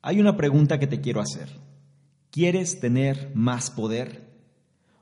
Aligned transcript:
Hay 0.00 0.20
una 0.20 0.36
pregunta 0.36 0.78
que 0.78 0.86
te 0.86 1.00
quiero 1.00 1.20
hacer. 1.20 1.48
¿Quieres 2.30 2.78
tener 2.78 3.32
más 3.34 3.70
poder? 3.70 4.28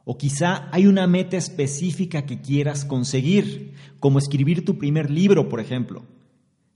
O 0.05 0.17
quizá 0.17 0.69
hay 0.73 0.87
una 0.87 1.07
meta 1.07 1.37
específica 1.37 2.25
que 2.25 2.41
quieras 2.41 2.85
conseguir, 2.85 3.75
como 4.01 4.19
escribir 4.19 4.65
tu 4.65 4.79
primer 4.79 5.11
libro, 5.11 5.49
por 5.49 5.61
ejemplo. 5.61 6.05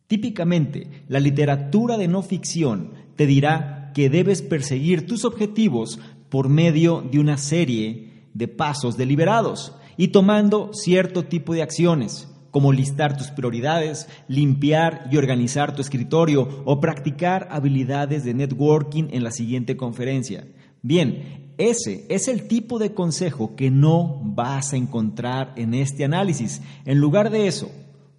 Típicamente, 0.06 1.04
la 1.08 1.20
literatura 1.20 1.96
de 1.96 2.08
no 2.08 2.22
ficción 2.22 2.92
te 3.16 3.26
dirá 3.26 3.92
que 3.94 4.10
debes 4.10 4.42
perseguir 4.42 5.06
tus 5.06 5.24
objetivos 5.24 5.98
por 6.28 6.48
medio 6.48 7.00
de 7.10 7.20
una 7.20 7.38
serie 7.38 8.26
de 8.34 8.48
pasos 8.48 8.96
deliberados 8.96 9.74
y 9.96 10.08
tomando 10.08 10.70
cierto 10.72 11.24
tipo 11.24 11.54
de 11.54 11.62
acciones 11.62 12.29
como 12.50 12.72
listar 12.72 13.16
tus 13.16 13.28
prioridades, 13.28 14.08
limpiar 14.28 15.08
y 15.10 15.16
organizar 15.16 15.74
tu 15.74 15.82
escritorio 15.82 16.62
o 16.64 16.80
practicar 16.80 17.48
habilidades 17.50 18.24
de 18.24 18.34
networking 18.34 19.08
en 19.10 19.24
la 19.24 19.30
siguiente 19.30 19.76
conferencia. 19.76 20.46
Bien, 20.82 21.52
ese 21.58 22.06
es 22.08 22.26
el 22.28 22.48
tipo 22.48 22.78
de 22.78 22.94
consejo 22.94 23.54
que 23.54 23.70
no 23.70 24.20
vas 24.24 24.72
a 24.72 24.76
encontrar 24.76 25.52
en 25.56 25.74
este 25.74 26.04
análisis. 26.04 26.62
En 26.86 26.98
lugar 26.98 27.30
de 27.30 27.46
eso, 27.46 27.70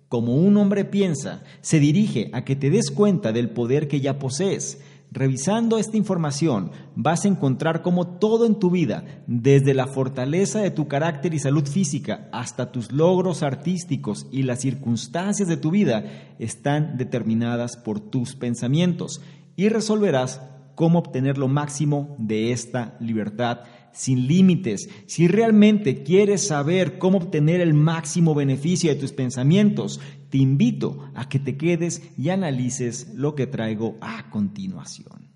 como 0.08 0.36
un 0.36 0.58
hombre 0.58 0.86
piensa, 0.86 1.44
se 1.62 1.80
dirige 1.80 2.30
a 2.34 2.44
que 2.44 2.56
te 2.56 2.70
des 2.70 2.92
cuenta 2.92 3.32
del 3.32 3.50
poder 3.50 3.88
que 3.88 4.02
ya 4.02 4.20
posees, 4.20 4.80
Revisando 5.14 5.78
esta 5.78 5.98
información 5.98 6.72
vas 6.96 7.26
a 7.26 7.28
encontrar 7.28 7.82
cómo 7.82 8.08
todo 8.08 8.46
en 8.46 8.56
tu 8.56 8.70
vida, 8.70 9.04
desde 9.28 9.74
la 9.74 9.88
fortaleza 9.88 10.60
de 10.60 10.72
tu 10.72 10.88
carácter 10.88 11.34
y 11.34 11.40
salud 11.40 11.68
física 11.68 12.30
hasta 12.32 12.72
tus 12.72 12.94
logros 12.94 13.44
artísticos 13.44 14.26
y 14.32 14.44
las 14.44 14.62
circunstancias 14.62 15.50
de 15.50 15.58
tu 15.58 15.70
vida, 15.70 16.06
están 16.40 16.96
determinadas 16.98 17.76
por 17.76 18.00
tus 18.00 18.38
pensamientos 18.38 19.22
y 19.58 19.68
resolverás 19.68 20.42
cómo 20.76 21.00
obtener 21.00 21.38
lo 21.38 21.50
máximo 21.50 22.16
de 22.18 22.54
esta 22.54 22.96
libertad 23.02 23.64
sin 23.94 24.28
límites. 24.28 24.90
Si 25.06 25.28
realmente 25.28 26.04
quieres 26.04 26.48
saber 26.48 26.98
cómo 26.98 27.18
obtener 27.18 27.62
el 27.62 27.74
máximo 27.74 28.34
beneficio 28.36 28.90
de 28.90 29.00
tus 29.00 29.12
pensamientos, 29.12 30.00
te 30.30 30.38
invito 30.38 31.12
a 31.14 31.28
que 31.28 31.40
te 31.40 31.58
quedes 31.58 32.02
y 32.18 32.30
analices 32.30 33.12
lo 33.14 33.36
que 33.36 33.48
traigo 33.48 33.98
a 34.02 34.30
continuación. 34.30 35.30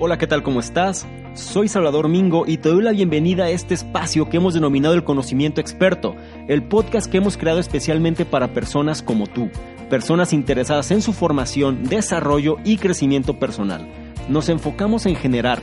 Hola, 0.00 0.16
¿qué 0.16 0.26
tal? 0.26 0.42
¿Cómo 0.42 0.60
estás? 0.60 1.06
Soy 1.34 1.66
Salvador 1.68 2.08
Mingo 2.08 2.44
y 2.46 2.58
te 2.58 2.68
doy 2.68 2.82
la 2.82 2.92
bienvenida 2.92 3.44
a 3.44 3.50
este 3.50 3.74
espacio 3.74 4.28
que 4.28 4.36
hemos 4.36 4.54
denominado 4.54 4.94
el 4.94 5.04
conocimiento 5.04 5.60
experto, 5.60 6.14
el 6.48 6.62
podcast 6.62 7.10
que 7.10 7.18
hemos 7.18 7.36
creado 7.36 7.58
especialmente 7.58 8.24
para 8.24 8.54
personas 8.54 9.02
como 9.02 9.26
tú, 9.26 9.50
personas 9.90 10.32
interesadas 10.32 10.90
en 10.92 11.02
su 11.02 11.12
formación, 11.12 11.82
desarrollo 11.84 12.56
y 12.64 12.76
crecimiento 12.76 13.38
personal 13.38 13.88
nos 14.28 14.48
enfocamos 14.48 15.06
en 15.06 15.16
generar 15.16 15.62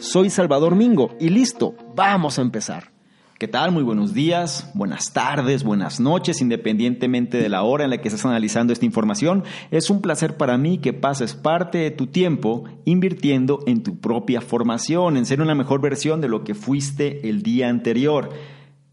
Soy 0.00 0.30
Salvador 0.30 0.76
Mingo 0.76 1.14
y 1.20 1.28
listo, 1.28 1.74
vamos 1.94 2.38
a 2.38 2.42
empezar. 2.42 2.90
¿Qué 3.38 3.46
tal? 3.46 3.70
Muy 3.70 3.82
buenos 3.82 4.14
días, 4.14 4.70
buenas 4.72 5.12
tardes, 5.12 5.62
buenas 5.62 6.00
noches, 6.00 6.40
independientemente 6.40 7.36
de 7.36 7.50
la 7.50 7.64
hora 7.64 7.84
en 7.84 7.90
la 7.90 7.98
que 7.98 8.08
estés 8.08 8.24
analizando 8.24 8.72
esta 8.72 8.86
información. 8.86 9.44
Es 9.70 9.90
un 9.90 10.00
placer 10.00 10.38
para 10.38 10.56
mí 10.56 10.78
que 10.78 10.94
pases 10.94 11.34
parte 11.34 11.76
de 11.76 11.90
tu 11.90 12.06
tiempo 12.06 12.64
invirtiendo 12.86 13.62
en 13.66 13.82
tu 13.82 14.00
propia 14.00 14.40
formación, 14.40 15.18
en 15.18 15.26
ser 15.26 15.42
una 15.42 15.54
mejor 15.54 15.82
versión 15.82 16.22
de 16.22 16.28
lo 16.28 16.44
que 16.44 16.54
fuiste 16.54 17.28
el 17.28 17.42
día 17.42 17.68
anterior. 17.68 18.30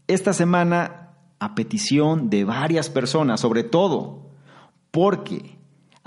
Esta 0.08 0.34
semana, 0.34 1.14
a 1.38 1.54
petición 1.54 2.28
de 2.28 2.44
varias 2.44 2.90
personas, 2.90 3.40
sobre 3.40 3.64
todo, 3.64 4.28
porque 4.90 5.57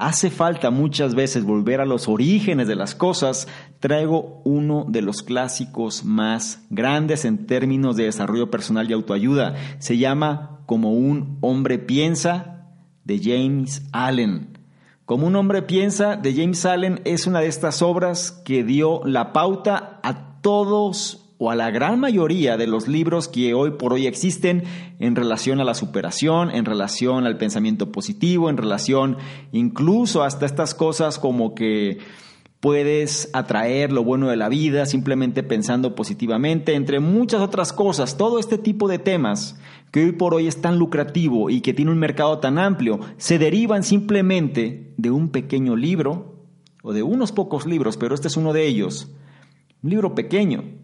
hace 0.01 0.31
falta 0.31 0.71
muchas 0.71 1.13
veces 1.13 1.45
volver 1.45 1.79
a 1.79 1.85
los 1.85 2.09
orígenes 2.09 2.67
de 2.67 2.75
las 2.75 2.95
cosas, 2.95 3.47
traigo 3.79 4.41
uno 4.43 4.83
de 4.89 5.03
los 5.03 5.21
clásicos 5.21 6.03
más 6.03 6.65
grandes 6.71 7.23
en 7.23 7.45
términos 7.45 7.95
de 7.95 8.05
desarrollo 8.05 8.49
personal 8.49 8.89
y 8.89 8.93
autoayuda. 8.93 9.53
Se 9.77 9.99
llama 9.99 10.63
Como 10.65 10.91
un 10.93 11.37
hombre 11.41 11.77
piensa 11.77 12.65
de 13.03 13.19
James 13.19 13.87
Allen. 13.91 14.57
Como 15.05 15.27
un 15.27 15.35
hombre 15.35 15.61
piensa 15.61 16.15
de 16.15 16.33
James 16.33 16.65
Allen 16.65 17.01
es 17.05 17.27
una 17.27 17.41
de 17.41 17.47
estas 17.47 17.83
obras 17.83 18.31
que 18.43 18.63
dio 18.63 19.01
la 19.05 19.33
pauta 19.33 19.99
a 20.01 20.41
todos 20.41 21.30
o 21.43 21.49
a 21.49 21.55
la 21.55 21.71
gran 21.71 21.99
mayoría 21.99 22.55
de 22.55 22.67
los 22.67 22.87
libros 22.87 23.27
que 23.27 23.55
hoy 23.55 23.71
por 23.71 23.93
hoy 23.93 24.05
existen 24.05 24.61
en 24.99 25.15
relación 25.15 25.59
a 25.59 25.63
la 25.63 25.73
superación, 25.73 26.51
en 26.51 26.65
relación 26.65 27.25
al 27.25 27.39
pensamiento 27.39 27.91
positivo, 27.91 28.47
en 28.51 28.57
relación 28.57 29.17
incluso 29.51 30.21
hasta 30.21 30.45
estas 30.45 30.75
cosas 30.75 31.17
como 31.17 31.55
que 31.55 31.97
puedes 32.59 33.31
atraer 33.33 33.91
lo 33.91 34.03
bueno 34.03 34.27
de 34.27 34.35
la 34.35 34.49
vida 34.49 34.85
simplemente 34.85 35.41
pensando 35.41 35.95
positivamente, 35.95 36.75
entre 36.75 36.99
muchas 36.99 37.41
otras 37.41 37.73
cosas, 37.73 38.17
todo 38.17 38.37
este 38.37 38.59
tipo 38.59 38.87
de 38.87 38.99
temas 38.99 39.59
que 39.89 40.03
hoy 40.03 40.11
por 40.11 40.35
hoy 40.35 40.45
es 40.45 40.61
tan 40.61 40.77
lucrativo 40.77 41.49
y 41.49 41.61
que 41.61 41.73
tiene 41.73 41.89
un 41.89 41.97
mercado 41.97 42.37
tan 42.37 42.59
amplio, 42.59 42.99
se 43.17 43.39
derivan 43.39 43.81
simplemente 43.81 44.93
de 44.95 45.09
un 45.09 45.29
pequeño 45.29 45.75
libro 45.75 46.45
o 46.83 46.93
de 46.93 47.01
unos 47.01 47.31
pocos 47.31 47.65
libros, 47.65 47.97
pero 47.97 48.13
este 48.13 48.27
es 48.27 48.37
uno 48.37 48.53
de 48.53 48.67
ellos, 48.67 49.11
un 49.81 49.89
libro 49.89 50.13
pequeño 50.13 50.80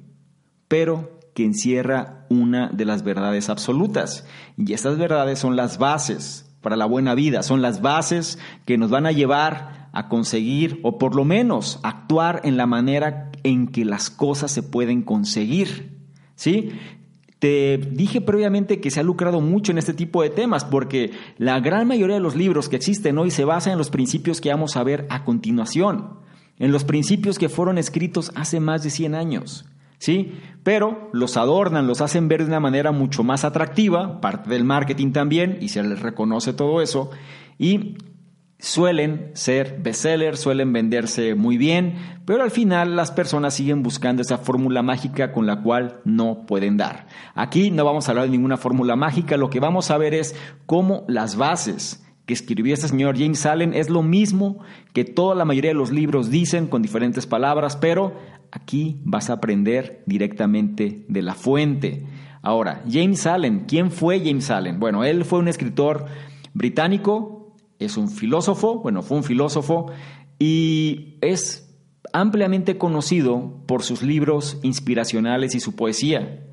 pero 0.68 1.20
que 1.34 1.46
encierra 1.46 2.26
una 2.30 2.70
de 2.70 2.86
las 2.86 3.04
verdades 3.04 3.50
absolutas. 3.50 4.26
Y 4.58 4.74
estas 4.74 4.98
verdades 4.98 5.40
son 5.40 5.56
las 5.56 5.78
bases 5.78 6.52
para 6.62 6.76
la 6.76 6.86
buena 6.86 7.14
vida, 7.16 7.44
son 7.44 7.62
las 7.62 7.82
bases 7.82 8.40
que 8.66 8.78
nos 8.78 8.90
van 8.90 9.06
a 9.06 9.12
llevar 9.12 9.90
a 9.94 10.10
conseguir 10.10 10.80
o 10.84 10.98
por 10.98 11.16
lo 11.16 11.26
menos 11.26 11.80
actuar 11.84 12.42
en 12.44 12.58
la 12.58 12.66
manera 12.66 13.32
en 13.44 13.68
que 13.68 13.86
las 13.86 14.10
cosas 14.10 14.52
se 14.52 14.64
pueden 14.64 15.04
conseguir. 15.04 15.98
¿Sí? 16.36 16.72
Te 17.40 17.78
dije 17.78 18.20
previamente 18.20 18.82
que 18.82 18.90
se 18.90 19.00
ha 19.00 19.04
lucrado 19.04 19.40
mucho 19.40 19.72
en 19.72 19.78
este 19.78 19.94
tipo 19.94 20.24
de 20.24 20.32
temas 20.32 20.66
porque 20.66 21.12
la 21.38 21.60
gran 21.60 21.88
mayoría 21.88 22.16
de 22.16 22.22
los 22.22 22.36
libros 22.36 22.68
que 22.68 22.76
existen 22.76 23.18
hoy 23.20 23.30
se 23.30 23.46
basan 23.46 23.74
en 23.74 23.78
los 23.78 23.92
principios 23.92 24.42
que 24.42 24.50
vamos 24.50 24.76
a 24.76 24.84
ver 24.84 25.06
a 25.10 25.24
continuación, 25.24 26.20
en 26.58 26.72
los 26.72 26.84
principios 26.84 27.38
que 27.38 27.50
fueron 27.50 27.78
escritos 27.78 28.32
hace 28.34 28.60
más 28.60 28.84
de 28.84 28.90
100 28.90 29.14
años. 29.14 29.66
¿Sí? 29.98 30.40
Pero 30.64 31.10
los 31.14 31.38
adornan, 31.38 31.88
los 31.88 32.02
hacen 32.02 32.28
ver 32.28 32.42
de 32.42 32.48
una 32.48 32.60
manera 32.60 32.92
mucho 32.92 33.24
más 33.24 33.46
atractiva, 33.46 34.20
parte 34.22 34.50
del 34.50 34.64
marketing 34.64 35.12
también, 35.12 35.58
y 35.62 35.70
se 35.70 35.84
les 35.84 36.02
reconoce 36.02 36.54
todo 36.54 36.82
eso, 36.82 37.10
y 37.58 37.98
suelen 38.60 39.32
ser 39.34 39.80
bestsellers, 39.82 40.40
suelen 40.40 40.74
venderse 40.74 41.36
muy 41.36 41.58
bien, 41.58 41.96
pero 42.26 42.44
al 42.44 42.52
final 42.52 42.96
las 42.96 43.12
personas 43.12 43.54
siguen 43.54 43.84
buscando 43.84 44.24
esa 44.24 44.40
fórmula 44.40 44.82
mágica 44.82 45.32
con 45.32 45.46
la 45.46 45.62
cual 45.62 46.02
no 46.06 46.46
pueden 46.48 46.76
dar. 46.76 47.08
Aquí 47.36 47.70
no 47.70 47.86
vamos 47.86 48.08
a 48.08 48.12
hablar 48.12 48.26
de 48.26 48.32
ninguna 48.32 48.58
fórmula 48.58 48.96
mágica, 48.96 49.38
lo 49.38 49.50
que 49.50 49.60
vamos 49.60 49.92
a 49.92 49.98
ver 49.98 50.14
es 50.14 50.36
cómo 50.66 51.06
las 51.08 51.36
bases 51.36 52.04
que 52.26 52.34
escribió 52.34 52.74
este 52.74 52.90
señor 52.90 53.18
James 53.18 53.46
Allen 53.46 53.74
es 53.74 53.90
lo 53.90 54.04
mismo 54.04 54.60
que 54.92 55.06
toda 55.06 55.34
la 55.34 55.46
mayoría 55.46 55.72
de 55.72 55.76
los 55.76 55.92
libros 55.92 56.30
dicen 56.30 56.68
con 56.68 56.82
diferentes 56.82 57.26
palabras, 57.26 57.78
pero 57.78 58.16
Aquí 58.52 59.02
vas 59.04 59.30
a 59.30 59.34
aprender 59.34 60.04
directamente 60.06 61.06
de 61.08 61.22
la 61.22 61.34
fuente. 61.34 62.06
Ahora, 62.42 62.84
James 62.90 63.26
Allen, 63.28 63.66
¿quién 63.68 63.92
fue 63.92 64.20
James 64.20 64.50
Allen? 64.50 64.80
Bueno, 64.80 65.04
él 65.04 65.26
fue 65.26 65.40
un 65.40 65.48
escritor 65.48 66.06
británico, 66.54 67.56
es 67.80 67.98
un 67.98 68.10
filósofo, 68.10 68.80
bueno, 68.80 69.02
fue 69.02 69.18
un 69.18 69.24
filósofo 69.24 69.92
y 70.40 71.18
es 71.22 71.76
ampliamente 72.14 72.78
conocido 72.78 73.64
por 73.68 73.84
sus 73.84 74.02
libros 74.02 74.60
inspiracionales 74.64 75.56
y 75.56 75.60
su 75.60 75.76
poesía. 75.76 76.44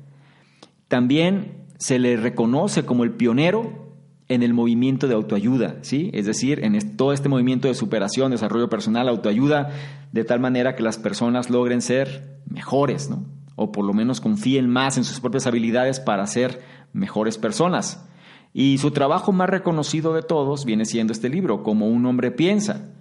También 0.87 1.65
se 1.77 1.99
le 1.99 2.17
reconoce 2.17 2.85
como 2.85 3.03
el 3.03 3.11
pionero 3.11 3.85
en 4.27 4.43
el 4.43 4.53
movimiento 4.53 5.07
de 5.07 5.13
autoayuda, 5.13 5.77
¿sí? 5.81 6.09
Es 6.13 6.25
decir, 6.25 6.63
en 6.63 6.97
todo 6.97 7.13
este 7.13 7.29
movimiento 7.29 7.67
de 7.67 7.75
superación, 7.75 8.31
desarrollo 8.31 8.69
personal, 8.69 9.07
autoayuda, 9.07 9.69
de 10.15 10.23
tal 10.23 10.39
manera 10.39 10.77
que 10.77 10.81
las 10.81 10.97
personas 10.97 11.49
logren 11.49 11.81
ser 11.81 12.39
mejores, 12.49 13.09
¿no? 13.09 13.25
O 13.57 13.73
por 13.73 13.83
lo 13.83 13.91
menos 13.93 14.21
confíen 14.21 14.69
más 14.69 14.95
en 14.95 15.03
sus 15.03 15.19
propias 15.19 15.45
habilidades 15.45 15.99
para 15.99 16.25
ser 16.25 16.61
mejores 16.93 17.37
personas. 17.37 18.07
Y 18.53 18.77
su 18.77 18.91
trabajo 18.91 19.33
más 19.33 19.49
reconocido 19.49 20.13
de 20.13 20.21
todos 20.21 20.63
viene 20.63 20.85
siendo 20.85 21.11
este 21.11 21.27
libro, 21.27 21.63
Como 21.63 21.89
un 21.89 22.05
hombre 22.05 22.31
piensa. 22.31 22.93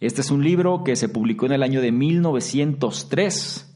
Este 0.00 0.22
es 0.22 0.30
un 0.30 0.42
libro 0.42 0.82
que 0.82 0.96
se 0.96 1.10
publicó 1.10 1.44
en 1.44 1.52
el 1.52 1.62
año 1.62 1.82
de 1.82 1.92
1903. 1.92 3.70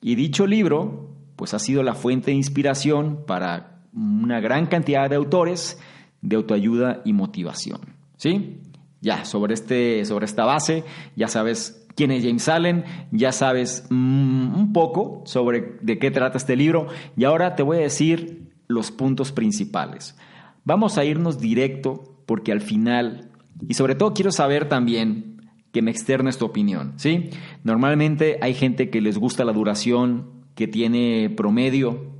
Y 0.00 0.14
dicho 0.14 0.46
libro, 0.46 1.10
pues 1.36 1.52
ha 1.52 1.58
sido 1.58 1.82
la 1.82 1.94
fuente 1.94 2.30
de 2.30 2.38
inspiración 2.38 3.26
para 3.26 3.82
una 3.92 4.40
gran 4.40 4.68
cantidad 4.68 5.10
de 5.10 5.16
autores 5.16 5.78
de 6.22 6.36
autoayuda 6.36 7.02
y 7.04 7.12
motivación. 7.12 7.80
¿Sí? 8.16 8.62
Ya, 9.02 9.24
sobre, 9.24 9.54
este, 9.54 10.04
sobre 10.04 10.26
esta 10.26 10.44
base, 10.44 10.84
ya 11.16 11.26
sabes 11.26 11.81
quién 11.94 12.10
es 12.10 12.24
James 12.24 12.48
Allen, 12.48 12.84
ya 13.10 13.32
sabes 13.32 13.86
mm, 13.90 14.54
un 14.54 14.72
poco 14.72 15.22
sobre 15.24 15.76
de 15.80 15.98
qué 15.98 16.10
trata 16.10 16.38
este 16.38 16.56
libro 16.56 16.88
y 17.16 17.24
ahora 17.24 17.56
te 17.56 17.62
voy 17.62 17.78
a 17.78 17.80
decir 17.80 18.52
los 18.68 18.90
puntos 18.90 19.32
principales. 19.32 20.16
Vamos 20.64 20.98
a 20.98 21.04
irnos 21.04 21.40
directo 21.40 22.16
porque 22.26 22.52
al 22.52 22.60
final, 22.60 23.30
y 23.68 23.74
sobre 23.74 23.94
todo 23.94 24.14
quiero 24.14 24.32
saber 24.32 24.68
también 24.68 25.42
que 25.72 25.82
me 25.82 25.90
externes 25.90 26.38
tu 26.38 26.44
opinión, 26.44 26.92
¿sí? 26.96 27.30
Normalmente 27.64 28.38
hay 28.42 28.54
gente 28.54 28.90
que 28.90 29.00
les 29.00 29.18
gusta 29.18 29.44
la 29.44 29.52
duración 29.52 30.30
que 30.54 30.68
tiene 30.68 31.30
promedio 31.30 32.12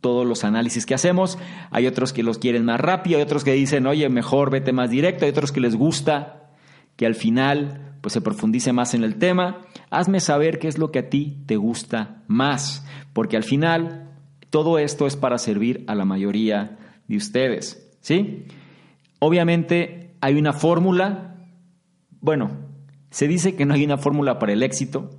todos 0.00 0.26
los 0.26 0.44
análisis 0.44 0.86
que 0.86 0.94
hacemos. 0.94 1.38
Hay 1.70 1.86
otros 1.86 2.12
que 2.12 2.22
los 2.22 2.38
quieren 2.38 2.64
más 2.64 2.80
rápido, 2.80 3.18
hay 3.18 3.22
otros 3.22 3.44
que 3.44 3.52
dicen, 3.52 3.86
oye, 3.86 4.08
mejor 4.08 4.50
vete 4.50 4.72
más 4.72 4.90
directo, 4.90 5.24
hay 5.24 5.30
otros 5.30 5.52
que 5.52 5.60
les 5.60 5.76
gusta 5.76 6.50
que 6.96 7.06
al 7.06 7.14
final 7.14 7.89
pues 8.00 8.12
se 8.12 8.20
profundice 8.20 8.72
más 8.72 8.94
en 8.94 9.04
el 9.04 9.16
tema. 9.16 9.62
Hazme 9.90 10.20
saber 10.20 10.58
qué 10.58 10.68
es 10.68 10.78
lo 10.78 10.90
que 10.90 11.00
a 11.00 11.08
ti 11.10 11.38
te 11.46 11.56
gusta 11.56 12.22
más, 12.26 12.86
porque 13.12 13.36
al 13.36 13.44
final 13.44 14.10
todo 14.50 14.78
esto 14.78 15.06
es 15.06 15.16
para 15.16 15.38
servir 15.38 15.84
a 15.86 15.94
la 15.94 16.04
mayoría 16.04 16.78
de 17.08 17.16
ustedes, 17.16 17.96
¿sí? 18.00 18.44
Obviamente 19.18 20.14
hay 20.20 20.36
una 20.36 20.52
fórmula, 20.52 21.36
bueno, 22.20 22.50
se 23.10 23.28
dice 23.28 23.54
que 23.54 23.66
no 23.66 23.74
hay 23.74 23.84
una 23.84 23.98
fórmula 23.98 24.38
para 24.38 24.52
el 24.52 24.62
éxito, 24.62 25.10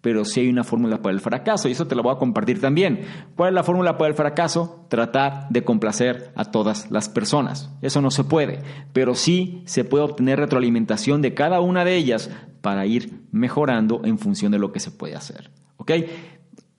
pero 0.00 0.24
sí 0.24 0.40
hay 0.40 0.48
una 0.48 0.64
fórmula 0.64 1.02
para 1.02 1.14
el 1.14 1.20
fracaso 1.20 1.68
y 1.68 1.72
eso 1.72 1.86
te 1.86 1.94
lo 1.94 2.02
voy 2.02 2.14
a 2.14 2.18
compartir 2.18 2.60
también. 2.60 3.02
¿Cuál 3.36 3.50
es 3.50 3.54
la 3.54 3.64
fórmula 3.64 3.98
para 3.98 4.08
el 4.08 4.14
fracaso? 4.14 4.86
Tratar 4.88 5.48
de 5.50 5.64
complacer 5.64 6.30
a 6.36 6.44
todas 6.44 6.90
las 6.90 7.08
personas. 7.08 7.70
Eso 7.82 8.00
no 8.00 8.10
se 8.10 8.24
puede, 8.24 8.60
pero 8.92 9.14
sí 9.14 9.62
se 9.66 9.84
puede 9.84 10.04
obtener 10.04 10.38
retroalimentación 10.38 11.22
de 11.22 11.34
cada 11.34 11.60
una 11.60 11.84
de 11.84 11.96
ellas 11.96 12.30
para 12.60 12.86
ir 12.86 13.22
mejorando 13.32 14.02
en 14.04 14.18
función 14.18 14.52
de 14.52 14.58
lo 14.58 14.72
que 14.72 14.80
se 14.80 14.90
puede 14.90 15.16
hacer. 15.16 15.50
¿Ok? 15.76 15.92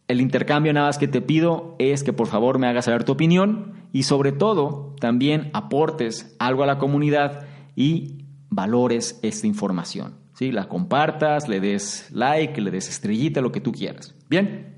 El 0.07 0.21
intercambio 0.21 0.74
nada 0.74 0.88
más 0.88 0.98
que 0.98 1.07
te 1.07 1.21
pido 1.21 1.75
es 1.77 2.04
que 2.04 2.13
por 2.13 2.27
favor 2.27 2.57
me 2.57 2.68
hagas 2.68 2.86
saber 2.86 3.04
tu 3.04 3.12
opinión 3.12 3.74
y 3.92 4.04
sobre 4.04 4.31
todo 4.31 4.95
también 5.00 5.51
aportes 5.54 6.36
algo 6.39 6.63
a 6.63 6.68
la 6.68 6.80
comunidad 6.80 7.45
y 7.75 8.25
valores 8.50 9.19
esta 9.21 9.45
información. 9.45 10.16
La 10.40 10.68
compartas, 10.70 11.50
le 11.50 11.60
des 11.60 12.08
like, 12.12 12.62
le 12.62 12.72
des 12.72 12.88
estrellita, 12.88 13.42
lo 13.42 13.52
que 13.52 13.60
tú 13.60 13.74
quieras. 13.74 14.16
Bien, 14.30 14.78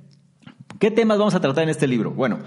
¿qué 0.80 0.90
temas 0.90 1.20
vamos 1.20 1.36
a 1.36 1.40
tratar 1.40 1.64
en 1.64 1.70
este 1.70 1.88
libro? 1.88 2.12
Bueno, 2.12 2.40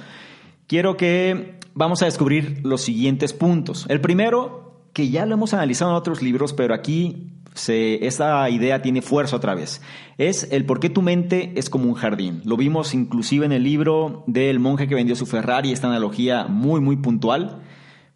quiero 0.66 0.96
que 0.96 1.60
vamos 1.74 2.02
a 2.02 2.06
descubrir 2.06 2.60
los 2.64 2.82
siguientes 2.82 3.32
puntos. 3.32 3.86
El 3.88 4.00
primero, 4.00 4.88
que 4.92 5.10
ya 5.10 5.26
lo 5.26 5.34
hemos 5.34 5.54
analizado 5.54 5.92
en 5.92 5.96
otros 5.96 6.22
libros, 6.22 6.52
pero 6.52 6.74
aquí 6.74 7.30
se, 7.54 8.04
esta 8.04 8.50
idea 8.50 8.82
tiene 8.82 9.00
fuerza 9.00 9.36
otra 9.36 9.54
vez. 9.54 9.80
Es 10.18 10.48
el 10.50 10.66
por 10.66 10.80
qué 10.80 10.90
tu 10.90 11.00
mente 11.00 11.52
es 11.54 11.70
como 11.70 11.84
un 11.84 11.94
jardín. 11.94 12.42
Lo 12.44 12.56
vimos 12.56 12.94
inclusive 12.94 13.46
en 13.46 13.52
el 13.52 13.62
libro 13.62 14.24
del 14.26 14.58
monje 14.58 14.88
que 14.88 14.96
vendió 14.96 15.14
su 15.14 15.26
Ferrari, 15.26 15.70
esta 15.70 15.86
analogía 15.86 16.46
muy, 16.48 16.80
muy 16.80 16.96
puntual. 16.96 17.62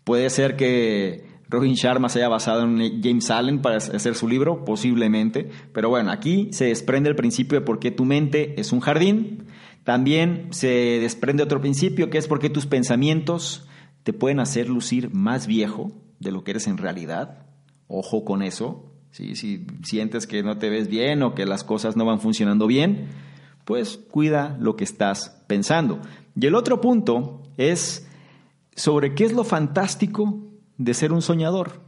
Puede 0.03 0.29
ser 0.31 0.57
que 0.57 1.28
Robin 1.49 1.75
Sharma 1.75 2.09
se 2.09 2.19
haya 2.19 2.29
basado 2.29 2.63
en 2.65 3.03
James 3.03 3.31
Allen 3.31 3.61
para 3.63 3.77
hacer 3.77 4.15
su 4.15 4.29
libro, 4.29 4.65
posiblemente. 4.65 5.49
Pero 5.73 5.89
bueno, 5.89 6.11
aquí 6.11 6.49
se 6.53 6.67
desprende 6.67 7.09
el 7.09 7.17
principio 7.17 7.61
de 7.61 7.65
por 7.65 7.79
qué 7.79 7.91
tu 7.91 8.05
mente 8.05 8.61
es 8.61 8.73
un 8.73 8.81
jardín. 8.81 9.45
También 9.83 10.49
se 10.51 10.69
desprende 11.01 11.43
otro 11.43 11.61
principio 11.61 12.11
que 12.11 12.19
es 12.19 12.29
por 12.29 12.39
qué 12.39 12.51
tus 12.51 12.67
pensamientos 12.67 13.67
te 14.03 14.13
pueden 14.13 14.41
hacer 14.41 14.69
lucir 14.69 15.13
más 15.15 15.47
viejo 15.47 15.93
de 16.21 16.33
lo 16.33 16.45
que 16.45 16.51
eres 16.51 16.67
en 16.67 16.77
realidad. 16.77 17.47
Ojo 17.87 18.25
con 18.25 18.43
eso. 18.43 18.93
Si 19.11 19.35
sientes 19.83 20.27
que 20.27 20.43
no 20.43 20.59
te 20.59 20.69
ves 20.69 20.89
bien 20.89 21.23
o 21.23 21.35
que 21.35 21.47
las 21.47 21.65
cosas 21.65 21.97
no 21.97 22.05
van 22.05 22.21
funcionando 22.21 22.67
bien, 22.67 23.09
pues 23.65 23.97
cuida 23.97 24.57
lo 24.61 24.77
que 24.77 24.85
estás 24.85 25.43
pensando. 25.47 26.01
Y 26.39 26.47
el 26.47 26.55
otro 26.55 26.83
punto 26.83 27.43
es 27.57 28.07
sobre 28.77 29.15
qué 29.15 29.25
es 29.25 29.33
lo 29.33 29.45
fantástico 29.45 30.48
de 30.79 30.95
ser 30.95 31.13
un 31.13 31.23
soñador. 31.23 31.81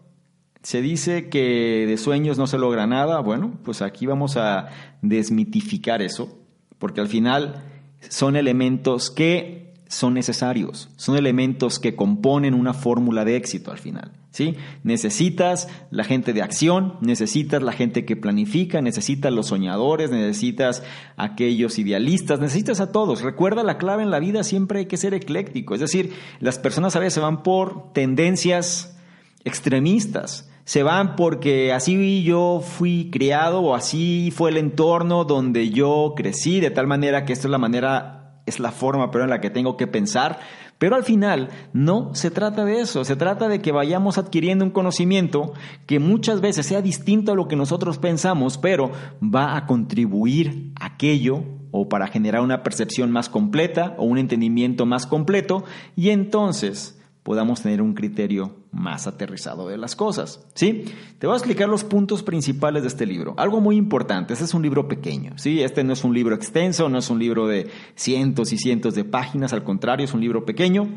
Se 0.63 0.83
dice 0.83 1.31
que 1.31 1.87
de 1.89 1.97
sueños 1.97 2.37
no 2.37 2.47
se 2.47 2.59
logra 2.59 2.87
nada. 2.87 3.21
Bueno, 3.21 3.59
pues 3.65 3.81
aquí 3.81 4.05
vamos 4.05 4.37
a 4.37 4.69
desmitificar 5.01 6.03
eso, 6.03 6.39
porque 6.79 7.01
al 7.01 7.09
final 7.09 7.65
son 8.09 8.37
elementos 8.37 9.11
que 9.11 9.60
son 9.91 10.15
necesarios, 10.15 10.89
son 10.95 11.17
elementos 11.17 11.81
que 11.81 11.97
componen 11.97 12.55
una 12.55 12.73
fórmula 12.75 13.25
de 13.25 13.35
éxito 13.35 13.73
al 13.73 13.79
final. 13.79 14.13
¿sí? 14.31 14.55
Necesitas 14.85 15.67
la 15.91 16.05
gente 16.05 16.33
de 16.33 16.43
acción, 16.43 16.95
necesitas 17.01 17.61
la 17.61 17.73
gente 17.73 18.05
que 18.05 18.15
planifica, 18.15 18.81
necesitas 18.81 19.33
los 19.33 19.49
soñadores, 19.49 20.13
necesitas 20.13 20.85
aquellos 21.17 21.77
idealistas, 21.81 22.39
necesitas 22.39 22.79
a 22.79 22.93
todos. 22.93 23.23
Recuerda 23.23 23.65
la 23.65 23.79
clave 23.79 24.05
en 24.05 24.13
la 24.13 24.21
vida 24.21 24.45
siempre 24.45 24.79
hay 24.79 24.87
que 24.87 24.97
ser 24.97 25.13
ecléctico, 25.13 25.75
es 25.75 25.81
decir, 25.81 26.13
las 26.39 26.61
personas 26.61 26.95
a 26.95 27.01
veces 27.01 27.15
se 27.15 27.21
van 27.21 27.43
por 27.43 27.93
tendencias 27.93 28.97
extremistas. 29.45 30.49
Se 30.63 30.85
van 30.85 31.17
porque 31.17 31.73
así 31.73 32.23
yo 32.23 32.63
fui 32.65 33.11
criado 33.11 33.61
o 33.61 33.75
así 33.75 34.33
fue 34.33 34.51
el 34.51 34.57
entorno 34.57 35.25
donde 35.25 35.71
yo 35.71 36.15
crecí, 36.17 36.61
de 36.61 36.71
tal 36.71 36.87
manera 36.87 37.25
que 37.25 37.33
esta 37.33 37.49
es 37.49 37.51
la 37.51 37.59
manera, 37.59 38.20
es 38.47 38.61
la 38.61 38.73
forma 38.73 39.11
pero 39.11 39.25
en 39.25 39.31
la 39.31 39.41
que 39.41 39.51
tengo 39.51 39.77
que 39.77 39.87
pensar. 39.87 40.39
Pero 40.79 40.97
al 40.97 41.05
final 41.05 41.51
no 41.75 42.15
se 42.15 42.31
trata 42.31 42.65
de 42.65 42.81
eso, 42.81 43.05
se 43.05 43.17
trata 43.17 43.49
de 43.49 43.61
que 43.61 43.73
vayamos 43.73 44.17
adquiriendo 44.17 44.65
un 44.65 44.71
conocimiento 44.71 45.53
que 45.87 45.99
muchas 45.99 46.41
veces 46.41 46.67
sea 46.67 46.81
distinto 46.81 47.33
a 47.33 47.35
lo 47.35 47.49
que 47.49 47.57
nosotros 47.57 47.99
pensamos, 47.99 48.57
pero 48.57 48.91
va 49.23 49.57
a 49.57 49.67
contribuir 49.67 50.73
a 50.81 50.87
aquello 50.87 51.45
o 51.71 51.89
para 51.89 52.07
generar 52.07 52.43
una 52.43 52.63
percepción 52.63 53.11
más 53.11 53.29
completa 53.29 53.95
o 53.99 54.05
un 54.05 54.19
entendimiento 54.19 54.87
más 54.87 55.07
completo 55.07 55.65
y 55.97 56.11
entonces 56.11 57.00
podamos 57.23 57.63
tener 57.63 57.83
un 57.83 57.95
criterio 57.95 58.57
más 58.73 59.07
aterrizado 59.07 59.69
de 59.69 59.77
las 59.77 59.95
cosas. 59.95 60.47
¿Sí? 60.55 60.85
Te 61.19 61.27
voy 61.27 61.35
a 61.35 61.37
explicar 61.37 61.69
los 61.69 61.85
puntos 61.85 62.23
principales 62.23 62.83
de 62.83 62.89
este 62.89 63.07
libro. 63.07 63.35
Algo 63.37 63.61
muy 63.61 63.77
importante, 63.77 64.33
este 64.33 64.45
es 64.45 64.55
un 64.55 64.63
libro 64.63 64.89
pequeño, 64.89 65.33
¿sí? 65.37 65.63
Este 65.63 65.85
no 65.85 65.93
es 65.93 66.05
un 66.05 66.15
libro 66.15 66.35
extenso, 66.35 66.89
no 66.89 66.99
es 66.99 67.11
un 67.11 67.19
libro 67.19 67.47
de 67.47 67.71
cientos 67.95 68.53
y 68.53 68.59
cientos 68.59 68.95
de 68.95 69.05
páginas, 69.05 69.53
al 69.53 69.65
contrario, 69.65 70.05
es 70.05 70.15
un 70.15 70.21
libro 70.21 70.45
pequeño, 70.45 70.89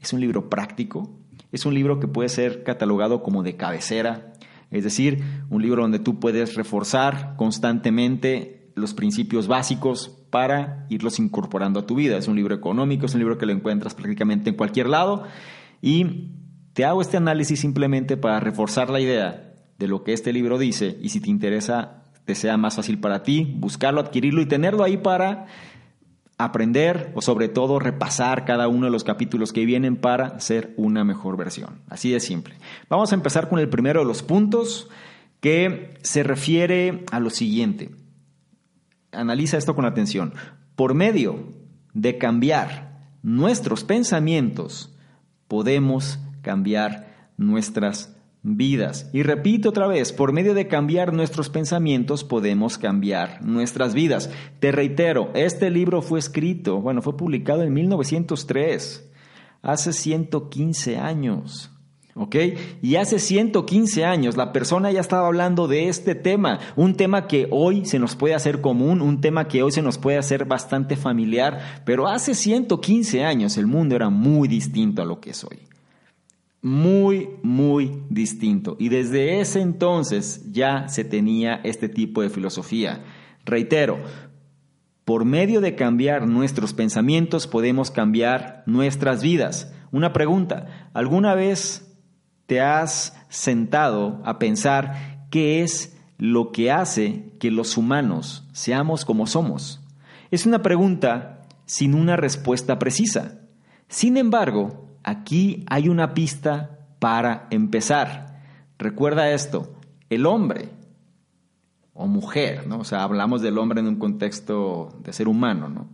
es 0.00 0.12
un 0.12 0.20
libro 0.20 0.48
práctico, 0.48 1.10
es 1.50 1.66
un 1.66 1.74
libro 1.74 2.00
que 2.00 2.08
puede 2.08 2.28
ser 2.28 2.62
catalogado 2.62 3.22
como 3.22 3.42
de 3.42 3.56
cabecera, 3.56 4.32
es 4.70 4.84
decir, 4.84 5.22
un 5.50 5.62
libro 5.62 5.82
donde 5.82 5.98
tú 5.98 6.18
puedes 6.18 6.54
reforzar 6.54 7.34
constantemente 7.36 8.70
los 8.74 8.94
principios 8.94 9.48
básicos 9.48 10.18
para 10.30 10.86
irlos 10.88 11.18
incorporando 11.18 11.80
a 11.80 11.86
tu 11.86 11.94
vida. 11.94 12.16
Es 12.16 12.26
un 12.26 12.36
libro 12.36 12.54
económico, 12.54 13.04
es 13.04 13.12
un 13.12 13.20
libro 13.20 13.36
que 13.36 13.44
lo 13.44 13.52
encuentras 13.52 13.94
prácticamente 13.94 14.48
en 14.48 14.56
cualquier 14.56 14.88
lado 14.88 15.24
y 15.82 16.30
te 16.72 16.86
hago 16.86 17.02
este 17.02 17.18
análisis 17.18 17.60
simplemente 17.60 18.16
para 18.16 18.40
reforzar 18.40 18.88
la 18.88 19.00
idea 19.00 19.52
de 19.78 19.88
lo 19.88 20.04
que 20.04 20.14
este 20.14 20.32
libro 20.32 20.56
dice 20.56 20.96
y 21.02 21.10
si 21.10 21.20
te 21.20 21.28
interesa, 21.28 22.04
te 22.24 22.34
sea 22.34 22.56
más 22.56 22.76
fácil 22.76 22.98
para 22.98 23.24
ti 23.24 23.54
buscarlo, 23.58 24.00
adquirirlo 24.00 24.40
y 24.40 24.46
tenerlo 24.46 24.84
ahí 24.84 24.96
para 24.96 25.46
aprender 26.38 27.12
o 27.14 27.20
sobre 27.20 27.48
todo 27.48 27.78
repasar 27.78 28.44
cada 28.44 28.68
uno 28.68 28.86
de 28.86 28.92
los 28.92 29.04
capítulos 29.04 29.52
que 29.52 29.66
vienen 29.66 29.96
para 29.96 30.38
ser 30.40 30.72
una 30.76 31.04
mejor 31.04 31.36
versión. 31.36 31.82
Así 31.88 32.10
de 32.10 32.20
simple. 32.20 32.54
Vamos 32.88 33.12
a 33.12 33.16
empezar 33.16 33.48
con 33.48 33.58
el 33.58 33.68
primero 33.68 34.00
de 34.00 34.06
los 34.06 34.22
puntos 34.22 34.88
que 35.40 35.98
se 36.02 36.22
refiere 36.22 37.04
a 37.10 37.18
lo 37.18 37.30
siguiente. 37.30 37.90
Analiza 39.10 39.58
esto 39.58 39.74
con 39.74 39.84
atención. 39.84 40.34
Por 40.76 40.94
medio 40.94 41.52
de 41.92 42.18
cambiar 42.18 43.00
nuestros 43.22 43.84
pensamientos, 43.84 44.91
podemos 45.52 46.18
cambiar 46.40 47.28
nuestras 47.36 48.16
vidas. 48.42 49.10
Y 49.12 49.22
repito 49.22 49.68
otra 49.68 49.86
vez, 49.86 50.10
por 50.10 50.32
medio 50.32 50.54
de 50.54 50.66
cambiar 50.66 51.12
nuestros 51.12 51.50
pensamientos 51.50 52.24
podemos 52.24 52.78
cambiar 52.78 53.44
nuestras 53.44 53.92
vidas. 53.92 54.30
Te 54.60 54.72
reitero, 54.72 55.30
este 55.34 55.68
libro 55.68 56.00
fue 56.00 56.20
escrito, 56.20 56.80
bueno, 56.80 57.02
fue 57.02 57.18
publicado 57.18 57.64
en 57.64 57.74
1903, 57.74 59.12
hace 59.60 59.92
115 59.92 60.96
años. 60.96 61.70
¿Ok? 62.14 62.36
Y 62.82 62.96
hace 62.96 63.18
115 63.18 64.04
años 64.04 64.36
la 64.36 64.52
persona 64.52 64.90
ya 64.90 65.00
estaba 65.00 65.26
hablando 65.26 65.66
de 65.66 65.88
este 65.88 66.14
tema, 66.14 66.60
un 66.76 66.94
tema 66.94 67.26
que 67.26 67.48
hoy 67.50 67.86
se 67.86 67.98
nos 67.98 68.16
puede 68.16 68.34
hacer 68.34 68.60
común, 68.60 69.00
un 69.00 69.20
tema 69.20 69.48
que 69.48 69.62
hoy 69.62 69.72
se 69.72 69.82
nos 69.82 69.96
puede 69.96 70.18
hacer 70.18 70.44
bastante 70.44 70.96
familiar, 70.96 71.82
pero 71.86 72.08
hace 72.08 72.34
115 72.34 73.24
años 73.24 73.56
el 73.56 73.66
mundo 73.66 73.96
era 73.96 74.10
muy 74.10 74.46
distinto 74.46 75.00
a 75.00 75.06
lo 75.06 75.20
que 75.20 75.30
es 75.30 75.42
hoy 75.44 75.58
muy, 76.62 77.28
muy 77.42 78.02
distinto. 78.08 78.76
Y 78.78 78.88
desde 78.88 79.40
ese 79.40 79.60
entonces 79.60 80.50
ya 80.52 80.88
se 80.88 81.04
tenía 81.04 81.60
este 81.64 81.88
tipo 81.88 82.22
de 82.22 82.30
filosofía. 82.30 83.02
Reitero, 83.44 83.98
por 85.04 85.24
medio 85.24 85.60
de 85.60 85.74
cambiar 85.74 86.28
nuestros 86.28 86.72
pensamientos 86.72 87.48
podemos 87.48 87.90
cambiar 87.90 88.62
nuestras 88.66 89.22
vidas. 89.22 89.74
Una 89.90 90.12
pregunta, 90.12 90.90
¿alguna 90.94 91.34
vez 91.34 91.91
te 92.52 92.60
has 92.60 93.16
sentado 93.30 94.20
a 94.26 94.38
pensar 94.38 95.24
qué 95.30 95.62
es 95.62 95.96
lo 96.18 96.52
que 96.52 96.70
hace 96.70 97.32
que 97.40 97.50
los 97.50 97.78
humanos 97.78 98.46
seamos 98.52 99.06
como 99.06 99.26
somos? 99.26 99.80
Es 100.30 100.44
una 100.44 100.60
pregunta 100.60 101.46
sin 101.64 101.94
una 101.94 102.14
respuesta 102.16 102.78
precisa. 102.78 103.40
Sin 103.88 104.18
embargo, 104.18 104.86
aquí 105.02 105.64
hay 105.70 105.88
una 105.88 106.12
pista 106.12 106.80
para 106.98 107.46
empezar. 107.48 108.42
Recuerda 108.76 109.30
esto, 109.30 109.72
el 110.10 110.26
hombre 110.26 110.68
o 111.94 112.06
mujer, 112.06 112.66
¿no? 112.66 112.80
O 112.80 112.84
sea, 112.84 113.02
hablamos 113.02 113.40
del 113.40 113.56
hombre 113.56 113.80
en 113.80 113.86
un 113.86 113.96
contexto 113.96 115.00
de 115.02 115.14
ser 115.14 115.26
humano, 115.26 115.70
¿no? 115.70 115.88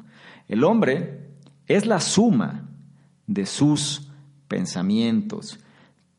El 0.48 0.64
hombre 0.64 1.36
es 1.68 1.86
la 1.86 2.00
suma 2.00 2.68
de 3.28 3.46
sus 3.46 4.10
pensamientos. 4.48 5.60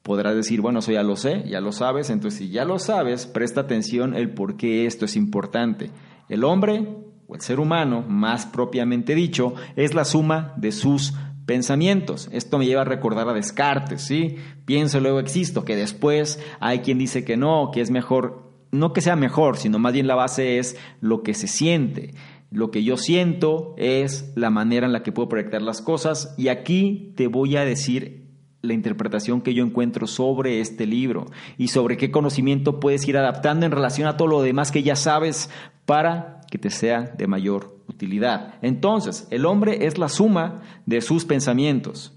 Podrás 0.04 0.36
decir, 0.36 0.62
bueno, 0.62 0.80
eso 0.80 0.92
ya 0.92 1.04
lo 1.04 1.16
sé, 1.16 1.44
ya 1.48 1.62
lo 1.62 1.72
sabes, 1.72 2.10
entonces 2.10 2.40
si 2.40 2.50
ya 2.50 2.66
lo 2.66 2.80
sabes, 2.80 3.26
presta 3.26 3.62
atención 3.62 4.16
el 4.16 4.34
por 4.34 4.56
qué 4.56 4.86
esto 4.86 5.06
es 5.06 5.16
importante. 5.16 5.92
El 6.30 6.44
hombre, 6.44 6.88
o 7.28 7.36
el 7.36 7.42
ser 7.42 7.60
humano, 7.60 8.04
más 8.08 8.46
propiamente 8.46 9.14
dicho, 9.14 9.54
es 9.76 9.94
la 9.94 10.06
suma 10.06 10.54
de 10.58 10.72
sus 10.72 11.14
pensamientos. 11.46 12.30
Esto 12.32 12.60
me 12.60 12.68
lleva 12.68 12.82
a 12.82 12.86
recordar 12.86 13.28
a 13.28 13.34
Descartes, 13.34 14.04
¿sí? 14.04 14.36
Pienso, 14.66 15.00
luego 15.00 15.20
existo, 15.20 15.66
que 15.66 15.76
después 15.76 16.40
hay 16.60 16.80
quien 16.80 17.00
dice 17.00 17.26
que 17.26 17.38
no, 17.38 17.72
que 17.74 17.82
es 17.82 17.90
mejor, 17.90 18.54
no 18.72 18.94
que 18.94 19.02
sea 19.02 19.16
mejor, 19.16 19.58
sino 19.58 19.80
más 19.80 19.94
bien 19.94 20.06
la 20.06 20.14
base 20.14 20.60
es 20.60 20.78
lo 21.02 21.24
que 21.24 21.34
se 21.34 21.48
siente. 21.48 22.14
Lo 22.52 22.70
que 22.70 22.84
yo 22.84 22.98
siento 22.98 23.74
es 23.78 24.32
la 24.36 24.52
manera 24.52 24.86
en 24.86 24.94
la 24.94 25.02
que 25.02 25.12
puedo 25.12 25.28
proyectar 25.28 25.64
las 25.64 25.82
cosas 25.82 26.36
y 26.38 26.50
aquí 26.50 27.14
te 27.16 27.26
voy 27.26 27.56
a 27.58 27.66
decir 27.66 28.29
la 28.62 28.74
interpretación 28.74 29.42
que 29.42 29.54
yo 29.54 29.64
encuentro 29.64 30.08
sobre 30.08 30.60
este 30.60 30.86
libro 30.86 31.28
y 31.58 31.70
sobre 31.70 31.98
qué 31.98 32.12
conocimiento 32.12 32.80
puedes 32.80 33.08
ir 33.08 33.18
adaptando 33.18 33.66
en 33.66 33.72
relación 33.72 34.08
a 34.08 34.18
todo 34.18 34.28
lo 34.28 34.42
demás 34.42 34.72
que 34.72 34.84
ya 34.84 34.96
sabes 34.96 35.50
para 35.86 36.42
que 36.52 36.58
te 36.58 36.70
sea 36.70 37.02
de 37.02 37.28
mayor 37.28 37.78
utilidad. 37.88 38.56
Entonces, 38.62 39.28
el 39.32 39.46
hombre 39.46 39.86
es 39.86 39.98
la 39.98 40.10
suma 40.10 40.62
de 40.86 41.02
sus 41.02 41.26
pensamientos. 41.26 42.14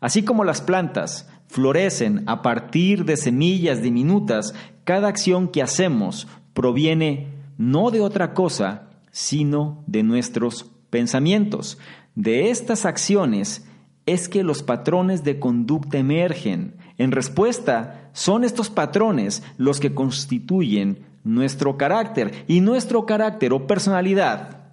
Así 0.00 0.22
como 0.24 0.44
las 0.44 0.60
plantas 0.60 1.28
florecen 1.46 2.24
a 2.26 2.42
partir 2.42 3.04
de 3.04 3.16
semillas 3.16 3.82
diminutas, 3.82 4.54
cada 4.84 5.08
acción 5.08 5.48
que 5.48 5.62
hacemos 5.62 6.26
proviene 6.52 7.28
no 7.56 7.90
de 7.90 8.00
otra 8.00 8.34
cosa, 8.34 8.90
sino 9.10 9.82
de 9.86 10.02
nuestros 10.02 10.70
pensamientos. 10.90 11.78
De 12.14 12.50
estas 12.50 12.84
acciones 12.84 13.66
es 14.06 14.28
que 14.28 14.42
los 14.42 14.62
patrones 14.62 15.24
de 15.24 15.38
conducta 15.38 15.98
emergen. 15.98 16.76
En 16.98 17.10
respuesta, 17.10 18.10
son 18.12 18.44
estos 18.44 18.70
patrones 18.70 19.42
los 19.56 19.80
que 19.80 19.94
constituyen 19.94 21.06
nuestro 21.24 21.76
carácter. 21.76 22.44
Y 22.46 22.60
nuestro 22.60 23.06
carácter 23.06 23.52
o 23.52 23.66
personalidad 23.66 24.72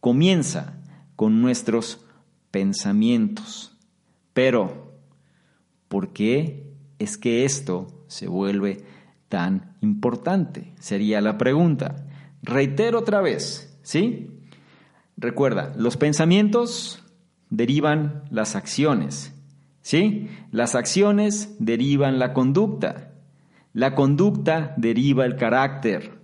comienza 0.00 0.74
con 1.16 1.40
nuestros 1.40 2.04
pensamientos. 2.50 3.76
Pero, 4.32 4.92
¿por 5.88 6.12
qué 6.12 6.74
es 6.98 7.16
que 7.16 7.44
esto 7.44 8.04
se 8.06 8.28
vuelve 8.28 8.84
tan 9.28 9.76
importante? 9.80 10.74
Sería 10.78 11.22
la 11.22 11.38
pregunta. 11.38 12.06
Reitero 12.42 12.98
otra 12.98 13.22
vez, 13.22 13.78
¿sí? 13.82 14.30
Recuerda, 15.16 15.72
los 15.76 15.96
pensamientos 15.96 17.02
derivan 17.50 18.24
las 18.30 18.56
acciones, 18.56 19.34
¿sí? 19.82 20.28
Las 20.50 20.74
acciones 20.74 21.56
derivan 21.58 22.18
la 22.18 22.32
conducta. 22.32 23.12
La 23.72 23.94
conducta 23.94 24.74
deriva 24.76 25.26
el 25.26 25.36
carácter 25.36 26.18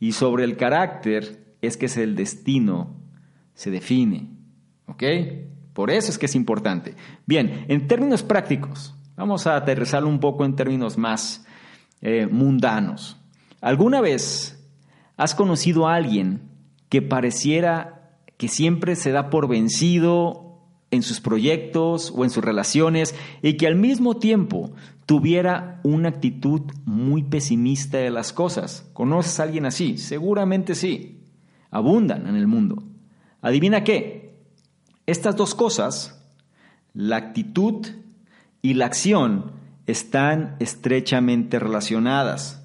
y 0.00 0.12
sobre 0.12 0.42
el 0.42 0.56
carácter 0.56 1.54
es 1.60 1.76
que 1.76 1.86
es 1.86 1.96
el 1.96 2.16
destino 2.16 2.96
se 3.54 3.70
define. 3.70 4.28
¿Ok? 4.86 5.04
Por 5.72 5.90
eso 5.90 6.10
es 6.10 6.18
que 6.18 6.26
es 6.26 6.34
importante. 6.34 6.96
Bien, 7.24 7.64
en 7.68 7.86
términos 7.86 8.24
prácticos, 8.24 8.94
vamos 9.16 9.46
a 9.46 9.54
aterrizarlo 9.54 10.08
un 10.08 10.18
poco 10.18 10.44
en 10.44 10.56
términos 10.56 10.98
más 10.98 11.46
eh, 12.00 12.26
mundanos. 12.26 13.16
¿Alguna 13.60 14.00
vez 14.00 14.60
has 15.16 15.36
conocido 15.36 15.86
a 15.86 15.94
alguien 15.94 16.42
que 16.88 17.00
pareciera 17.00 18.01
que 18.36 18.48
siempre 18.48 18.96
se 18.96 19.12
da 19.12 19.30
por 19.30 19.48
vencido 19.48 20.52
en 20.90 21.02
sus 21.02 21.20
proyectos 21.20 22.12
o 22.14 22.24
en 22.24 22.30
sus 22.30 22.44
relaciones 22.44 23.14
y 23.42 23.56
que 23.56 23.66
al 23.66 23.76
mismo 23.76 24.18
tiempo 24.18 24.72
tuviera 25.06 25.80
una 25.82 26.10
actitud 26.10 26.62
muy 26.84 27.22
pesimista 27.22 27.98
de 27.98 28.10
las 28.10 28.32
cosas. 28.32 28.88
¿Conoces 28.92 29.40
a 29.40 29.44
alguien 29.44 29.66
así? 29.66 29.98
Seguramente 29.98 30.74
sí. 30.74 31.20
Abundan 31.70 32.26
en 32.26 32.36
el 32.36 32.46
mundo. 32.46 32.82
¿Adivina 33.40 33.84
qué? 33.84 34.36
Estas 35.06 35.36
dos 35.36 35.54
cosas, 35.54 36.22
la 36.92 37.16
actitud 37.16 37.86
y 38.60 38.74
la 38.74 38.86
acción, 38.86 39.52
están 39.86 40.56
estrechamente 40.60 41.58
relacionadas. 41.58 42.61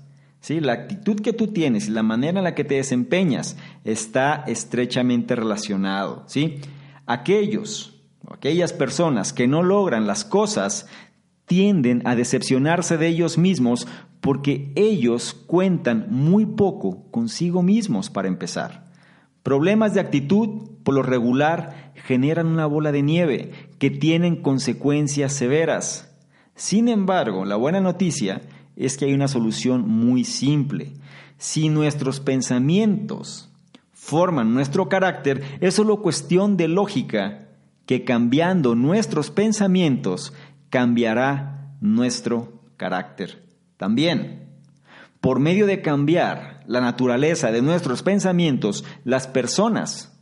¿Sí? 0.48 0.62
La 0.62 0.72
actitud 0.72 1.20
que 1.20 1.34
tú 1.34 1.48
tienes 1.48 1.90
y 1.90 1.92
la 1.92 2.04
manera 2.04 2.38
en 2.38 2.46
la 2.46 2.56
que 2.56 2.64
te 2.64 2.76
desempeñas 2.76 3.58
está 3.84 4.46
estrechamente 4.48 5.36
relacionado. 5.36 6.24
¿sí? 6.28 6.62
Aquellos 7.06 8.00
aquellas 8.30 8.72
personas 8.72 9.34
que 9.34 9.46
no 9.46 9.62
logran 9.62 10.08
las 10.08 10.24
cosas 10.24 10.88
tienden 11.48 12.02
a 12.06 12.16
decepcionarse 12.16 12.98
de 12.98 13.10
ellos 13.10 13.38
mismos 13.38 13.90
porque 14.22 14.72
ellos 14.78 15.34
cuentan 15.34 16.08
muy 16.12 16.46
poco 16.46 17.12
consigo 17.12 17.62
mismos 17.62 18.10
para 18.10 18.30
empezar. 18.30 18.86
Problemas 19.44 19.94
de 19.96 20.00
actitud, 20.00 20.70
por 20.84 20.96
lo 20.96 21.04
regular, 21.04 21.92
generan 21.94 22.48
una 22.48 22.68
bola 22.68 22.94
de 22.94 23.02
nieve 23.02 23.52
que 23.80 23.90
tienen 23.90 24.38
consecuencias 24.38 25.34
severas. 25.34 26.18
Sin 26.56 26.88
embargo, 26.88 27.44
la 27.44 27.58
buena 27.58 27.82
noticia 27.82 28.44
es 28.86 28.98
que 28.98 29.06
hay 29.06 29.14
una 29.14 29.28
solución 29.28 29.88
muy 29.88 30.24
simple. 30.24 30.94
Si 31.38 31.70
nuestros 31.70 32.20
pensamientos 32.20 33.50
forman 33.92 34.54
nuestro 34.54 34.88
carácter, 34.88 35.44
es 35.60 35.74
solo 35.74 36.02
cuestión 36.02 36.56
de 36.56 36.68
lógica 36.68 37.50
que 37.86 38.04
cambiando 38.04 38.76
nuestros 38.76 39.32
pensamientos 39.32 40.34
cambiará 40.70 41.74
nuestro 41.82 42.62
carácter 42.78 43.44
también. 43.78 44.50
Por 45.22 45.40
medio 45.40 45.66
de 45.66 45.82
cambiar 45.82 46.64
la 46.68 46.82
naturaleza 46.82 47.52
de 47.52 47.62
nuestros 47.62 48.04
pensamientos, 48.04 48.86
las 49.04 49.28
personas 49.28 50.14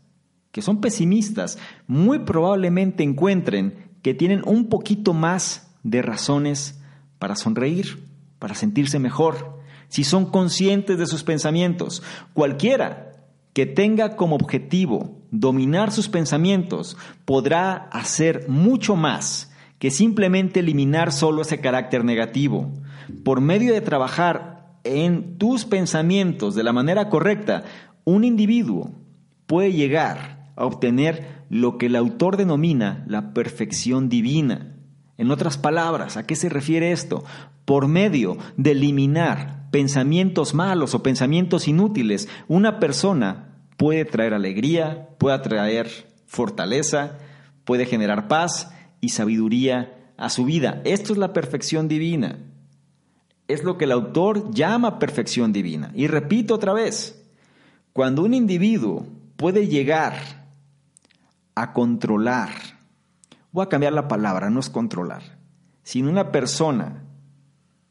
que 0.51 0.61
son 0.61 0.79
pesimistas 0.79 1.57
muy 1.85 2.19
probablemente 2.19 3.03
encuentren 3.03 3.89
que 4.01 4.13
tienen 4.13 4.41
un 4.45 4.69
poquito 4.69 5.13
más 5.13 5.75
de 5.83 6.01
razones 6.01 6.79
para 7.19 7.35
sonreír, 7.35 8.04
para 8.45 8.53
sentirse 8.53 8.99
mejor, 8.99 9.57
si 9.87 10.03
son 10.03 10.27
conscientes 10.27 10.99
de 10.99 11.07
sus 11.07 11.23
pensamientos. 11.23 12.03
Cualquiera 12.35 13.11
que 13.53 13.65
tenga 13.65 14.15
como 14.15 14.35
objetivo 14.35 15.17
dominar 15.31 15.91
sus 15.91 16.09
pensamientos 16.09 16.95
podrá 17.25 17.73
hacer 17.91 18.47
mucho 18.47 18.95
más 18.95 19.51
que 19.79 19.89
simplemente 19.89 20.59
eliminar 20.59 21.11
solo 21.11 21.41
ese 21.41 21.59
carácter 21.59 22.05
negativo. 22.05 22.71
Por 23.23 23.41
medio 23.41 23.73
de 23.73 23.81
trabajar 23.81 24.77
en 24.83 25.39
tus 25.39 25.65
pensamientos 25.65 26.53
de 26.53 26.61
la 26.61 26.71
manera 26.71 27.09
correcta, 27.09 27.63
un 28.03 28.23
individuo 28.23 28.91
puede 29.47 29.73
llegar 29.73 30.51
a 30.55 30.65
obtener 30.65 31.45
lo 31.49 31.79
que 31.79 31.87
el 31.87 31.95
autor 31.95 32.37
denomina 32.37 33.03
la 33.07 33.33
perfección 33.33 34.07
divina. 34.07 34.75
En 35.17 35.31
otras 35.31 35.57
palabras, 35.57 36.15
¿a 36.15 36.27
qué 36.27 36.35
se 36.35 36.49
refiere 36.49 36.91
esto? 36.91 37.23
Por 37.65 37.87
medio 37.87 38.37
de 38.57 38.71
eliminar 38.71 39.69
pensamientos 39.71 40.53
malos 40.53 40.95
o 40.95 41.03
pensamientos 41.03 41.67
inútiles, 41.67 42.29
una 42.47 42.79
persona 42.79 43.55
puede 43.77 44.05
traer 44.05 44.33
alegría, 44.33 45.09
puede 45.17 45.37
traer 45.39 45.89
fortaleza, 46.25 47.17
puede 47.65 47.85
generar 47.85 48.27
paz 48.27 48.71
y 49.01 49.09
sabiduría 49.09 50.13
a 50.17 50.29
su 50.29 50.45
vida. 50.45 50.81
Esto 50.85 51.13
es 51.13 51.19
la 51.19 51.33
perfección 51.33 51.87
divina. 51.87 52.39
Es 53.47 53.63
lo 53.63 53.77
que 53.77 53.85
el 53.85 53.91
autor 53.91 54.51
llama 54.51 54.97
perfección 54.97 55.53
divina. 55.53 55.91
Y 55.93 56.07
repito 56.07 56.55
otra 56.55 56.73
vez, 56.73 57.23
cuando 57.93 58.23
un 58.23 58.33
individuo 58.33 59.07
puede 59.35 59.67
llegar 59.67 60.15
a 61.53 61.73
controlar, 61.73 62.49
voy 63.51 63.63
a 63.65 63.69
cambiar 63.69 63.93
la 63.93 64.07
palabra, 64.07 64.49
no 64.49 64.59
es 64.59 64.69
controlar, 64.69 65.37
sino 65.83 66.09
una 66.09 66.31
persona, 66.31 67.04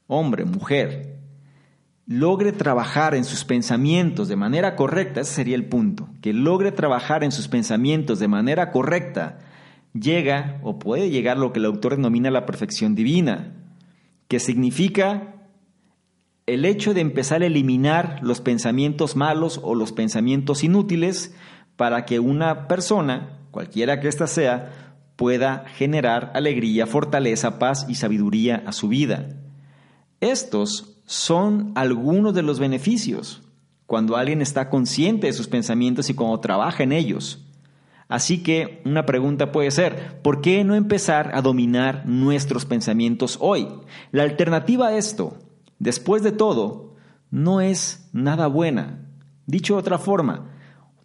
hombre, 0.07 0.45
mujer, 0.45 1.19
logre 2.07 2.53
trabajar 2.53 3.15
en 3.15 3.25
sus 3.25 3.45
pensamientos 3.45 4.29
de 4.29 4.37
manera 4.37 4.77
correcta, 4.77 5.21
ese 5.21 5.35
sería 5.35 5.57
el 5.57 5.67
punto, 5.67 6.09
que 6.21 6.33
logre 6.33 6.73
trabajar 6.73 7.25
en 7.25 7.33
sus 7.33 7.49
pensamientos 7.49 8.19
de 8.19 8.29
manera 8.29 8.71
correcta, 8.71 9.39
llega 9.93 10.61
o 10.63 10.79
puede 10.79 11.11
llegar 11.11 11.39
lo 11.39 11.53
que 11.53 11.61
el 11.61 11.67
autor 11.67 11.97
denomina 11.97 12.31
la 12.31 12.47
perfección 12.47 12.95
divina, 12.95 13.53
que 14.29 14.41
significa 14.41 15.35
el 16.47 16.65
hecho 16.67 16.93
de 16.93 17.01
empezar 17.01 17.43
a 17.43 17.47
eliminar 17.47 18.19
los 18.23 18.41
pensamientos 18.41 19.17
malos 19.17 19.61
o 19.63 19.75
los 19.75 19.93
pensamientos 19.93 20.63
inútiles 20.63 21.35
para 21.77 22.05
que 22.05 22.21
una 22.21 22.69
persona, 22.69 23.39
cualquiera 23.51 24.01
que 24.01 24.09
ésta 24.09 24.27
sea, 24.27 25.01
pueda 25.17 25.65
generar 25.77 26.33
alegría, 26.35 26.87
fortaleza, 26.87 27.59
paz 27.59 27.87
y 27.89 27.95
sabiduría 27.95 28.63
a 28.67 28.73
su 28.73 28.89
vida. 28.89 29.44
Estos 30.31 31.01
son 31.05 31.73
algunos 31.75 32.35
de 32.35 32.43
los 32.43 32.59
beneficios 32.59 33.43
cuando 33.87 34.17
alguien 34.17 34.41
está 34.41 34.71
consciente 34.71 35.27
de 35.27 35.33
sus 35.33 35.49
pensamientos 35.49 36.09
y 36.09 36.15
cuando 36.15 36.41
trabaja 36.41 36.83
en 36.83 36.93
ellos. 36.93 37.45
Así 38.09 38.43
que 38.43 38.81
una 38.85 39.05
pregunta 39.05 39.53
puede 39.53 39.71
ser, 39.71 40.21
¿por 40.23 40.41
qué 40.41 40.65
no 40.65 40.75
empezar 40.75 41.31
a 41.35 41.43
dominar 41.43 42.07
nuestros 42.07 42.65
pensamientos 42.65 43.37
hoy? 43.41 43.69
La 44.13 44.23
alternativa 44.23 44.89
a 44.89 44.97
esto 44.97 45.37
después 45.79 46.23
de 46.23 46.33
todo, 46.33 46.97
no 47.31 47.61
es 47.61 48.09
nada 48.13 48.47
buena. 48.47 49.07
Dicho 49.47 49.75
de 49.75 49.81
otra 49.81 49.99
forma, 49.99 50.51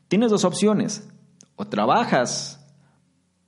tienes 0.08 0.32
dos 0.32 0.46
opciones. 0.46 1.10
O 1.58 1.66
trabajas 1.66 2.66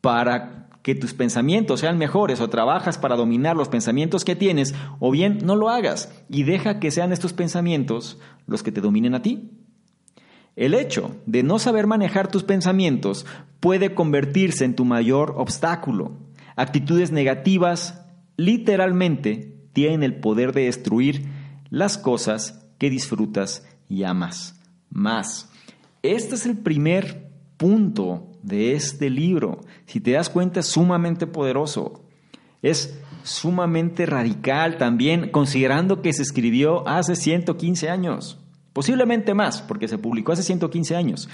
para 0.01 0.60
que 0.81 0.95
tus 0.95 1.13
pensamientos 1.13 1.79
sean 1.79 1.97
mejores 1.97 2.41
o 2.41 2.49
trabajas 2.49 2.97
para 2.97 3.15
dominar 3.15 3.55
los 3.55 3.69
pensamientos 3.69 4.25
que 4.25 4.35
tienes, 4.35 4.73
o 4.99 5.11
bien 5.11 5.39
no 5.43 5.55
lo 5.55 5.69
hagas 5.69 6.11
y 6.29 6.43
deja 6.43 6.79
que 6.79 6.91
sean 6.91 7.11
estos 7.11 7.33
pensamientos 7.33 8.19
los 8.47 8.63
que 8.63 8.71
te 8.71 8.81
dominen 8.81 9.15
a 9.15 9.21
ti. 9.21 9.51
El 10.55 10.73
hecho 10.73 11.15
de 11.25 11.43
no 11.43 11.59
saber 11.59 11.87
manejar 11.87 12.27
tus 12.29 12.43
pensamientos 12.43 13.25
puede 13.59 13.93
convertirse 13.93 14.65
en 14.65 14.75
tu 14.75 14.85
mayor 14.85 15.35
obstáculo. 15.37 16.17
Actitudes 16.55 17.11
negativas 17.11 18.05
literalmente 18.35 19.55
tienen 19.73 20.03
el 20.03 20.15
poder 20.19 20.51
de 20.51 20.65
destruir 20.65 21.29
las 21.69 21.97
cosas 21.97 22.67
que 22.77 22.89
disfrutas 22.89 23.65
y 23.87 24.03
amas 24.03 24.59
más. 24.89 25.49
Este 26.03 26.35
es 26.35 26.45
el 26.45 26.57
primer 26.57 27.29
punto 27.57 28.30
de 28.43 28.73
este 28.73 29.09
libro. 29.09 29.61
Si 29.85 29.99
te 29.99 30.11
das 30.11 30.29
cuenta, 30.29 30.59
es 30.59 30.67
sumamente 30.67 31.27
poderoso. 31.27 32.03
Es 32.61 32.99
sumamente 33.23 34.05
radical 34.05 34.77
también, 34.77 35.29
considerando 35.29 36.01
que 36.01 36.13
se 36.13 36.23
escribió 36.23 36.87
hace 36.87 37.15
115 37.15 37.89
años. 37.89 38.39
Posiblemente 38.73 39.33
más, 39.33 39.61
porque 39.61 39.87
se 39.87 39.97
publicó 39.97 40.31
hace 40.31 40.43
115 40.43 40.95
años. 40.95 41.29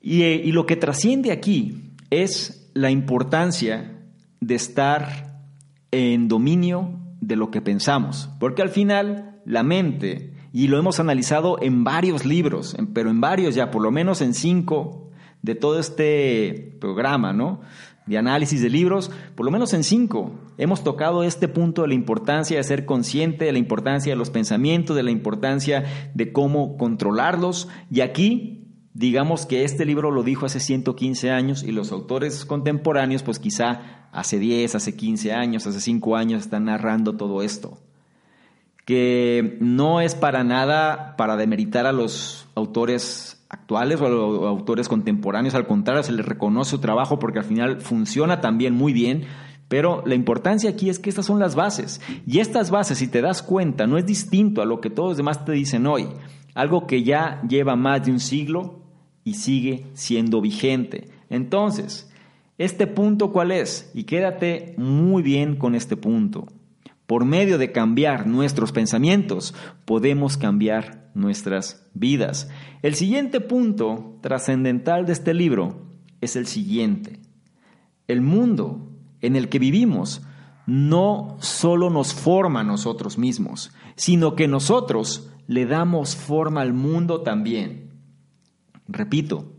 Y, 0.00 0.22
eh, 0.22 0.42
y 0.44 0.52
lo 0.52 0.66
que 0.66 0.76
trasciende 0.76 1.32
aquí 1.32 1.94
es 2.10 2.70
la 2.74 2.90
importancia 2.90 3.98
de 4.40 4.54
estar 4.54 5.42
en 5.90 6.28
dominio 6.28 7.00
de 7.20 7.36
lo 7.36 7.50
que 7.50 7.60
pensamos, 7.60 8.30
porque 8.38 8.62
al 8.62 8.68
final 8.68 9.40
la 9.44 9.62
mente, 9.62 10.32
y 10.52 10.68
lo 10.68 10.78
hemos 10.78 11.00
analizado 11.00 11.60
en 11.60 11.84
varios 11.84 12.24
libros, 12.24 12.76
pero 12.94 13.10
en 13.10 13.20
varios 13.20 13.54
ya, 13.54 13.70
por 13.70 13.82
lo 13.82 13.90
menos 13.90 14.20
en 14.20 14.34
cinco 14.34 15.07
de 15.42 15.54
todo 15.54 15.78
este 15.78 16.76
programa, 16.80 17.32
¿no? 17.32 17.60
De 18.06 18.18
análisis 18.18 18.62
de 18.62 18.70
libros, 18.70 19.10
por 19.34 19.44
lo 19.44 19.52
menos 19.52 19.74
en 19.74 19.84
cinco, 19.84 20.32
hemos 20.56 20.82
tocado 20.82 21.22
este 21.22 21.46
punto 21.46 21.82
de 21.82 21.88
la 21.88 21.94
importancia 21.94 22.56
de 22.56 22.64
ser 22.64 22.86
consciente, 22.86 23.44
de 23.44 23.52
la 23.52 23.58
importancia 23.58 24.12
de 24.12 24.16
los 24.16 24.30
pensamientos, 24.30 24.96
de 24.96 25.02
la 25.02 25.10
importancia 25.10 26.10
de 26.14 26.32
cómo 26.32 26.76
controlarlos, 26.78 27.68
y 27.90 28.00
aquí 28.00 28.58
digamos 28.98 29.46
que 29.46 29.62
este 29.62 29.84
libro 29.84 30.10
lo 30.10 30.24
dijo 30.24 30.44
hace 30.46 30.58
115 30.58 31.30
años 31.30 31.62
y 31.62 31.70
los 31.70 31.92
autores 31.92 32.44
contemporáneos 32.44 33.22
pues 33.22 33.38
quizá 33.38 34.08
hace 34.10 34.40
10, 34.40 34.74
hace 34.74 34.96
15 34.96 35.32
años, 35.32 35.66
hace 35.68 35.80
5 35.80 36.16
años 36.16 36.42
están 36.42 36.64
narrando 36.64 37.16
todo 37.16 37.42
esto. 37.42 37.78
Que 38.84 39.56
no 39.60 40.00
es 40.00 40.14
para 40.14 40.42
nada 40.42 41.14
para 41.16 41.36
demeritar 41.36 41.86
a 41.86 41.92
los 41.92 42.48
autores 42.56 43.37
actuales 43.48 44.00
o 44.00 44.46
a 44.46 44.48
autores 44.48 44.88
contemporáneos, 44.88 45.54
al 45.54 45.66
contrario, 45.66 46.02
se 46.02 46.12
les 46.12 46.26
reconoce 46.26 46.72
su 46.72 46.78
trabajo 46.78 47.18
porque 47.18 47.38
al 47.38 47.44
final 47.44 47.80
funciona 47.80 48.40
también 48.40 48.74
muy 48.74 48.92
bien, 48.92 49.24
pero 49.68 50.02
la 50.06 50.14
importancia 50.14 50.70
aquí 50.70 50.88
es 50.88 50.98
que 50.98 51.10
estas 51.10 51.26
son 51.26 51.38
las 51.38 51.54
bases. 51.54 52.00
Y 52.26 52.40
estas 52.40 52.70
bases, 52.70 52.98
si 52.98 53.08
te 53.08 53.20
das 53.20 53.42
cuenta, 53.42 53.86
no 53.86 53.98
es 53.98 54.06
distinto 54.06 54.62
a 54.62 54.66
lo 54.66 54.80
que 54.80 54.90
todos 54.90 55.10
los 55.10 55.16
demás 55.18 55.44
te 55.44 55.52
dicen 55.52 55.86
hoy. 55.86 56.08
Algo 56.54 56.86
que 56.86 57.02
ya 57.02 57.42
lleva 57.48 57.76
más 57.76 58.04
de 58.04 58.12
un 58.12 58.20
siglo 58.20 58.80
y 59.24 59.34
sigue 59.34 59.86
siendo 59.92 60.40
vigente. 60.40 61.10
Entonces, 61.28 62.10
¿este 62.56 62.86
punto 62.86 63.30
cuál 63.30 63.52
es? 63.52 63.90
Y 63.94 64.04
quédate 64.04 64.74
muy 64.78 65.22
bien 65.22 65.56
con 65.56 65.74
este 65.74 65.96
punto. 65.96 66.46
Por 67.08 67.24
medio 67.24 67.56
de 67.56 67.72
cambiar 67.72 68.26
nuestros 68.26 68.70
pensamientos, 68.70 69.54
podemos 69.86 70.36
cambiar 70.36 71.10
nuestras 71.14 71.88
vidas. 71.94 72.50
El 72.82 72.96
siguiente 72.96 73.40
punto 73.40 74.18
trascendental 74.20 75.06
de 75.06 75.14
este 75.14 75.32
libro 75.32 75.86
es 76.20 76.36
el 76.36 76.46
siguiente. 76.46 77.18
El 78.08 78.20
mundo 78.20 78.90
en 79.22 79.36
el 79.36 79.48
que 79.48 79.58
vivimos 79.58 80.20
no 80.66 81.38
solo 81.40 81.88
nos 81.88 82.12
forma 82.12 82.60
a 82.60 82.64
nosotros 82.64 83.16
mismos, 83.16 83.72
sino 83.96 84.36
que 84.36 84.46
nosotros 84.46 85.30
le 85.46 85.64
damos 85.64 86.14
forma 86.14 86.60
al 86.60 86.74
mundo 86.74 87.22
también. 87.22 87.90
Repito, 88.86 89.54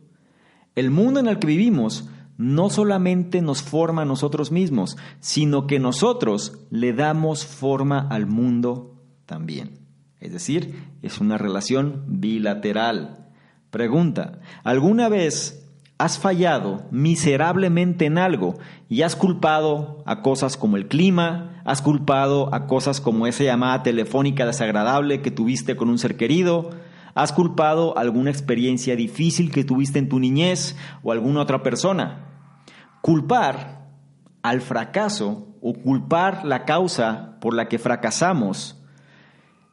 el 0.75 0.91
mundo 0.91 1.19
en 1.19 1.25
el 1.25 1.39
que 1.39 1.47
vivimos 1.47 2.09
no 2.39 2.69
solamente 2.69 3.41
nos 3.41 3.61
forma 3.61 4.03
a 4.03 4.05
nosotros 4.05 4.49
mismos, 4.49 4.95
sino 5.19 5.67
que 5.67 5.77
nosotros 5.77 6.65
le 6.71 6.93
damos 6.93 7.45
forma 7.45 7.99
al 7.99 8.27
mundo 8.27 8.95
también. 9.25 9.79
Es 10.21 10.31
decir, 10.31 10.85
es 11.01 11.19
una 11.19 11.37
relación 11.37 12.05
bilateral. 12.07 13.27
Pregunta, 13.71 14.39
¿alguna 14.63 15.09
vez 15.09 15.69
has 15.97 16.17
fallado 16.17 16.85
miserablemente 16.91 18.05
en 18.05 18.17
algo 18.17 18.57
y 18.87 19.01
has 19.01 19.17
culpado 19.17 20.01
a 20.05 20.21
cosas 20.21 20.55
como 20.55 20.77
el 20.77 20.87
clima, 20.87 21.61
has 21.65 21.81
culpado 21.81 22.55
a 22.55 22.67
cosas 22.67 23.01
como 23.01 23.27
esa 23.27 23.43
llamada 23.43 23.83
telefónica 23.83 24.45
desagradable 24.45 25.21
que 25.21 25.29
tuviste 25.29 25.75
con 25.75 25.89
un 25.89 25.99
ser 25.99 26.15
querido, 26.15 26.69
¿Has 27.15 27.33
culpado 27.33 27.97
alguna 27.97 28.29
experiencia 28.29 28.95
difícil 28.95 29.51
que 29.51 29.65
tuviste 29.65 29.99
en 29.99 30.07
tu 30.07 30.19
niñez 30.19 30.77
o 31.03 31.11
alguna 31.11 31.41
otra 31.41 31.63
persona? 31.63 32.28
Culpar 33.01 33.87
al 34.41 34.61
fracaso 34.61 35.47
o 35.61 35.73
culpar 35.73 36.45
la 36.45 36.65
causa 36.65 37.37
por 37.41 37.53
la 37.53 37.67
que 37.67 37.79
fracasamos 37.79 38.81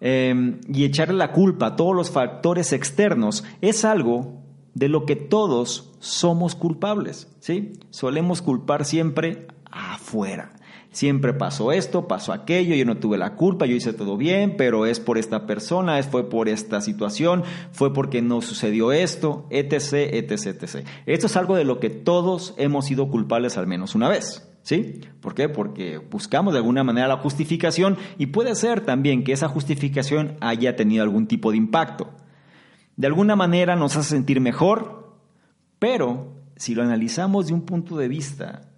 em, 0.01 0.61
y 0.69 0.85
echarle 0.85 1.15
la 1.15 1.33
culpa 1.33 1.67
a 1.67 1.77
todos 1.77 1.95
los 1.95 2.11
factores 2.11 2.73
externos 2.73 3.45
es 3.61 3.85
algo 3.85 4.43
de 4.75 4.89
lo 4.89 5.07
que 5.07 5.17
todos 5.17 5.93
somos 6.01 6.55
culpables. 6.55 7.35
¿sí? 7.41 7.73
Solemos 7.91 8.43
culpar 8.43 8.85
siempre 8.85 9.47
afuera. 9.71 10.53
Siempre 10.97 11.35
pasó 11.35 11.73
esto, 11.73 12.09
pasó 12.09 12.33
aquello, 12.33 12.75
yo 12.75 12.87
no 12.87 12.97
tuve 12.97 13.19
la 13.19 13.35
culpa, 13.35 13.67
yo 13.67 13.77
hice 13.77 13.93
todo 13.93 14.17
bien, 14.17 14.55
pero 14.57 14.87
es 14.87 14.99
por 14.99 15.19
esta 15.19 15.47
persona, 15.47 16.03
fue 16.03 16.31
por 16.31 16.49
esta 16.49 16.81
situación, 16.81 17.45
fue 17.71 17.93
porque 17.93 18.23
no 18.23 18.41
sucedió 18.41 18.93
esto, 18.93 19.47
etc, 19.51 19.93
etc, 19.93 20.47
etc. 20.47 20.87
Esto 21.05 21.27
es 21.27 21.37
algo 21.37 21.55
de 21.55 21.65
lo 21.65 21.81
que 21.81 21.91
todos 21.91 22.55
hemos 22.57 22.87
sido 22.87 23.11
culpables 23.11 23.59
al 23.59 23.67
menos 23.67 23.95
una 23.95 24.09
vez. 24.09 24.51
¿Sí? 24.63 25.03
¿Por 25.21 25.35
qué? 25.35 25.51
Porque 25.51 25.99
buscamos 25.99 26.55
de 26.55 26.61
alguna 26.61 26.83
manera 26.83 27.09
la 27.09 27.19
justificación 27.19 27.99
y 28.17 28.29
puede 28.29 28.55
ser 28.55 28.81
también 28.81 29.23
que 29.23 29.33
esa 29.33 29.49
justificación 29.49 30.39
haya 30.41 30.77
tenido 30.77 31.03
algún 31.03 31.27
tipo 31.27 31.51
de 31.51 31.59
impacto. 31.59 32.15
De 32.97 33.07
alguna 33.07 33.37
manera 33.37 33.77
nos 33.77 33.99
hace 33.99 34.15
sentir 34.17 34.41
mejor, 34.41 35.15
pero 35.79 36.33
si 36.57 36.75
lo 36.75 36.83
analizamos 36.83 37.49
de 37.49 37.53
un 37.53 37.67
punto 37.67 37.99
de 37.99 38.09
vista 38.09 38.71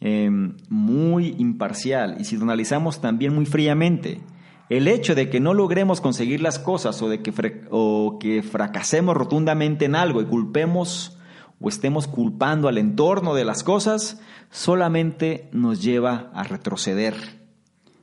em, 0.00 0.56
muy 0.68 1.34
imparcial 1.38 2.16
y 2.20 2.24
si 2.24 2.36
lo 2.36 2.44
analizamos 2.44 3.00
también 3.00 3.34
muy 3.34 3.46
fríamente, 3.46 4.20
el 4.68 4.86
hecho 4.86 5.14
de 5.14 5.30
que 5.30 5.40
no 5.40 5.54
logremos 5.54 6.00
conseguir 6.00 6.42
las 6.42 6.58
cosas 6.58 7.00
o 7.02 7.08
de 7.08 7.22
que, 7.22 7.32
o 7.70 8.18
que 8.20 8.42
fracasemos 8.42 9.16
rotundamente 9.16 9.86
en 9.86 9.94
algo 9.94 10.20
y 10.20 10.26
culpemos 10.26 11.18
o 11.60 11.68
estemos 11.68 12.06
culpando 12.06 12.68
al 12.68 12.78
entorno 12.78 13.34
de 13.34 13.44
las 13.44 13.64
cosas, 13.64 14.20
solamente 14.50 15.48
nos 15.52 15.82
lleva 15.82 16.30
a 16.34 16.44
retroceder. 16.44 17.14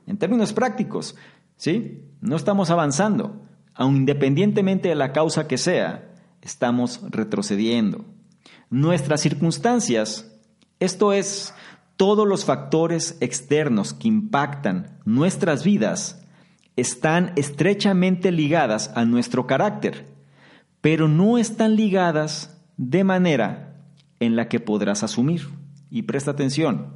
En 0.07 0.17
términos 0.17 0.53
prácticos, 0.53 1.15
¿sí? 1.55 2.03
No 2.21 2.35
estamos 2.35 2.69
avanzando. 2.69 3.43
Aun 3.73 3.95
independientemente 3.97 4.89
de 4.89 4.95
la 4.95 5.11
causa 5.11 5.47
que 5.47 5.57
sea, 5.57 6.13
estamos 6.41 7.01
retrocediendo. 7.09 8.05
Nuestras 8.69 9.21
circunstancias, 9.21 10.31
esto 10.79 11.13
es, 11.13 11.53
todos 11.97 12.27
los 12.27 12.45
factores 12.45 13.17
externos 13.21 13.93
que 13.93 14.07
impactan 14.07 14.99
nuestras 15.05 15.63
vidas, 15.63 16.25
están 16.75 17.31
estrechamente 17.35 18.31
ligadas 18.31 18.91
a 18.95 19.05
nuestro 19.05 19.47
carácter, 19.47 20.07
pero 20.81 21.07
no 21.07 21.37
están 21.37 21.75
ligadas 21.75 22.61
de 22.77 23.03
manera 23.03 23.77
en 24.19 24.35
la 24.35 24.49
que 24.49 24.59
podrás 24.59 25.03
asumir. 25.03 25.47
Y 25.89 26.03
presta 26.03 26.31
atención, 26.31 26.93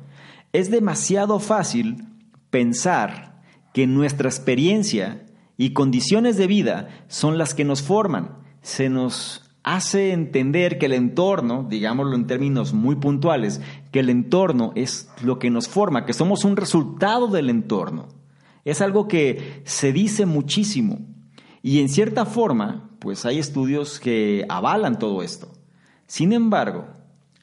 es 0.52 0.70
demasiado 0.70 1.40
fácil 1.40 2.06
pensar 2.50 3.42
que 3.74 3.88
nuestra 3.88 4.28
experiencia 4.28 5.26
y 5.58 5.74
condiciones 5.74 6.38
de 6.38 6.48
vida 6.48 6.90
son 7.08 7.38
las 7.38 7.54
que 7.54 7.66
nos 7.66 7.82
forman. 7.82 8.40
Se 8.62 8.90
nos 8.90 9.49
hace 9.76 10.14
entender 10.14 10.80
que 10.80 10.88
el 10.88 10.94
entorno, 10.94 11.68
digámoslo 11.70 12.16
en 12.16 12.26
términos 12.26 12.74
muy 12.74 12.96
puntuales, 12.96 13.62
que 13.92 14.00
el 14.00 14.10
entorno 14.10 14.72
es 14.76 15.12
lo 15.22 15.38
que 15.38 15.52
nos 15.52 15.68
forma, 15.68 16.06
que 16.06 16.14
somos 16.14 16.44
un 16.44 16.58
resultado 16.58 17.28
del 17.28 17.52
entorno. 17.52 18.08
Es 18.66 18.82
algo 18.82 19.08
que 19.08 19.62
se 19.66 19.94
dice 19.94 20.26
muchísimo 20.26 21.00
y 21.62 21.82
en 21.82 21.90
cierta 21.90 22.26
forma, 22.26 22.90
pues 22.98 23.26
hay 23.26 23.38
estudios 23.38 24.00
que 24.00 24.44
avalan 24.50 24.98
todo 24.98 25.22
esto. 25.22 25.52
Sin 26.08 26.34
embargo, 26.34 26.88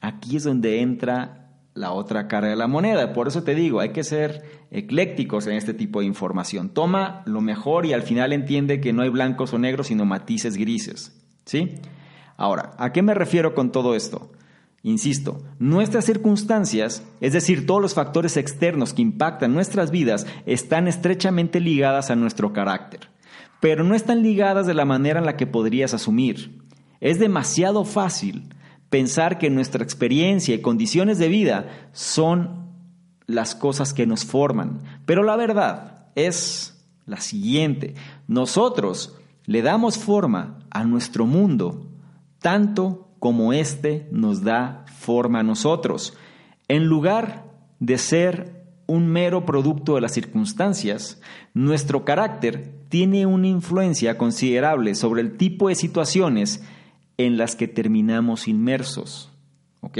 aquí 0.01 0.35
es 0.35 0.43
donde 0.43 0.81
entra 0.81 1.53
la 1.75 1.93
otra 1.93 2.27
cara 2.27 2.49
de 2.49 2.57
la 2.57 2.67
moneda. 2.67 3.13
Por 3.13 3.29
eso 3.29 3.43
te 3.43 3.55
digo, 3.55 3.79
hay 3.79 3.93
que 3.93 4.03
ser 4.03 4.67
eclécticos 4.69 5.47
en 5.47 5.53
este 5.53 5.73
tipo 5.73 6.01
de 6.01 6.07
información. 6.07 6.69
Toma 6.69 7.23
lo 7.25 7.39
mejor 7.39 7.85
y 7.85 7.93
al 7.93 8.01
final 8.01 8.33
entiende 8.33 8.81
que 8.81 8.91
no 8.91 9.03
hay 9.03 9.09
blancos 9.09 9.53
o 9.53 9.59
negros, 9.59 9.87
sino 9.87 10.03
matices 10.03 10.57
grises. 10.57 11.23
¿Sí? 11.45 11.79
Ahora, 12.37 12.73
¿a 12.77 12.93
qué 12.93 13.01
me 13.01 13.15
refiero 13.15 13.55
con 13.55 13.71
todo 13.71 13.95
esto? 13.95 14.31
Insisto, 14.83 15.41
nuestras 15.59 16.05
circunstancias, 16.05 17.03
es 17.19 17.33
decir, 17.33 17.65
todos 17.65 17.81
los 17.81 17.95
factores 17.95 18.37
externos 18.37 18.93
que 18.93 19.01
impactan 19.01 19.53
nuestras 19.53 19.91
vidas, 19.91 20.27
están 20.45 20.87
estrechamente 20.87 21.59
ligadas 21.59 22.11
a 22.11 22.15
nuestro 22.15 22.53
carácter, 22.53 23.09
pero 23.59 23.83
no 23.83 23.95
están 23.95 24.21
ligadas 24.21 24.67
de 24.67 24.75
la 24.75 24.85
manera 24.85 25.19
en 25.19 25.25
la 25.25 25.35
que 25.35 25.47
podrías 25.47 25.95
asumir. 25.95 26.61
Es 27.01 27.19
demasiado 27.19 27.83
fácil 27.85 28.53
pensar 28.89 29.39
que 29.39 29.49
nuestra 29.49 29.83
experiencia 29.83 30.55
y 30.55 30.61
condiciones 30.61 31.17
de 31.17 31.27
vida 31.27 31.89
son 31.91 32.67
las 33.25 33.55
cosas 33.55 33.93
que 33.93 34.05
nos 34.05 34.25
forman, 34.25 34.79
pero 35.05 35.23
la 35.23 35.35
verdad 35.35 36.07
es 36.15 36.85
la 37.05 37.19
siguiente. 37.19 37.95
Nosotros 38.27 39.17
le 39.45 39.61
damos 39.63 39.97
forma 39.97 40.59
a 40.69 40.83
nuestro 40.83 41.25
mundo 41.25 41.86
tanto 42.39 43.09
como 43.19 43.53
éste 43.53 44.07
nos 44.11 44.43
da 44.43 44.85
forma 44.99 45.39
a 45.39 45.43
nosotros. 45.43 46.17
En 46.67 46.85
lugar 46.85 47.45
de 47.79 47.97
ser 47.97 48.65
un 48.87 49.07
mero 49.07 49.45
producto 49.45 49.95
de 49.95 50.01
las 50.01 50.13
circunstancias, 50.13 51.21
nuestro 51.53 52.05
carácter 52.05 52.73
tiene 52.89 53.25
una 53.25 53.47
influencia 53.47 54.17
considerable 54.17 54.95
sobre 54.95 55.21
el 55.21 55.37
tipo 55.37 55.67
de 55.67 55.75
situaciones 55.75 56.63
en 57.17 57.37
las 57.37 57.55
que 57.55 57.67
terminamos 57.67 58.47
inmersos. 58.47 59.31
¿Ok? 59.81 59.97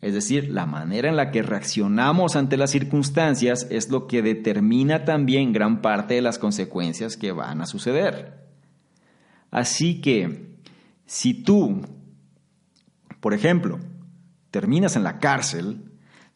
Es 0.00 0.14
decir, 0.14 0.48
la 0.50 0.64
manera 0.64 1.08
en 1.08 1.16
la 1.16 1.30
que 1.30 1.42
reaccionamos 1.42 2.36
ante 2.36 2.56
las 2.56 2.70
circunstancias 2.70 3.66
es 3.70 3.90
lo 3.90 4.06
que 4.06 4.22
determina 4.22 5.04
también 5.04 5.52
gran 5.52 5.82
parte 5.82 6.14
de 6.14 6.22
las 6.22 6.38
consecuencias 6.38 7.16
que 7.16 7.32
van 7.32 7.60
a 7.60 7.66
suceder. 7.66 8.46
Así 9.50 10.00
que, 10.00 10.57
si 11.08 11.34
tú 11.34 11.80
por 13.20 13.34
ejemplo, 13.34 13.78
terminas 14.50 14.96
en 14.96 15.02
la 15.02 15.18
cárcel, 15.18 15.82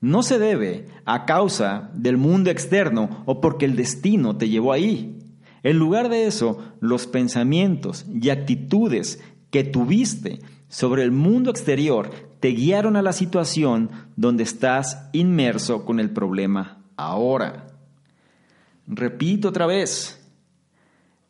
no 0.00 0.22
se 0.22 0.38
debe 0.38 0.86
a 1.04 1.26
causa 1.26 1.90
del 1.94 2.16
mundo 2.16 2.50
externo 2.50 3.22
o 3.24 3.40
porque 3.40 3.64
el 3.64 3.76
destino 3.76 4.36
te 4.36 4.48
llevó 4.48 4.72
ahí. 4.72 5.18
En 5.62 5.78
lugar 5.78 6.08
de 6.08 6.26
eso, 6.26 6.58
los 6.80 7.06
pensamientos 7.06 8.04
y 8.12 8.30
actitudes 8.30 9.22
que 9.50 9.62
tuviste 9.62 10.40
sobre 10.68 11.04
el 11.04 11.12
mundo 11.12 11.50
exterior 11.50 12.10
te 12.40 12.48
guiaron 12.48 12.96
a 12.96 13.02
la 13.02 13.12
situación 13.12 13.90
donde 14.16 14.42
estás 14.42 15.08
inmerso 15.12 15.84
con 15.84 16.00
el 16.00 16.10
problema 16.10 16.82
ahora. 16.96 17.68
Repito 18.88 19.50
otra 19.50 19.66
vez, 19.66 20.21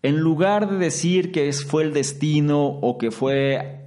en 0.03 0.19
lugar 0.19 0.69
de 0.69 0.79
decir 0.79 1.31
que 1.31 1.53
fue 1.53 1.85
el 1.85 1.93
destino 1.93 2.65
o 2.65 2.99
que 2.99 3.11
fue 3.11 3.79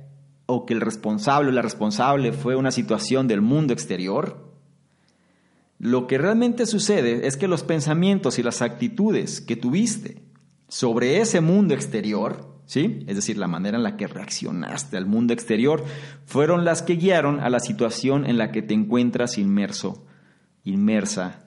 o 0.45 0.65
que 0.65 0.73
el 0.73 0.81
responsable 0.81 1.49
o 1.49 1.51
la 1.51 1.61
responsable 1.61 2.31
fue 2.31 2.55
una 2.55 2.71
situación 2.71 3.27
del 3.27 3.41
mundo 3.41 3.73
exterior, 3.73 4.53
lo 5.79 6.07
que 6.07 6.17
realmente 6.17 6.65
sucede 6.65 7.27
es 7.27 7.35
que 7.35 7.47
los 7.47 7.63
pensamientos 7.63 8.39
y 8.39 8.43
las 8.43 8.61
actitudes 8.61 9.41
que 9.41 9.55
tuviste 9.55 10.21
sobre 10.69 11.19
ese 11.19 11.41
mundo 11.41 11.73
exterior, 11.73 12.59
¿sí? 12.65 13.03
Es 13.07 13.15
decir, 13.15 13.37
la 13.37 13.47
manera 13.47 13.77
en 13.77 13.83
la 13.83 13.97
que 13.97 14.07
reaccionaste 14.07 14.97
al 14.97 15.05
mundo 15.05 15.33
exterior, 15.33 15.83
fueron 16.25 16.63
las 16.63 16.81
que 16.81 16.95
guiaron 16.95 17.39
a 17.39 17.49
la 17.49 17.59
situación 17.59 18.25
en 18.25 18.37
la 18.37 18.51
que 18.51 18.61
te 18.61 18.73
encuentras 18.73 19.37
inmerso, 19.37 20.05
inmersa 20.63 21.44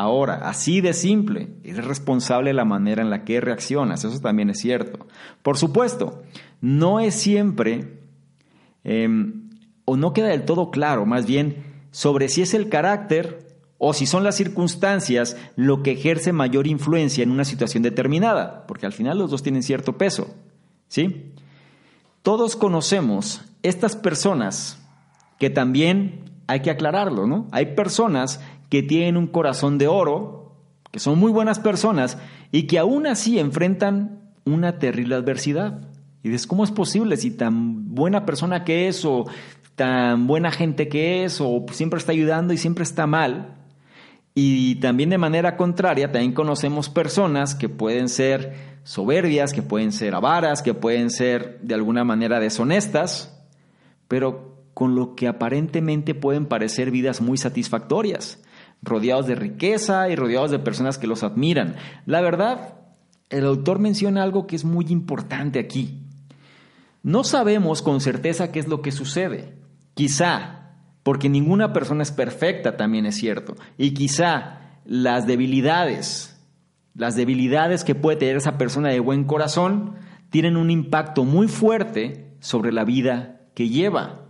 ahora. 0.00 0.48
Así 0.48 0.80
de 0.80 0.92
simple, 0.92 1.48
es 1.64 1.84
responsable 1.84 2.52
la 2.52 2.64
manera 2.64 3.02
en 3.02 3.10
la 3.10 3.24
que 3.24 3.40
reaccionas, 3.40 4.04
eso 4.04 4.20
también 4.20 4.50
es 4.50 4.58
cierto. 4.58 5.06
Por 5.42 5.56
supuesto, 5.56 6.22
no 6.60 7.00
es 7.00 7.14
siempre 7.14 7.98
Em, 8.84 9.50
o 9.84 9.98
no 9.98 10.14
queda 10.14 10.28
del 10.28 10.46
todo 10.46 10.70
claro, 10.70 11.04
más 11.04 11.26
bien, 11.26 11.64
sobre 11.90 12.30
si 12.30 12.40
es 12.40 12.54
el 12.54 12.70
carácter 12.70 13.46
o 13.76 13.92
si 13.92 14.06
son 14.06 14.24
las 14.24 14.34
circunstancias 14.34 15.36
lo 15.56 15.82
que 15.82 15.92
ejerce 15.92 16.32
mayor 16.32 16.66
influencia 16.66 17.22
en 17.22 17.30
una 17.30 17.44
situación 17.44 17.82
determinada, 17.82 18.66
porque 18.66 18.86
al 18.86 18.94
final 18.94 19.18
los 19.18 19.30
dos 19.30 19.42
tienen 19.42 19.62
cierto 19.62 19.98
peso. 19.98 20.34
¿Sí? 20.88 21.32
Todos 22.22 22.56
conocemos 22.56 23.42
estas 23.62 23.94
personas 23.94 24.78
que 25.38 25.50
también 25.50 26.24
hay 26.46 26.60
que 26.60 26.70
aclararlo, 26.70 27.26
¿no? 27.26 27.46
Hay 27.52 27.74
personas 27.74 28.40
que 28.68 28.82
tienen 28.82 29.16
un 29.16 29.26
corazón 29.26 29.78
de 29.78 29.88
oro, 29.88 30.56
que 30.90 30.98
son 30.98 31.18
muy 31.18 31.32
buenas 31.32 31.58
personas 31.58 32.18
y 32.52 32.66
que 32.66 32.78
aún 32.78 33.06
así 33.06 33.38
enfrentan 33.38 34.32
una 34.44 34.78
terrible 34.78 35.14
adversidad. 35.14 35.88
Y 36.22 36.30
dices, 36.30 36.46
¿cómo 36.46 36.64
es 36.64 36.70
posible 36.70 37.16
si 37.16 37.30
tan 37.30 37.94
buena 37.94 38.26
persona 38.26 38.64
que 38.64 38.88
es 38.88 39.04
o 39.04 39.26
tan 39.76 40.26
buena 40.26 40.50
gente 40.50 40.88
que 40.88 41.24
es 41.24 41.40
o 41.40 41.64
siempre 41.70 41.98
está 41.98 42.12
ayudando 42.12 42.52
y 42.52 42.58
siempre 42.58 42.82
está 42.82 43.06
mal? 43.06 43.54
Y 44.34 44.76
también 44.76 45.10
de 45.10 45.18
manera 45.18 45.56
contraria, 45.56 46.12
también 46.12 46.32
conocemos 46.32 46.88
personas 46.88 47.54
que 47.54 47.68
pueden 47.68 48.08
ser 48.08 48.78
soberbias, 48.84 49.52
que 49.52 49.62
pueden 49.62 49.90
ser 49.90 50.14
avaras, 50.14 50.62
que 50.62 50.74
pueden 50.74 51.10
ser 51.10 51.58
de 51.60 51.74
alguna 51.74 52.04
manera 52.04 52.38
deshonestas, 52.38 53.36
pero 54.06 54.62
con 54.74 54.94
lo 54.94 55.16
que 55.16 55.26
aparentemente 55.26 56.14
pueden 56.14 56.46
parecer 56.46 56.92
vidas 56.92 57.20
muy 57.20 57.36
satisfactorias, 57.36 58.40
rodeados 58.82 59.26
de 59.26 59.34
riqueza 59.34 60.08
y 60.08 60.16
rodeados 60.16 60.50
de 60.50 60.58
personas 60.58 60.98
que 60.98 61.06
los 61.06 61.22
admiran. 61.22 61.76
La 62.06 62.20
verdad, 62.20 62.74
el 63.30 63.44
autor 63.44 63.78
menciona 63.78 64.22
algo 64.22 64.46
que 64.46 64.56
es 64.56 64.64
muy 64.64 64.86
importante 64.88 65.58
aquí. 65.58 66.02
No 67.02 67.24
sabemos 67.24 67.82
con 67.82 68.00
certeza 68.00 68.50
qué 68.50 68.58
es 68.58 68.68
lo 68.68 68.82
que 68.82 68.92
sucede. 68.92 69.54
Quizá, 69.94 70.72
porque 71.02 71.28
ninguna 71.28 71.72
persona 71.72 72.02
es 72.02 72.12
perfecta, 72.12 72.76
también 72.76 73.06
es 73.06 73.16
cierto. 73.16 73.56
Y 73.76 73.94
quizá 73.94 74.60
las 74.84 75.26
debilidades, 75.26 76.38
las 76.94 77.16
debilidades 77.16 77.84
que 77.84 77.94
puede 77.94 78.18
tener 78.18 78.36
esa 78.36 78.58
persona 78.58 78.90
de 78.90 79.00
buen 79.00 79.24
corazón, 79.24 79.94
tienen 80.30 80.56
un 80.56 80.70
impacto 80.70 81.24
muy 81.24 81.48
fuerte 81.48 82.36
sobre 82.40 82.72
la 82.72 82.84
vida 82.84 83.40
que 83.54 83.68
lleva. 83.68 84.27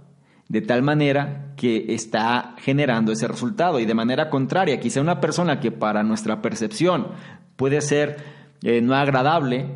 De 0.49 0.63
tal 0.63 0.83
manera 0.83 1.53
que 1.57 1.95
está 1.95 2.55
generando 2.59 3.13
ese 3.13 3.29
resultado. 3.29 3.81
Y 3.81 3.87
de 3.87 3.95
manera 3.95 4.31
contraria, 4.31 4.81
quizá 4.81 5.01
una 5.01 5.21
persona 5.21 5.61
que 5.61 5.71
para 5.71 6.03
nuestra 6.03 6.41
percepción 6.41 7.09
puede 7.57 7.81
ser 7.83 8.17
eh, 8.63 8.81
no 8.81 8.95
agradable, 8.95 9.67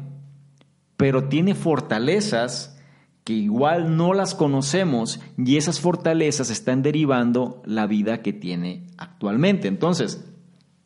pero 0.96 1.28
tiene 1.28 1.54
fortalezas 1.54 2.78
que 3.24 3.34
igual 3.34 3.96
no 3.96 4.14
las 4.14 4.34
conocemos 4.34 5.20
y 5.36 5.56
esas 5.56 5.80
fortalezas 5.80 6.50
están 6.50 6.82
derivando 6.82 7.62
la 7.64 7.86
vida 7.86 8.22
que 8.22 8.32
tiene 8.32 8.86
actualmente. 8.96 9.68
Entonces, 9.68 10.24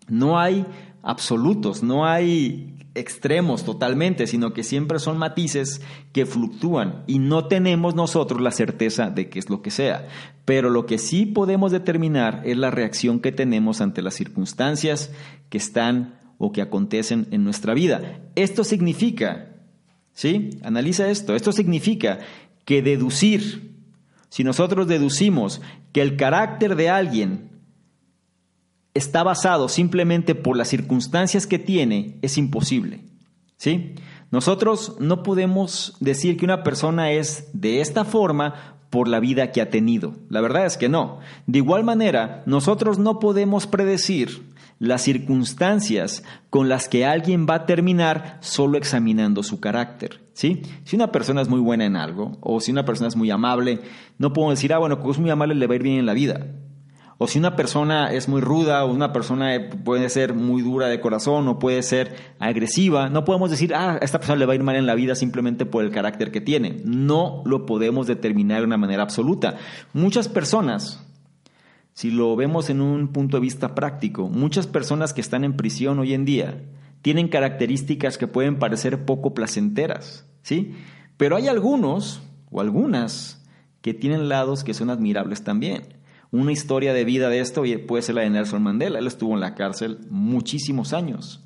no 0.09 0.38
hay 0.38 0.66
absolutos, 1.03 1.83
no 1.83 2.07
hay 2.07 2.75
extremos 2.98 3.64
totalmente, 3.64 4.26
sino 4.26 4.52
que 4.52 4.62
siempre 4.62 4.98
son 4.98 5.18
matices 5.18 5.82
que 6.12 6.26
fluctúan 6.26 7.04
y 7.06 7.18
no 7.18 7.46
tenemos 7.46 7.94
nosotros 7.94 8.40
la 8.40 8.50
certeza 8.50 9.11
de 9.11 9.28
qué 9.28 9.38
es 9.38 9.50
lo 9.50 9.62
que 9.62 9.70
sea. 9.70 10.09
Pero 10.44 10.70
lo 10.70 10.87
que 10.87 10.98
sí 10.98 11.26
podemos 11.26 11.72
determinar 11.72 12.42
es 12.44 12.56
la 12.56 12.70
reacción 12.70 13.20
que 13.20 13.32
tenemos 13.32 13.80
ante 13.80 14.02
las 14.02 14.14
circunstancias 14.14 15.12
que 15.48 15.59
están 15.59 16.18
o 16.38 16.52
que 16.52 16.62
acontecen 16.62 17.28
en 17.30 17.44
nuestra 17.44 17.74
vida. 17.74 18.20
Esto 18.35 18.64
significa, 18.64 19.48
¿sí? 20.12 20.50
Analiza 20.62 21.11
esto, 21.11 21.35
esto 21.35 21.52
significa 21.52 22.18
que 22.64 22.82
deducir, 22.82 23.76
si 24.28 24.44
nosotros 24.44 24.87
deducimos 24.87 25.61
que 25.92 26.02
el 26.02 26.16
carácter 26.16 26.76
de 26.76 26.90
alguien 26.90 27.56
está 28.96 29.22
basado 29.22 29.68
simplemente 29.68 30.35
por 30.35 30.56
las 30.56 30.68
circunstancias 30.68 31.46
que 31.46 31.59
tiene, 31.59 32.18
es 32.22 32.38
imposible. 32.38 33.00
¿Sí? 33.56 33.94
Nosotros 34.30 34.96
no 34.98 35.22
podemos 35.22 35.96
decir 36.00 36.37
que 36.37 36.44
una 36.44 36.62
persona 36.62 37.12
es 37.12 37.48
de 37.52 37.80
esta 37.80 38.04
forma 38.04 38.76
por 38.90 39.09
la 39.09 39.20
vida 39.20 39.52
que 39.52 39.61
ha 39.61 39.70
tenido. 39.70 40.14
La 40.28 40.40
verdad 40.40 40.66
es 40.66 40.76
que 40.76 40.88
no. 40.88 41.20
De 41.46 41.59
igual 41.59 41.85
manera, 41.85 42.42
nosotros 42.46 42.98
no 42.98 43.18
podemos 43.18 43.66
predecir 43.66 44.42
las 44.78 45.02
circunstancias 45.02 46.22
con 46.50 46.68
las 46.68 46.88
que 46.88 47.06
alguien 47.06 47.46
va 47.48 47.54
a 47.54 47.66
terminar 47.66 48.38
solo 48.40 48.76
examinando 48.76 49.42
su 49.42 49.61
carácter. 49.61 50.20
¿sí? 50.32 50.62
Si 50.85 50.96
una 50.96 51.12
persona 51.12 51.40
es 51.40 51.48
muy 51.48 51.61
buena 51.61 51.87
en 51.87 51.96
algo, 51.96 52.37
o 52.40 52.61
si 52.61 52.72
una 52.72 52.85
persona 52.85 53.09
es 53.09 53.16
muy 53.16 53.30
amable, 53.30 53.80
no 54.18 54.32
podemos 54.32 54.56
decir, 54.56 54.72
ah, 54.72 54.78
bueno, 54.78 54.98
como 54.98 55.12
es 55.12 55.18
muy 55.18 55.30
amable 55.30 55.54
le 55.54 55.66
va 55.66 55.72
a 55.72 55.76
ir 55.76 55.82
bien 55.82 55.98
en 55.98 56.06
la 56.06 56.12
vida. 56.12 56.46
O 57.18 57.26
si 57.26 57.38
una 57.38 57.57
persona 57.57 58.12
es 58.12 58.29
muy 58.29 58.42
ruda 58.42 58.85
o 58.85 58.92
una 58.92 59.12
persona 59.12 59.70
puede 59.85 60.11
ser 60.11 60.35
muy 60.35 60.61
dura 60.61 60.88
de 60.88 61.00
corazón 61.00 61.48
o 61.48 61.59
puede 61.59 61.83
ser 61.83 62.14
agresiva, 62.38 63.09
no 63.09 63.24
podemos 63.24 63.50
decir, 63.50 63.74
ah, 63.74 63.92
a 63.94 64.05
esta 64.05 64.18
persona 64.18 64.38
le 64.38 64.44
va 64.44 64.52
a 64.52 64.57
ir 64.57 64.62
mal 64.62 64.76
en 64.76 64.85
la 64.85 64.94
vida 64.94 65.14
simplemente 65.14 65.64
por 65.64 65.83
el 65.83 65.90
carácter 65.90 66.31
que 66.31 66.42
tiene. 66.42 66.83
No 66.85 67.42
lo 67.46 67.64
podemos 67.64 68.07
determinar 68.07 68.59
de 68.61 68.66
una 68.66 68.76
manera 68.76 69.02
absoluta. 69.02 69.57
Muchas 69.94 70.29
personas, 70.29 71.02
si 71.94 72.11
lo 72.11 72.37
vemos 72.37 72.68
en 72.68 72.83
un 72.83 73.09
punto 73.09 73.38
de 73.38 73.42
vista 73.42 73.74
práctico, 73.74 74.29
muchas 74.29 74.66
personas 74.66 75.14
que 75.14 75.22
están 75.22 75.42
en 75.42 75.57
prisión 75.57 75.98
hoy 75.98 76.12
en 76.12 76.26
día 76.26 76.61
tienen 77.00 77.29
características 77.29 78.18
que 78.18 78.26
pueden 78.26 78.59
parecer 78.59 79.07
poco 79.07 79.33
placenteras, 79.33 80.26
¿sí? 80.42 80.74
Pero 81.16 81.37
hay 81.37 81.48
algunos 81.48 82.22
o 82.50 82.61
algunas 82.61 83.42
que 83.81 83.94
tienen 83.94 84.29
lados 84.29 84.64
que 84.64 84.74
son 84.74 84.90
admirables 84.90 85.44
también. 85.44 85.96
Una 86.37 86.53
historia 86.53 86.92
de 86.92 87.07
vida 87.07 87.31
de 87.31 87.40
esto 87.40 87.62
puede 87.88 88.03
ser 88.03 88.16
la 88.16 88.20
de 88.20 88.29
Nelson 88.29 88.62
Mandela. 88.62 88.99
Él 88.99 89.07
estuvo 89.07 89.33
en 89.33 89.40
la 89.40 89.55
cárcel 89.55 90.01
muchísimos 90.11 90.92
años, 90.92 91.42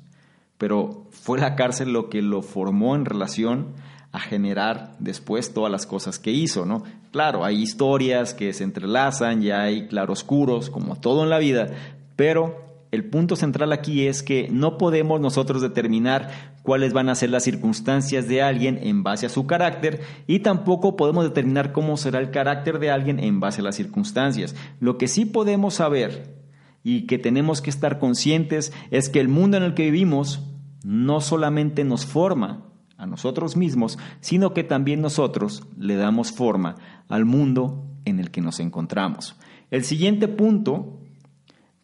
pero 0.57 1.07
fue 1.11 1.39
la 1.39 1.55
cárcel 1.55 1.93
lo 1.93 2.09
que 2.09 2.21
lo 2.21 2.41
formó 2.41 2.93
en 2.93 3.05
relación 3.05 3.67
a 4.11 4.19
generar 4.19 4.97
después 4.99 5.53
todas 5.53 5.71
las 5.71 5.85
cosas 5.85 6.19
que 6.19 6.31
hizo, 6.31 6.65
¿no? 6.65 6.83
Claro, 7.13 7.45
hay 7.45 7.61
historias 7.61 8.33
que 8.33 8.51
se 8.51 8.65
entrelazan, 8.65 9.41
ya 9.41 9.61
hay 9.61 9.87
claroscuros, 9.87 10.69
como 10.69 10.97
todo 10.97 11.23
en 11.23 11.29
la 11.29 11.39
vida, 11.39 11.69
pero 12.17 12.70
el 12.91 13.05
punto 13.05 13.37
central 13.37 13.71
aquí 13.71 14.07
es 14.07 14.21
que 14.21 14.49
no 14.51 14.77
podemos 14.77 15.21
nosotros 15.21 15.61
determinar 15.61 16.29
cuáles 16.61 16.91
van 16.91 17.07
a 17.07 17.15
ser 17.15 17.29
las 17.29 17.43
circunstancias 17.43 18.27
de 18.27 18.41
alguien 18.41 18.79
en 18.81 19.01
base 19.01 19.25
a 19.25 19.29
su 19.29 19.47
carácter 19.47 20.01
y 20.27 20.39
tampoco 20.39 20.97
podemos 20.97 21.23
determinar 21.23 21.71
cómo 21.71 21.95
será 21.95 22.19
el 22.19 22.31
carácter 22.31 22.79
de 22.79 22.91
alguien 22.91 23.19
en 23.19 23.39
base 23.39 23.61
a 23.61 23.63
las 23.63 23.75
circunstancias. 23.75 24.55
Lo 24.79 24.97
que 24.97 25.07
sí 25.07 25.25
podemos 25.25 25.75
saber 25.75 26.35
y 26.83 27.07
que 27.07 27.17
tenemos 27.17 27.61
que 27.61 27.69
estar 27.69 27.97
conscientes 27.97 28.73
es 28.91 29.07
que 29.07 29.21
el 29.21 29.29
mundo 29.29 29.55
en 29.55 29.63
el 29.63 29.73
que 29.73 29.85
vivimos 29.85 30.41
no 30.83 31.21
solamente 31.21 31.85
nos 31.85 32.05
forma 32.05 32.65
a 32.97 33.05
nosotros 33.05 33.55
mismos, 33.55 33.97
sino 34.19 34.53
que 34.53 34.63
también 34.63 35.01
nosotros 35.01 35.63
le 35.77 35.95
damos 35.95 36.31
forma 36.31 36.75
al 37.07 37.23
mundo 37.23 37.85
en 38.03 38.19
el 38.19 38.31
que 38.31 38.41
nos 38.41 38.59
encontramos. 38.59 39.37
El 39.69 39.85
siguiente 39.85 40.27
punto 40.27 40.99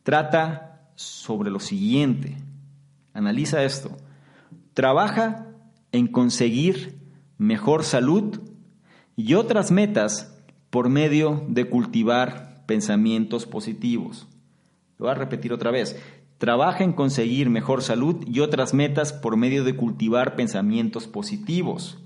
trata 0.03 0.66
sobre 0.97 1.51
lo 1.51 1.59
siguiente. 1.59 2.35
Analiza 3.13 3.63
esto. 3.63 3.95
Trabaja 4.73 5.47
en 5.91 6.07
conseguir 6.07 6.97
mejor 7.37 7.83
salud 7.83 8.41
y 9.15 9.35
otras 9.35 9.71
metas 9.71 10.35
por 10.69 10.89
medio 10.89 11.45
de 11.47 11.69
cultivar 11.69 12.65
pensamientos 12.65 13.45
positivos. 13.45 14.27
Lo 14.97 15.05
voy 15.05 15.11
a 15.11 15.17
repetir 15.17 15.53
otra 15.53 15.71
vez. 15.71 16.01
Trabaja 16.39 16.83
en 16.83 16.93
conseguir 16.93 17.49
mejor 17.49 17.83
salud 17.83 18.25
y 18.27 18.39
otras 18.41 18.73
metas 18.73 19.13
por 19.13 19.37
medio 19.37 19.63
de 19.63 19.75
cultivar 19.75 20.35
pensamientos 20.35 21.07
positivos. 21.07 21.99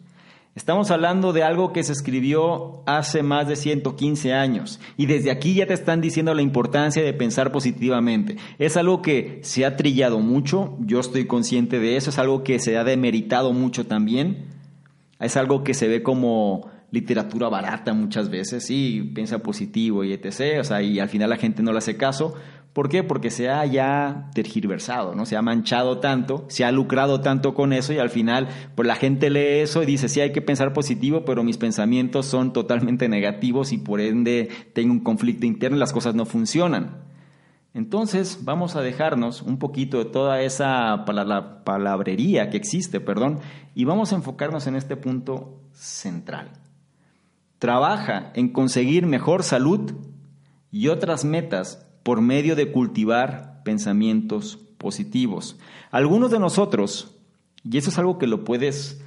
Estamos 0.54 0.92
hablando 0.92 1.32
de 1.32 1.44
algo 1.44 1.72
que 1.72 1.82
se 1.82 1.94
escribió 1.94 2.84
hace 2.86 3.24
más 3.24 3.48
de 3.48 3.56
115 3.56 4.34
años 4.34 4.82
y 4.98 5.06
desde 5.06 5.32
aquí 5.32 5.54
ya 5.54 5.66
te 5.66 5.74
están 5.74 6.02
diciendo 6.02 6.34
la 6.34 6.42
importancia 6.42 7.02
de 7.02 7.14
pensar 7.14 7.54
positivamente. 7.54 8.36
Es 8.60 8.76
algo 8.76 9.02
que 9.02 9.40
se 9.44 9.66
ha 9.66 9.78
trillado 9.78 10.20
mucho, 10.20 10.76
yo 10.82 11.00
estoy 11.00 11.26
consciente 11.26 11.80
de 11.80 11.96
eso, 11.96 12.10
es 12.10 12.20
algo 12.20 12.44
que 12.44 12.60
se 12.60 12.78
ha 12.78 12.84
demeritado 12.84 13.54
mucho 13.54 13.86
también, 13.86 14.48
es 15.22 15.38
algo 15.38 15.64
que 15.64 15.74
se 15.74 15.88
ve 15.88 16.04
como 16.04 16.70
literatura 16.92 17.48
barata 17.48 17.94
muchas 17.94 18.30
veces, 18.30 18.66
sí, 18.66 19.10
piensa 19.16 19.40
positivo 19.40 20.04
y 20.04 20.12
etc., 20.12 20.60
o 20.60 20.64
sea, 20.66 20.82
y 20.82 21.00
al 21.00 21.08
final 21.08 21.30
la 21.30 21.38
gente 21.38 21.64
no 21.64 21.72
le 21.72 21.78
hace 21.78 21.96
caso, 21.96 22.34
¿Por 22.74 22.88
qué? 22.88 23.04
Porque 23.04 23.32
se 23.32 23.50
ha 23.50 23.66
ya 23.66 24.30
tergiversado, 24.34 25.14
¿no? 25.14 25.26
Se 25.26 25.36
ha 25.36 25.42
manchado 25.42 26.00
tanto, 26.00 26.46
se 26.48 26.64
ha 26.64 26.72
lucrado 26.72 27.20
tanto 27.20 27.54
con 27.54 27.74
eso 27.74 27.92
y 27.92 27.98
al 27.98 28.10
final, 28.10 28.48
pues 28.76 28.88
la 28.88 28.96
gente 28.96 29.30
lee 29.30 29.60
eso 29.60 29.84
y 29.84 29.86
dice, 29.86 30.08
sí, 30.08 30.22
hay 30.22 30.32
que 30.32 30.42
pensar 30.42 30.72
positivo, 30.72 31.26
pero 31.26 31.44
mis 31.44 31.58
pensamientos 31.58 32.28
son 32.28 32.54
totalmente 32.54 33.10
negativos 33.10 33.74
y 33.74 33.78
por 33.78 34.00
ende 34.00 34.48
tengo 34.74 34.94
un 34.94 35.02
conflicto 35.02 35.46
interno 35.46 35.76
y 35.76 35.82
las 35.82 35.92
cosas 35.92 36.16
no 36.16 36.26
funcionan. 36.26 37.02
Entonces, 37.74 38.40
vamos 38.44 38.78
a 38.78 38.82
dejarnos 38.82 39.42
un 39.42 39.58
poquito 39.58 39.98
de 39.98 40.06
toda 40.06 40.42
esa 40.42 41.04
palabrería 41.06 42.50
que 42.50 42.58
existe, 42.58 43.02
perdón, 43.02 43.40
y 43.76 43.84
vamos 43.84 44.14
a 44.14 44.16
enfocarnos 44.16 44.68
en 44.68 44.76
este 44.76 44.96
punto 44.96 45.60
central. 45.74 46.52
Trabaja 47.60 48.32
en 48.34 48.50
conseguir 48.50 49.06
mejor 49.08 49.44
salud 49.44 49.94
y 50.72 50.88
otras 50.88 51.26
metas 51.26 51.91
por 52.04 52.22
medio 52.22 52.56
de 52.56 52.72
cultivar 52.72 53.62
pensamientos 53.64 54.58
positivos. 54.78 55.58
Algunos 55.92 56.32
de 56.32 56.40
nosotros, 56.40 57.16
y 57.64 57.78
eso 57.78 57.90
es 57.90 58.00
algo 58.00 58.18
que 58.18 58.28
lo 58.28 58.44
puedes 58.44 59.02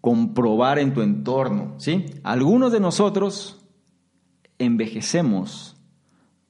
comprobar 0.00 0.78
en 0.78 0.94
tu 0.94 1.02
entorno, 1.02 1.74
¿sí? 1.78 2.06
Algunos 2.22 2.72
de 2.72 2.80
nosotros 2.80 3.60
envejecemos 4.58 5.76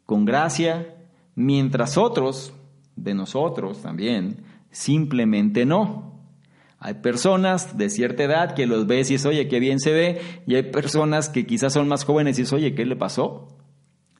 con 0.07 0.25
gracia, 0.25 0.97
mientras 1.35 1.97
otros 1.97 2.53
de 2.97 3.15
nosotros 3.15 3.83
también 3.83 4.45
simplemente 4.71 5.65
no. 5.65 6.11
Hay 6.79 6.95
personas 6.95 7.77
de 7.77 7.91
cierta 7.91 8.25
edad 8.25 8.55
que 8.55 8.67
los 8.67 8.87
ves 8.87 9.11
y 9.11 9.15
dices, 9.15 9.27
oye, 9.27 9.49
qué 9.49 9.61
bien 9.61 9.81
se 9.81 9.93
ve, 9.93 10.21
y 10.47 10.55
hay 10.55 10.63
personas 10.65 11.29
que 11.29 11.47
quizás 11.47 11.73
son 11.73 11.89
más 11.89 12.05
jóvenes 12.05 12.39
y 12.39 12.43
dices, 12.43 12.53
oye, 12.55 12.75
¿qué 12.75 12.87
le 12.87 12.97
pasó? 12.97 13.49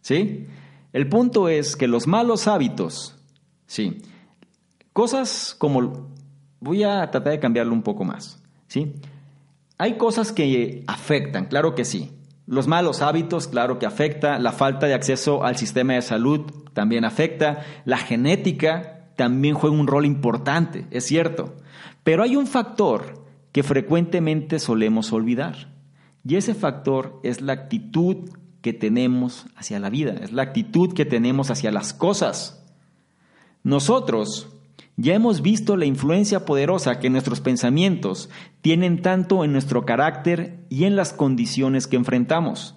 ¿Sí? 0.03 0.47
El 0.93 1.09
punto 1.09 1.49
es 1.49 1.77
que 1.77 1.87
los 1.87 2.07
malos 2.07 2.49
hábitos, 2.49 3.17
sí, 3.67 4.03
cosas 4.93 5.55
como, 5.59 6.09
voy 6.61 6.83
a 6.83 7.11
tratar 7.11 7.33
de 7.33 7.41
cambiarlo 7.41 7.73
un 7.73 7.83
poco 7.83 8.05
más, 8.05 8.43
¿sí? 8.67 8.95
Hay 9.79 9.97
cosas 9.97 10.33
que 10.33 10.85
afectan, 10.87 11.47
claro 11.47 11.75
que 11.75 11.85
sí. 11.87 12.11
Los 12.47 12.67
malos 12.67 13.01
hábitos, 13.01 13.47
claro 13.47 13.79
que 13.79 13.87
afecta. 13.87 14.39
La 14.39 14.53
falta 14.53 14.87
de 14.87 14.93
acceso 14.93 15.45
al 15.45 15.57
sistema 15.57 15.95
de 15.95 16.03
salud 16.03 16.51
también 16.75 17.05
afecta. 17.05 17.65
La 17.85 17.97
genética 17.97 19.13
también 19.17 19.55
juega 19.55 19.77
un 19.77 19.87
rol 19.87 20.05
importante, 20.05 20.87
es 20.91 21.07
cierto. 21.07 21.55
Pero 22.03 22.25
hay 22.25 22.37
un 22.37 22.47
factor 22.47 23.25
que 23.53 23.63
frecuentemente 23.63 24.59
solemos 24.59 25.13
olvidar. 25.13 25.73
Y 26.27 26.37
ese 26.37 26.55
factor 26.55 27.21
es 27.23 27.41
la 27.41 27.55
actitud 27.55 28.29
que 28.63 28.73
tenemos 28.73 29.47
hacia 29.57 29.79
la 29.79 29.91
vida, 29.91 30.13
es 30.23 30.33
la 30.33 30.43
actitud 30.43 30.93
que 30.93 31.05
tenemos 31.05 31.51
hacia 31.51 31.73
las 31.73 31.93
cosas. 31.93 32.63
Nosotros 33.63 34.49
ya 34.97 35.15
hemos 35.15 35.41
visto 35.41 35.77
la 35.77 35.87
influencia 35.87 36.45
poderosa 36.45 36.99
que 36.99 37.11
nuestros 37.11 37.41
pensamientos 37.41 38.29
tienen 38.61 39.01
tanto 39.01 39.45
en 39.45 39.53
nuestro 39.53 39.87
carácter 39.87 40.59
y 40.69 40.85
en 40.85 40.95
las 40.95 41.13
condiciones 41.13 41.87
que 41.87 41.97
enfrentamos. 41.97 42.75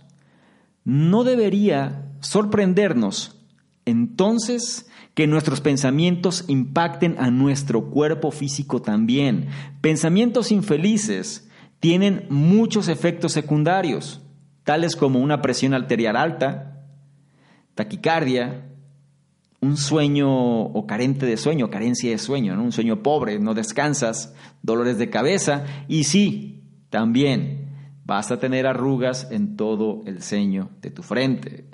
No 0.85 1.23
debería 1.23 2.05
sorprendernos 2.21 3.41
entonces 3.85 4.89
que 5.13 5.27
nuestros 5.27 5.61
pensamientos 5.61 6.45
impacten 6.47 7.17
a 7.19 7.29
nuestro 7.29 7.89
cuerpo 7.89 8.31
físico 8.31 8.81
también. 8.81 9.47
Pensamientos 9.81 10.51
infelices 10.51 11.49
tienen 11.79 12.25
muchos 12.29 12.87
efectos 12.87 13.33
secundarios, 13.33 14.21
tales 14.63 14.95
como 14.95 15.19
una 15.19 15.41
presión 15.41 15.73
arterial 15.73 16.15
alta, 16.15 16.85
taquicardia, 17.75 18.69
un 19.61 19.77
sueño 19.77 20.29
o 20.29 20.85
carente 20.85 21.25
de 21.25 21.37
sueño, 21.37 21.69
carencia 21.69 22.11
de 22.11 22.17
sueño, 22.17 22.53
un 22.61 22.71
sueño 22.71 23.01
pobre, 23.01 23.39
no 23.39 23.53
descansas, 23.53 24.33
dolores 24.61 24.97
de 24.97 25.09
cabeza 25.09 25.63
y 25.87 26.03
sí, 26.03 26.63
también 26.89 27.69
vas 28.05 28.31
a 28.31 28.39
tener 28.39 28.67
arrugas 28.67 29.27
en 29.31 29.55
todo 29.55 30.01
el 30.05 30.21
ceño 30.21 30.69
de 30.81 30.91
tu 30.91 31.01
frente. 31.01 31.65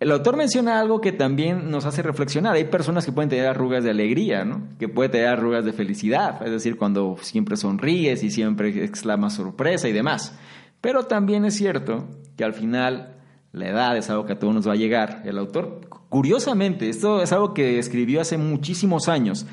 El 0.00 0.10
autor 0.10 0.36
menciona 0.36 0.80
algo 0.80 1.00
que 1.00 1.12
también 1.12 1.70
nos 1.70 1.86
hace 1.86 2.02
reflexionar. 2.02 2.54
Hay 2.54 2.64
personas 2.64 3.06
que 3.06 3.12
pueden 3.12 3.30
tener 3.30 3.46
arrugas 3.46 3.84
de 3.84 3.90
alegría, 3.90 4.44
¿no? 4.44 4.68
que 4.78 4.88
pueden 4.88 5.12
tener 5.12 5.28
arrugas 5.28 5.64
de 5.64 5.72
felicidad, 5.72 6.44
es 6.44 6.50
decir, 6.50 6.76
cuando 6.76 7.16
siempre 7.20 7.56
sonríes 7.56 8.22
y 8.24 8.30
siempre 8.30 8.84
exclamas 8.84 9.34
sorpresa 9.34 9.88
y 9.88 9.92
demás. 9.92 10.36
Pero 10.84 11.04
también 11.04 11.46
es 11.46 11.54
cierto 11.54 12.06
que 12.36 12.44
al 12.44 12.52
final 12.52 13.16
la 13.52 13.70
edad 13.70 13.96
es 13.96 14.10
algo 14.10 14.26
que 14.26 14.34
a 14.34 14.38
todos 14.38 14.54
nos 14.54 14.68
va 14.68 14.72
a 14.72 14.76
llegar. 14.76 15.22
El 15.24 15.38
autor, 15.38 15.80
curiosamente, 16.10 16.90
esto 16.90 17.22
es 17.22 17.32
algo 17.32 17.54
que 17.54 17.78
escribió 17.78 18.20
hace 18.20 18.36
muchísimos 18.36 19.08
años 19.08 19.46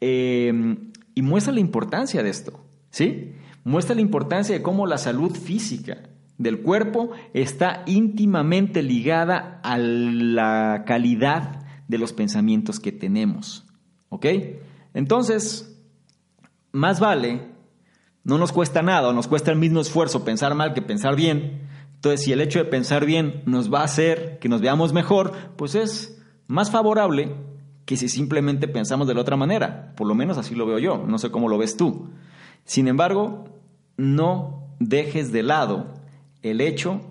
eh, 0.00 0.78
y 1.14 1.20
muestra 1.20 1.52
la 1.52 1.60
importancia 1.60 2.22
de 2.22 2.30
esto, 2.30 2.64
¿sí? 2.88 3.34
Muestra 3.64 3.94
la 3.96 4.00
importancia 4.00 4.54
de 4.56 4.62
cómo 4.62 4.86
la 4.86 4.96
salud 4.96 5.36
física 5.36 5.98
del 6.38 6.62
cuerpo 6.62 7.10
está 7.34 7.82
íntimamente 7.84 8.82
ligada 8.82 9.60
a 9.62 9.76
la 9.76 10.84
calidad 10.86 11.66
de 11.86 11.98
los 11.98 12.14
pensamientos 12.14 12.80
que 12.80 12.92
tenemos. 12.92 13.66
¿Ok? 14.08 14.24
Entonces, 14.94 15.78
más 16.72 16.98
vale, 16.98 17.42
no 18.26 18.38
nos 18.38 18.50
cuesta 18.50 18.82
nada, 18.82 19.08
o 19.08 19.12
nos 19.12 19.28
cuesta 19.28 19.52
el 19.52 19.56
mismo 19.56 19.80
esfuerzo 19.80 20.24
pensar 20.24 20.56
mal 20.56 20.74
que 20.74 20.82
pensar 20.82 21.14
bien. 21.14 21.68
Entonces, 21.94 22.24
si 22.24 22.32
el 22.32 22.40
hecho 22.40 22.58
de 22.58 22.64
pensar 22.64 23.06
bien 23.06 23.42
nos 23.46 23.72
va 23.72 23.82
a 23.82 23.84
hacer 23.84 24.40
que 24.40 24.48
nos 24.48 24.60
veamos 24.60 24.92
mejor, 24.92 25.32
pues 25.54 25.76
es 25.76 26.20
más 26.48 26.72
favorable 26.72 27.36
que 27.84 27.96
si 27.96 28.08
simplemente 28.08 28.66
pensamos 28.66 29.06
de 29.06 29.14
la 29.14 29.20
otra 29.20 29.36
manera. 29.36 29.94
Por 29.96 30.08
lo 30.08 30.16
menos 30.16 30.38
así 30.38 30.56
lo 30.56 30.66
veo 30.66 30.80
yo, 30.80 31.04
no 31.06 31.18
sé 31.18 31.30
cómo 31.30 31.48
lo 31.48 31.56
ves 31.56 31.76
tú. 31.76 32.08
Sin 32.64 32.88
embargo, 32.88 33.44
no 33.96 34.70
dejes 34.80 35.30
de 35.30 35.44
lado 35.44 35.94
el 36.42 36.60
hecho 36.60 37.02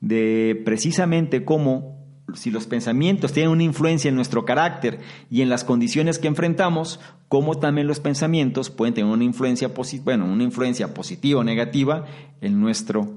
de 0.00 0.60
precisamente 0.64 1.44
cómo 1.44 1.97
si 2.34 2.50
los 2.50 2.66
pensamientos 2.66 3.32
tienen 3.32 3.52
una 3.52 3.62
influencia 3.62 4.08
en 4.08 4.14
nuestro 4.14 4.44
carácter 4.44 5.00
y 5.30 5.42
en 5.42 5.48
las 5.48 5.64
condiciones 5.64 6.18
que 6.18 6.28
enfrentamos, 6.28 7.00
cómo 7.28 7.58
también 7.58 7.86
los 7.86 8.00
pensamientos 8.00 8.70
pueden 8.70 8.94
tener 8.94 9.10
una 9.10 9.24
influencia, 9.24 9.70
bueno, 10.04 10.26
una 10.26 10.44
influencia 10.44 10.94
positiva 10.94 11.40
o 11.40 11.44
negativa 11.44 12.06
en 12.40 12.60
nuestro 12.60 13.14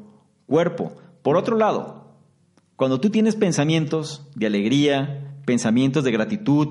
cuerpo. 0.47 0.95
Por 1.21 1.37
otro 1.37 1.57
lado, 1.57 2.15
cuando 2.75 2.99
tú 2.99 3.09
tienes 3.09 3.35
pensamientos 3.35 4.27
de 4.35 4.47
alegría, 4.47 5.35
pensamientos 5.45 6.03
de 6.03 6.11
gratitud 6.11 6.69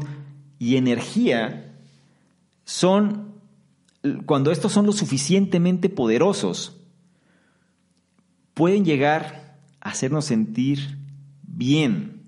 y 0.59 0.77
energía, 0.77 1.75
son, 2.65 3.35
cuando 4.27 4.51
estos 4.51 4.73
son 4.73 4.87
lo 4.87 4.93
suficientemente 4.93 5.89
poderosos, 5.89 6.77
pueden 8.55 8.85
llegar 8.85 9.59
a 9.81 9.91
hacernos 9.91 10.25
sentir 10.25 10.99
bien 11.43 12.20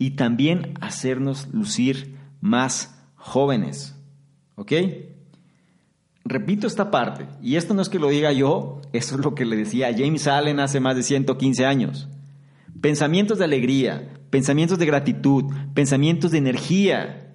y 0.00 0.12
también 0.12 0.72
hacernos 0.80 1.48
lucir 1.52 2.16
más 2.40 2.98
jóvenes. 3.16 3.94
¿Ok? 4.56 4.72
Repito 6.24 6.66
esta 6.66 6.90
parte, 6.90 7.26
y 7.42 7.56
esto 7.56 7.74
no 7.74 7.82
es 7.82 7.90
que 7.90 7.98
lo 7.98 8.08
diga 8.08 8.32
yo, 8.32 8.80
esto 8.92 9.16
es 9.16 9.24
lo 9.24 9.34
que 9.34 9.44
le 9.44 9.56
decía 9.56 9.94
James 9.96 10.26
Allen 10.26 10.58
hace 10.58 10.80
más 10.80 10.96
de 10.96 11.02
115 11.02 11.66
años. 11.66 12.08
Pensamientos 12.80 13.38
de 13.38 13.44
alegría, 13.44 14.08
pensamientos 14.30 14.78
de 14.78 14.86
gratitud, 14.86 15.44
pensamientos 15.74 16.30
de 16.30 16.38
energía 16.38 17.34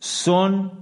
son 0.00 0.72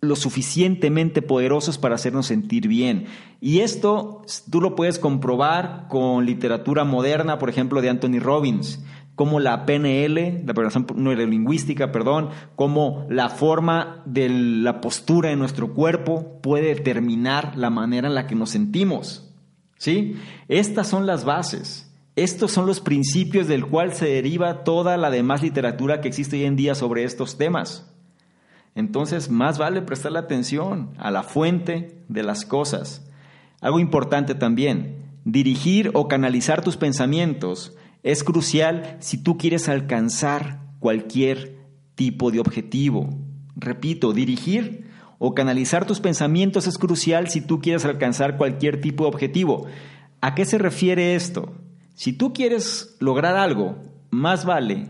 lo 0.00 0.16
suficientemente 0.16 1.20
poderosos 1.20 1.76
para 1.76 1.96
hacernos 1.96 2.26
sentir 2.26 2.66
bien. 2.66 3.06
Y 3.42 3.60
esto 3.60 4.22
tú 4.50 4.62
lo 4.62 4.74
puedes 4.74 4.98
comprobar 4.98 5.86
con 5.88 6.24
literatura 6.24 6.84
moderna, 6.84 7.38
por 7.38 7.50
ejemplo, 7.50 7.82
de 7.82 7.90
Anthony 7.90 8.20
Robbins, 8.20 8.80
como 9.18 9.40
la 9.40 9.66
PNL, 9.66 10.44
la 10.46 10.54
programación 10.54 10.86
neurolingüística, 10.94 11.90
perdón, 11.90 12.28
como 12.54 13.04
la 13.10 13.28
forma 13.30 14.00
de 14.06 14.28
la 14.28 14.80
postura 14.80 15.30
de 15.30 15.36
nuestro 15.36 15.74
cuerpo 15.74 16.38
puede 16.40 16.76
determinar 16.76 17.56
la 17.56 17.68
manera 17.68 18.06
en 18.06 18.14
la 18.14 18.28
que 18.28 18.36
nos 18.36 18.50
sentimos. 18.50 19.34
¿Sí? 19.76 20.14
Estas 20.46 20.86
son 20.86 21.04
las 21.04 21.24
bases. 21.24 21.92
Estos 22.14 22.52
son 22.52 22.66
los 22.66 22.78
principios 22.78 23.48
del 23.48 23.66
cual 23.66 23.92
se 23.92 24.06
deriva 24.06 24.62
toda 24.62 24.96
la 24.96 25.10
demás 25.10 25.42
literatura 25.42 26.00
que 26.00 26.06
existe 26.06 26.36
hoy 26.36 26.44
en 26.44 26.54
día 26.54 26.76
sobre 26.76 27.02
estos 27.02 27.36
temas. 27.36 27.92
Entonces, 28.76 29.30
más 29.30 29.58
vale 29.58 29.82
prestarle 29.82 30.20
atención 30.20 30.90
a 30.96 31.10
la 31.10 31.24
fuente 31.24 32.04
de 32.06 32.22
las 32.22 32.44
cosas. 32.44 33.04
Algo 33.60 33.80
importante 33.80 34.36
también, 34.36 34.94
dirigir 35.24 35.90
o 35.94 36.06
canalizar 36.06 36.62
tus 36.62 36.76
pensamientos 36.76 37.74
es 38.02 38.24
crucial 38.24 38.96
si 39.00 39.22
tú 39.22 39.38
quieres 39.38 39.68
alcanzar 39.68 40.60
cualquier 40.78 41.58
tipo 41.94 42.30
de 42.30 42.40
objetivo. 42.40 43.10
Repito, 43.56 44.12
dirigir 44.12 44.88
o 45.18 45.34
canalizar 45.34 45.84
tus 45.84 46.00
pensamientos 46.00 46.66
es 46.66 46.78
crucial 46.78 47.28
si 47.28 47.40
tú 47.40 47.60
quieres 47.60 47.84
alcanzar 47.84 48.36
cualquier 48.36 48.80
tipo 48.80 49.04
de 49.04 49.08
objetivo. 49.08 49.66
¿A 50.20 50.34
qué 50.34 50.44
se 50.44 50.58
refiere 50.58 51.14
esto? 51.14 51.52
Si 51.94 52.12
tú 52.12 52.32
quieres 52.32 52.96
lograr 53.00 53.36
algo, 53.36 53.82
más 54.10 54.44
vale 54.44 54.86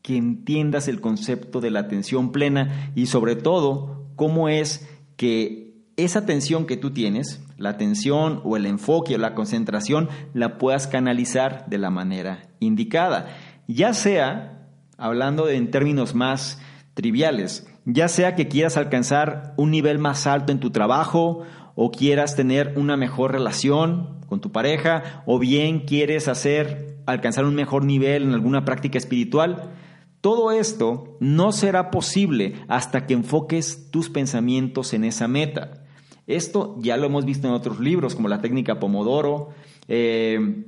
que 0.00 0.16
entiendas 0.16 0.88
el 0.88 1.00
concepto 1.00 1.60
de 1.60 1.70
la 1.70 1.80
atención 1.80 2.32
plena 2.32 2.92
y 2.94 3.06
sobre 3.06 3.36
todo 3.36 4.06
cómo 4.16 4.48
es 4.48 4.88
que 5.16 5.71
esa 5.96 6.20
atención 6.20 6.66
que 6.66 6.76
tú 6.76 6.92
tienes, 6.92 7.44
la 7.58 7.70
atención 7.70 8.40
o 8.44 8.56
el 8.56 8.66
enfoque 8.66 9.14
o 9.14 9.18
la 9.18 9.34
concentración, 9.34 10.08
la 10.34 10.58
puedas 10.58 10.86
canalizar 10.86 11.66
de 11.68 11.78
la 11.78 11.90
manera 11.90 12.48
indicada. 12.60 13.28
Ya 13.68 13.94
sea, 13.94 14.68
hablando 14.96 15.48
en 15.48 15.70
términos 15.70 16.14
más 16.14 16.60
triviales, 16.94 17.66
ya 17.84 18.08
sea 18.08 18.34
que 18.34 18.48
quieras 18.48 18.76
alcanzar 18.76 19.54
un 19.56 19.70
nivel 19.70 19.98
más 19.98 20.26
alto 20.26 20.52
en 20.52 20.60
tu 20.60 20.70
trabajo 20.70 21.42
o 21.74 21.90
quieras 21.90 22.36
tener 22.36 22.74
una 22.76 22.96
mejor 22.96 23.32
relación 23.32 24.20
con 24.28 24.40
tu 24.40 24.52
pareja 24.52 25.22
o 25.26 25.38
bien 25.38 25.80
quieres 25.80 26.28
hacer 26.28 26.98
alcanzar 27.06 27.44
un 27.44 27.54
mejor 27.54 27.84
nivel 27.84 28.22
en 28.22 28.32
alguna 28.32 28.64
práctica 28.64 28.98
espiritual, 28.98 29.72
todo 30.20 30.52
esto 30.52 31.16
no 31.18 31.50
será 31.50 31.90
posible 31.90 32.54
hasta 32.68 33.06
que 33.06 33.14
enfoques 33.14 33.90
tus 33.90 34.08
pensamientos 34.08 34.94
en 34.94 35.04
esa 35.04 35.26
meta. 35.26 35.81
Esto 36.26 36.76
ya 36.80 36.96
lo 36.96 37.06
hemos 37.06 37.24
visto 37.24 37.48
en 37.48 37.54
otros 37.54 37.80
libros, 37.80 38.14
como 38.14 38.28
la 38.28 38.40
técnica 38.40 38.78
Pomodoro, 38.78 39.50
eh, 39.88 40.64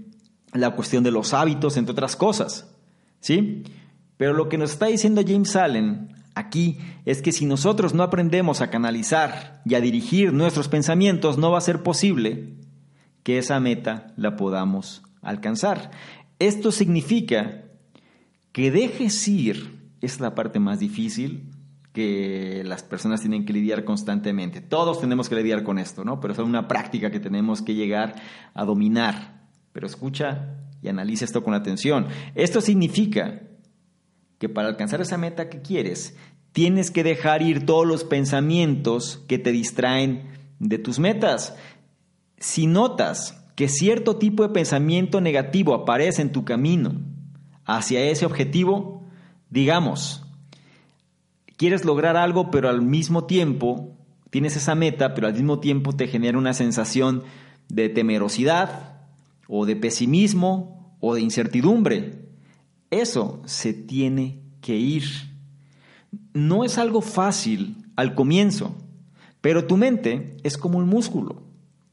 la 0.53 0.71
cuestión 0.73 1.05
de 1.05 1.11
los 1.11 1.35
hábitos, 1.35 1.77
entre 1.77 1.93
otras 1.93 2.17
cosas. 2.17 2.75
¿Sí? 3.21 3.63
Pero 4.17 4.33
lo 4.33 4.49
que 4.49 4.59
nos 4.59 4.73
está 4.73 4.87
diciendo 4.87 5.23
James 5.27 5.57
Allen 5.57 6.15
aquí 6.35 6.79
es 7.05 7.23
que 7.23 7.33
si 7.33 7.47
nosotros 7.47 7.95
no 7.95 8.03
aprendemos 8.03 8.61
a 8.61 8.71
canalizar 8.71 9.63
y 9.65 9.75
a 9.75 9.81
dirigir 9.81 10.33
nuestros 10.33 10.69
pensamientos, 10.69 11.39
no 11.39 11.51
va 11.51 11.59
a 11.59 11.63
ser 11.63 11.83
posible 11.83 12.55
que 13.23 13.39
esa 13.39 13.59
meta 13.61 14.13
la 14.17 14.37
podamos 14.37 15.03
alcanzar. 15.23 15.91
Esto 16.39 16.73
significa 16.73 17.65
que 18.53 18.71
dejes 18.71 19.27
ir 19.27 19.91
es 20.01 20.21
la 20.21 20.35
parte 20.35 20.61
más 20.61 20.79
difícil 20.79 21.51
que 21.95 22.65
las 22.67 22.83
personas 22.83 23.21
tienen 23.21 23.47
que 23.47 23.53
lidiar 23.53 23.85
constantemente. 23.85 24.61
Todos 24.61 25.01
tenemos 25.01 25.29
que 25.29 25.37
lidiar 25.37 25.63
con 25.63 25.79
esto, 25.79 26.05
¿no? 26.05 26.19
Pero 26.19 26.33
es 26.33 26.41
una 26.41 26.67
práctica 26.67 27.13
que 27.13 27.21
tenemos 27.21 27.63
que 27.63 27.77
llegar 27.77 28.17
a 28.53 28.65
dominar. 28.65 29.47
Pero 29.73 29.87
escucha 29.87 30.57
y 30.83 30.89
analiza 30.89 31.25
esto 31.25 31.45
con 31.45 31.55
atención. 31.55 32.09
Esto 32.35 32.61
significa 32.61 33.43
que 34.39 34.49
para 34.49 34.67
alcanzar 34.67 35.01
esa 35.01 35.19
meta 35.19 35.49
que 35.49 35.63
quieres, 35.63 36.17
tienes 36.51 36.91
que 36.91 37.05
dejar 37.05 37.43
ir 37.43 37.65
todos 37.65 37.87
los 37.87 38.03
pensamientos 38.03 39.23
que 39.29 39.39
te 39.39 39.53
distraen 39.53 40.33
de 40.59 40.79
tus 40.79 40.99
metas. 40.99 41.55
Si 42.39 42.67
notas 42.67 43.47
que 43.55 43.69
cierto 43.69 44.17
tipo 44.17 44.43
de 44.43 44.49
pensamiento 44.49 45.21
negativo 45.21 45.75
aparece 45.75 46.23
en 46.23 46.33
tu 46.33 46.45
camino, 46.45 47.01
hacia 47.65 48.01
ese 48.03 48.27
objetivo, 48.27 49.07
digamos, 49.49 50.24
quieres 51.57 51.85
lograr 51.85 52.17
algo, 52.17 52.51
pero 52.51 52.69
al 52.69 52.83
mismo 52.83 53.25
tiempo 53.25 53.97
tienes 54.31 54.57
esa 54.57 54.75
meta, 54.75 55.15
pero 55.15 55.27
al 55.27 55.35
mismo 55.35 55.61
tiempo 55.61 55.93
te 55.93 56.09
genera 56.09 56.39
una 56.39 56.55
sensación 56.55 57.23
de 57.69 57.89
temerosidad 57.89 58.95
o 59.49 59.67
de 59.67 59.77
pesimismo 59.77 60.97
o 61.01 61.15
de 61.15 61.21
incertidumbre. 61.21 62.25
Eso 62.91 63.43
se 63.45 63.73
tiene 63.73 64.41
que 64.61 64.77
ir. 64.77 65.05
No 66.33 66.65
es 66.65 66.79
algo 66.79 67.01
fácil 67.01 67.77
al 67.97 68.15
comienzo, 68.15 68.77
Pero 69.41 69.67
tu 69.67 69.77
mente 69.77 70.39
es 70.43 70.57
como 70.57 70.79
un 70.79 70.89
músculo. 70.89 71.43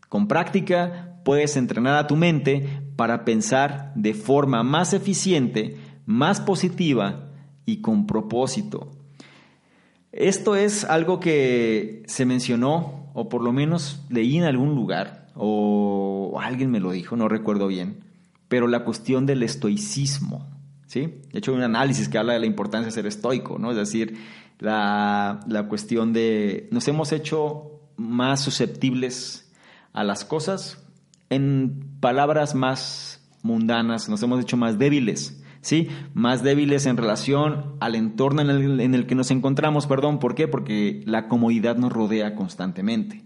Con 0.08 0.30
práctica 0.30 1.20
puedes 1.26 1.58
entrenar 1.58 1.98
a 1.98 2.08
tu 2.08 2.16
mente 2.16 2.82
para 2.96 3.26
pensar 3.26 3.92
de 3.96 4.14
forma 4.14 4.64
más 4.64 4.94
eficiente, 4.94 5.76
más 6.06 6.40
positiva 6.40 7.30
y 7.66 7.82
con 7.82 8.08
propósito. 8.08 9.01
Esto 10.12 10.56
es 10.56 10.84
algo 10.84 11.20
que 11.20 12.04
se 12.08 12.26
mencionó, 12.26 13.10
o 13.14 13.30
por 13.30 13.44
lo 13.44 13.54
menos 13.54 14.06
leí 14.10 14.38
en 14.38 14.44
algún 14.44 14.76
lugar, 14.76 15.28
o 15.36 16.40
alguien 16.42 16.72
me 16.72 16.80
lo 16.80 16.92
dijo, 16.92 17.16
no 17.16 17.30
recuerdo 17.30 17.68
bien, 17.68 18.04
pero 18.48 18.68
la 18.68 18.84
cuestión 18.84 19.26
del 19.26 19.44
estoicismo. 19.44 20.50
¿sí? 20.86 21.22
De 21.32 21.40
hecho, 21.40 21.52
hay 21.52 21.58
un 21.58 21.64
análisis 21.64 22.10
que 22.10 22.18
habla 22.18 22.34
de 22.34 22.40
la 22.40 22.46
importancia 22.46 22.88
de 22.88 22.92
ser 22.92 23.08
estoico, 23.08 23.58
¿no? 23.58 23.72
es 23.72 23.78
decir, 23.78 24.18
la, 24.60 25.40
la 25.48 25.68
cuestión 25.68 26.12
de 26.14 26.68
nos 26.72 26.88
hemos 26.88 27.12
hecho 27.14 27.80
más 27.96 28.42
susceptibles 28.42 29.50
a 29.94 30.04
las 30.04 30.26
cosas, 30.26 30.84
en 31.30 31.98
palabras 32.02 32.56
más 32.56 33.22
mundanas, 33.42 34.10
nos 34.10 34.22
hemos 34.22 34.42
hecho 34.42 34.58
más 34.58 34.78
débiles. 34.78 35.41
¿Sí? 35.62 35.90
Más 36.14 36.44
débiles 36.44 36.86
en 36.86 36.98
relación 36.98 37.76
al 37.80 37.96
entorno 37.96 38.42
en 38.42 38.50
el, 38.50 38.80
en 38.80 38.94
el, 38.94 39.06
que 39.06 39.16
nos 39.16 39.32
encontramos, 39.32 39.88
perdón, 39.88 40.20
¿por 40.20 40.36
qué? 40.36 40.48
Porque 40.48 41.02
la 41.06 41.28
comodidad 41.28 41.78
nos 41.78 41.92
rodea 41.92 42.36
constantemente. 42.36 43.24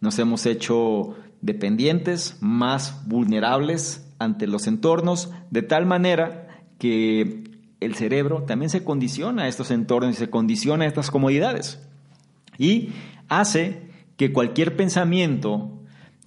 Nos 0.00 0.18
hemos 0.18 0.46
hecho 0.46 1.16
dependientes, 1.40 2.38
más 2.40 3.06
vulnerables 3.06 4.08
ante 4.18 4.46
los 4.46 4.66
entornos, 4.66 5.30
de 5.50 5.62
tal 5.62 5.86
manera 5.86 6.48
que 6.78 7.44
el 7.80 7.94
cerebro 7.94 8.44
también 8.44 8.70
se 8.70 8.84
condiciona 8.84 9.44
a 9.44 9.48
estos 9.48 9.70
entornos 9.70 10.12
y 10.12 10.18
se 10.18 10.30
condiciona 10.30 10.84
a 10.84 10.88
estas 10.88 11.10
comodidades. 11.10 11.80
Y 12.58 12.90
hace 13.28 13.90
que 14.16 14.32
cualquier 14.32 14.76
pensamiento 14.76 15.81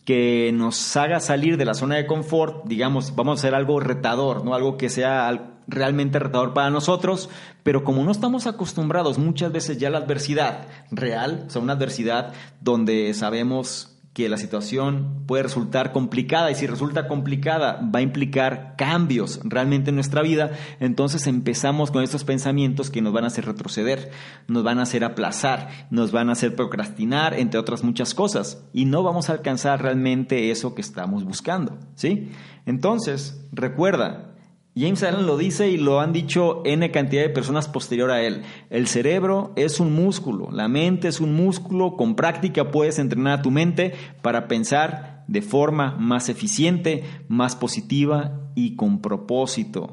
que 0.06 0.52
nos 0.54 0.96
haga 0.96 1.20
salir 1.20 1.58
de 1.58 1.66
la 1.66 1.74
zona 1.74 1.96
de 1.96 2.06
confort, 2.06 2.66
digamos, 2.66 3.16
vamos 3.16 3.40
a 3.40 3.42
hacer 3.42 3.56
algo 3.56 3.80
retador, 3.80 4.46
¿no? 4.46 4.54
Algo 4.54 4.78
que 4.78 4.90
sea 4.90 5.52
realmente 5.68 6.20
retador 6.20 6.54
para 6.54 6.70
nosotros, 6.70 7.30
pero 7.64 7.84
como 7.84 8.04
no 8.04 8.12
estamos 8.12 8.46
acostumbrados 8.46 9.18
muchas 9.18 9.52
veces 9.52 9.80
ya 9.80 9.88
a 9.88 9.92
la 9.92 9.98
adversidad 9.98 10.68
real, 10.92 11.46
o 11.48 11.50
sea, 11.50 11.62
una 11.62 11.74
adversidad 11.74 12.34
donde 12.62 13.14
sabemos 13.16 13.95
que 14.16 14.30
la 14.30 14.38
situación 14.38 15.26
puede 15.28 15.44
resultar 15.44 15.92
complicada 15.92 16.50
y 16.50 16.56
si 16.56 16.68
resulta 16.68 17.10
complicada 17.10 17.82
va 17.94 18.00
a 18.00 18.02
implicar 18.02 18.76
cambios 18.78 19.42
realmente 19.44 19.90
en 19.90 19.96
nuestra 19.96 20.22
vida, 20.22 20.52
entonces 20.80 21.28
empezamos 21.28 21.92
con 21.92 22.02
estos 22.02 22.24
pensamientos 22.24 22.90
que 22.90 23.02
nos 23.02 23.12
van 23.12 23.26
a 23.26 23.28
hacer 23.28 23.46
retroceder, 23.46 24.12
nos 24.48 24.64
van 24.64 24.80
a 24.80 24.84
hacer 24.84 25.04
aplazar, 25.04 25.68
nos 25.90 26.14
van 26.14 26.30
a 26.30 26.32
hacer 26.32 26.56
procrastinar, 26.56 27.34
entre 27.34 27.60
otras 27.60 27.84
muchas 27.84 28.14
cosas, 28.14 28.64
y 28.72 28.86
no 28.86 29.04
vamos 29.04 29.30
a 29.30 29.34
alcanzar 29.34 29.82
realmente 29.82 30.50
eso 30.50 30.76
que 30.76 30.82
estamos 30.82 31.26
buscando, 31.26 31.78
¿sí? 31.96 32.32
Entonces, 32.66 33.46
recuerda, 33.52 34.35
James 34.78 35.04
Allen 35.04 35.26
lo 35.26 35.38
dice 35.38 35.70
y 35.70 35.78
lo 35.78 36.02
han 36.02 36.12
dicho 36.12 36.62
N 36.66 36.92
cantidad 36.92 37.22
de 37.22 37.30
personas 37.30 37.70
posterior 37.70 38.12
a 38.12 38.22
él. 38.22 38.42
El 38.70 38.88
cerebro 38.88 39.54
es 39.56 39.80
un 39.80 39.96
músculo, 39.96 40.50
la 40.52 40.68
mente 40.68 41.08
es 41.08 41.22
un 41.22 41.34
músculo, 41.34 41.96
con 41.96 42.18
práctica 42.18 42.72
puedes 42.72 43.00
entrenar 43.00 43.40
a 43.40 43.42
tu 43.42 43.52
mente 43.52 43.94
para 44.22 44.50
pensar 44.50 45.24
de 45.28 45.42
forma 45.42 45.96
más 45.98 46.28
eficiente, 46.28 47.06
más 47.30 47.56
positiva 47.56 48.52
y 48.54 48.76
con 48.76 49.00
propósito. 49.00 49.92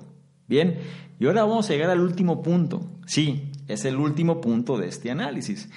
Bien, 0.49 0.80
y 1.20 1.26
ahora 1.26 1.45
vamos 1.45 1.70
a 1.70 1.74
llegar 1.74 1.91
al 1.91 2.01
último 2.01 2.43
punto. 2.43 2.83
Sí, 3.07 3.53
es 3.68 3.85
el 3.85 3.97
último 3.97 4.41
punto 4.41 4.78
de 4.78 4.89
este 4.89 5.12
análisis. 5.12 5.70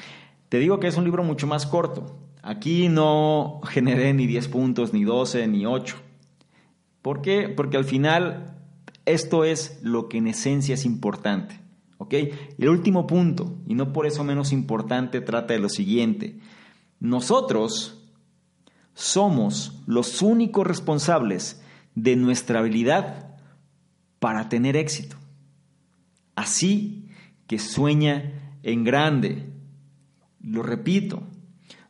Te 0.50 0.58
digo 0.58 0.80
que 0.80 0.88
es 0.88 0.98
un 0.98 1.04
libro 1.04 1.24
mucho 1.24 1.46
más 1.46 1.68
corto. 1.68 2.18
Aquí 2.42 2.90
no 2.90 3.62
generé 3.66 4.16
ni 4.16 4.26
10 4.26 4.48
puntos, 4.48 4.94
ni 4.94 5.04
12, 5.04 5.48
ni 5.48 5.68
8. 5.68 5.96
¿Por 7.04 7.22
qué? 7.22 7.50
Porque 7.50 7.78
al 7.78 7.86
final 7.86 8.55
esto 9.06 9.44
es 9.44 9.80
lo 9.82 10.10
que 10.10 10.18
en 10.18 10.28
esencia 10.28 10.74
es 10.76 10.86
importante. 10.86 11.60
¿ok? 11.98 12.14
El 12.58 12.70
último 12.70 13.08
punto, 13.08 13.58
y 13.68 13.76
no 13.76 13.94
por 13.94 14.06
eso 14.06 14.24
menos 14.24 14.52
importante, 14.52 15.22
trata 15.22 15.54
de 15.54 15.60
lo 15.60 15.70
siguiente. 15.70 16.40
Nosotros 17.00 18.02
somos 18.94 19.82
los 19.86 20.22
únicos 20.22 20.66
responsables 20.66 21.62
de 21.94 22.16
nuestra 22.16 22.60
habilidad 22.60 23.38
para 24.20 24.50
tener 24.50 24.76
éxito. 24.76 25.18
Así 26.36 27.10
que 27.48 27.60
sueña 27.60 28.58
en 28.64 28.84
grande. 28.84 29.50
Lo 30.42 30.64
repito, 30.64 31.24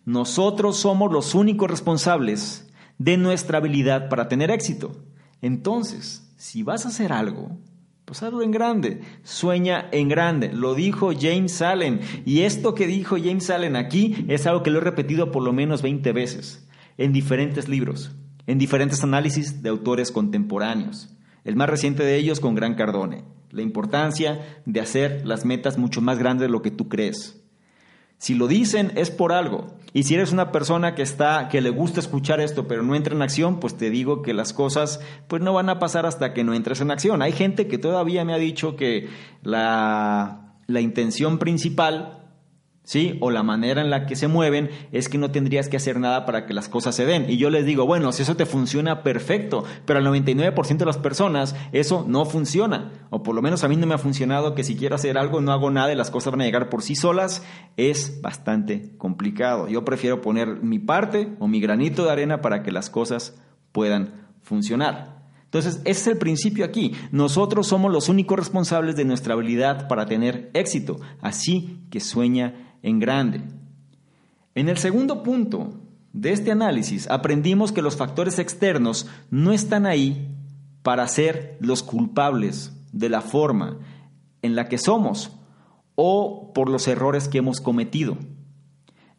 nosotros 0.05 0.77
somos 0.77 1.11
los 1.11 1.33
únicos 1.33 1.69
responsables 1.69 2.69
de 2.97 3.17
nuestra 3.17 3.57
habilidad 3.57 4.09
para 4.09 4.27
tener 4.27 4.51
éxito. 4.51 5.03
Entonces, 5.41 6.24
si 6.35 6.63
vas 6.63 6.85
a 6.85 6.89
hacer 6.89 7.11
algo, 7.13 7.57
pues 8.05 8.21
hazlo 8.21 8.43
en 8.43 8.51
grande, 8.51 9.01
sueña 9.23 9.89
en 9.91 10.07
grande. 10.09 10.53
Lo 10.53 10.75
dijo 10.75 11.11
James 11.19 11.61
Allen. 11.61 12.01
Y 12.23 12.41
esto 12.41 12.75
que 12.75 12.87
dijo 12.87 13.17
James 13.17 13.49
Allen 13.49 13.75
aquí 13.75 14.25
es 14.27 14.45
algo 14.45 14.61
que 14.61 14.69
lo 14.69 14.79
he 14.79 14.83
repetido 14.83 15.31
por 15.31 15.43
lo 15.43 15.53
menos 15.53 15.81
20 15.81 16.11
veces, 16.13 16.67
en 16.97 17.13
diferentes 17.13 17.67
libros, 17.67 18.11
en 18.45 18.59
diferentes 18.59 19.03
análisis 19.03 19.63
de 19.63 19.69
autores 19.69 20.11
contemporáneos. 20.11 21.09
El 21.43 21.55
más 21.55 21.69
reciente 21.69 22.03
de 22.03 22.15
ellos 22.15 22.39
con 22.39 22.55
Gran 22.55 22.75
Cardone. 22.75 23.23
La 23.51 23.61
importancia 23.61 24.61
de 24.65 24.81
hacer 24.81 25.25
las 25.25 25.45
metas 25.45 25.77
mucho 25.77 26.01
más 26.01 26.19
grandes 26.19 26.47
de 26.47 26.51
lo 26.51 26.61
que 26.61 26.71
tú 26.71 26.89
crees. 26.89 27.44
Si 28.17 28.33
lo 28.33 28.47
dicen 28.47 28.91
es 28.95 29.11
por 29.11 29.33
algo. 29.33 29.75
Y 29.93 30.03
si 30.03 30.15
eres 30.15 30.31
una 30.31 30.51
persona 30.51 30.93
que 30.95 31.01
está 31.01 31.47
que 31.49 31.61
le 31.61 31.69
gusta 31.69 31.99
escuchar 31.99 32.41
esto 32.41 32.67
pero 32.67 32.83
no 32.83 32.95
entra 32.95 33.15
en 33.15 33.21
acción, 33.21 33.59
pues 33.59 33.77
te 33.77 33.89
digo 33.89 34.21
que 34.21 34.33
las 34.33 34.51
cosas 34.53 34.99
pues 35.27 35.41
no 35.41 35.53
van 35.53 35.69
a 35.69 35.79
pasar 35.79 36.05
hasta 36.05 36.33
que 36.33 36.43
no 36.43 36.53
entres 36.53 36.81
en 36.81 36.91
acción. 36.91 37.21
Hay 37.21 37.31
gente 37.31 37.67
que 37.67 37.77
todavía 37.77 38.25
me 38.25 38.33
ha 38.33 38.37
dicho 38.37 38.75
que 38.75 39.09
la 39.43 40.41
la 40.67 40.81
intención 40.81 41.37
principal 41.37 42.24
¿sí? 42.85 43.17
O 43.19 43.31
la 43.31 43.43
manera 43.43 43.81
en 43.81 43.89
la 43.89 44.05
que 44.05 44.15
se 44.15 44.29
mueven 44.29 44.69
es 44.93 45.09
que 45.09 45.17
no 45.17 45.31
tendrías 45.31 45.67
que 45.67 45.75
hacer 45.75 45.99
nada 45.99 46.25
para 46.25 46.45
que 46.45 46.53
las 46.53 46.69
cosas 46.69 46.95
se 46.95 47.05
den. 47.05 47.29
Y 47.29 47.35
yo 47.35 47.49
les 47.49 47.65
digo, 47.65 47.85
bueno, 47.85 48.13
si 48.13 48.23
eso 48.23 48.37
te 48.37 48.45
funciona, 48.45 49.03
perfecto, 49.03 49.65
pero 49.85 49.99
al 49.99 50.05
99% 50.05 50.77
de 50.77 50.85
las 50.85 50.97
personas 50.97 51.55
eso 51.73 52.05
no 52.07 52.25
funciona. 52.25 52.93
O 53.09 53.23
por 53.23 53.35
lo 53.35 53.41
menos 53.41 53.63
a 53.63 53.67
mí 53.67 53.75
no 53.75 53.87
me 53.87 53.95
ha 53.95 53.99
funcionado 53.99 54.55
que 54.55 54.63
si 54.63 54.77
quiero 54.77 54.95
hacer 54.95 55.17
algo 55.17 55.41
no 55.41 55.51
hago 55.51 55.69
nada 55.69 55.91
y 55.91 55.95
las 55.95 56.11
cosas 56.11 56.31
van 56.31 56.41
a 56.41 56.45
llegar 56.45 56.69
por 56.69 56.81
sí 56.81 56.95
solas. 56.95 57.43
Es 57.75 58.21
bastante 58.21 58.95
complicado. 58.97 59.67
Yo 59.67 59.83
prefiero 59.83 60.21
poner 60.21 60.61
mi 60.61 60.79
parte 60.79 61.35
o 61.39 61.47
mi 61.47 61.59
granito 61.59 62.05
de 62.05 62.11
arena 62.11 62.41
para 62.41 62.63
que 62.63 62.71
las 62.71 62.89
cosas 62.89 63.35
puedan 63.71 64.25
funcionar. 64.41 65.15
Entonces, 65.55 65.81
ese 65.85 66.01
es 66.01 66.07
el 66.07 66.17
principio 66.17 66.65
aquí. 66.65 66.93
Nosotros 67.11 67.67
somos 67.67 67.89
los 67.89 68.09
únicos 68.09 68.37
responsables 68.37 68.97
de 68.97 69.05
nuestra 69.05 69.35
habilidad 69.35 69.87
para 69.87 70.05
tener 70.05 70.49
éxito. 70.53 70.99
Así 71.21 71.79
que 71.89 72.01
sueña 72.01 72.64
en 72.85 72.99
grande. 72.99 73.41
En 74.53 74.69
el 74.69 74.77
segundo 74.77 75.23
punto 75.23 75.73
de 76.13 76.31
este 76.31 76.51
análisis 76.51 77.09
aprendimos 77.09 77.71
que 77.71 77.81
los 77.81 77.97
factores 77.97 78.37
externos 78.37 79.07
no 79.31 79.51
están 79.51 79.87
ahí 79.87 80.31
para 80.83 81.07
ser 81.07 81.57
los 81.59 81.81
culpables 81.81 82.71
de 82.93 83.09
la 83.09 83.21
forma 83.21 83.79
en 84.43 84.55
la 84.55 84.69
que 84.69 84.77
somos 84.77 85.31
o 85.95 86.53
por 86.53 86.69
los 86.69 86.87
errores 86.87 87.27
que 87.27 87.39
hemos 87.39 87.59
cometido. 87.59 88.17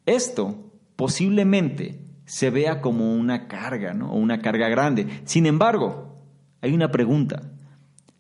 Esto 0.07 0.71
posiblemente 0.95 2.05
se 2.25 2.51
vea 2.51 2.81
como 2.81 3.15
una 3.15 3.49
carga, 3.49 3.95
¿no? 3.95 4.13
O 4.13 4.17
una 4.17 4.41
carga 4.41 4.69
grande. 4.69 5.09
Sin 5.25 5.45
embargo, 5.45 6.23
hay 6.61 6.73
una 6.73 6.93
pregunta. 6.93 7.43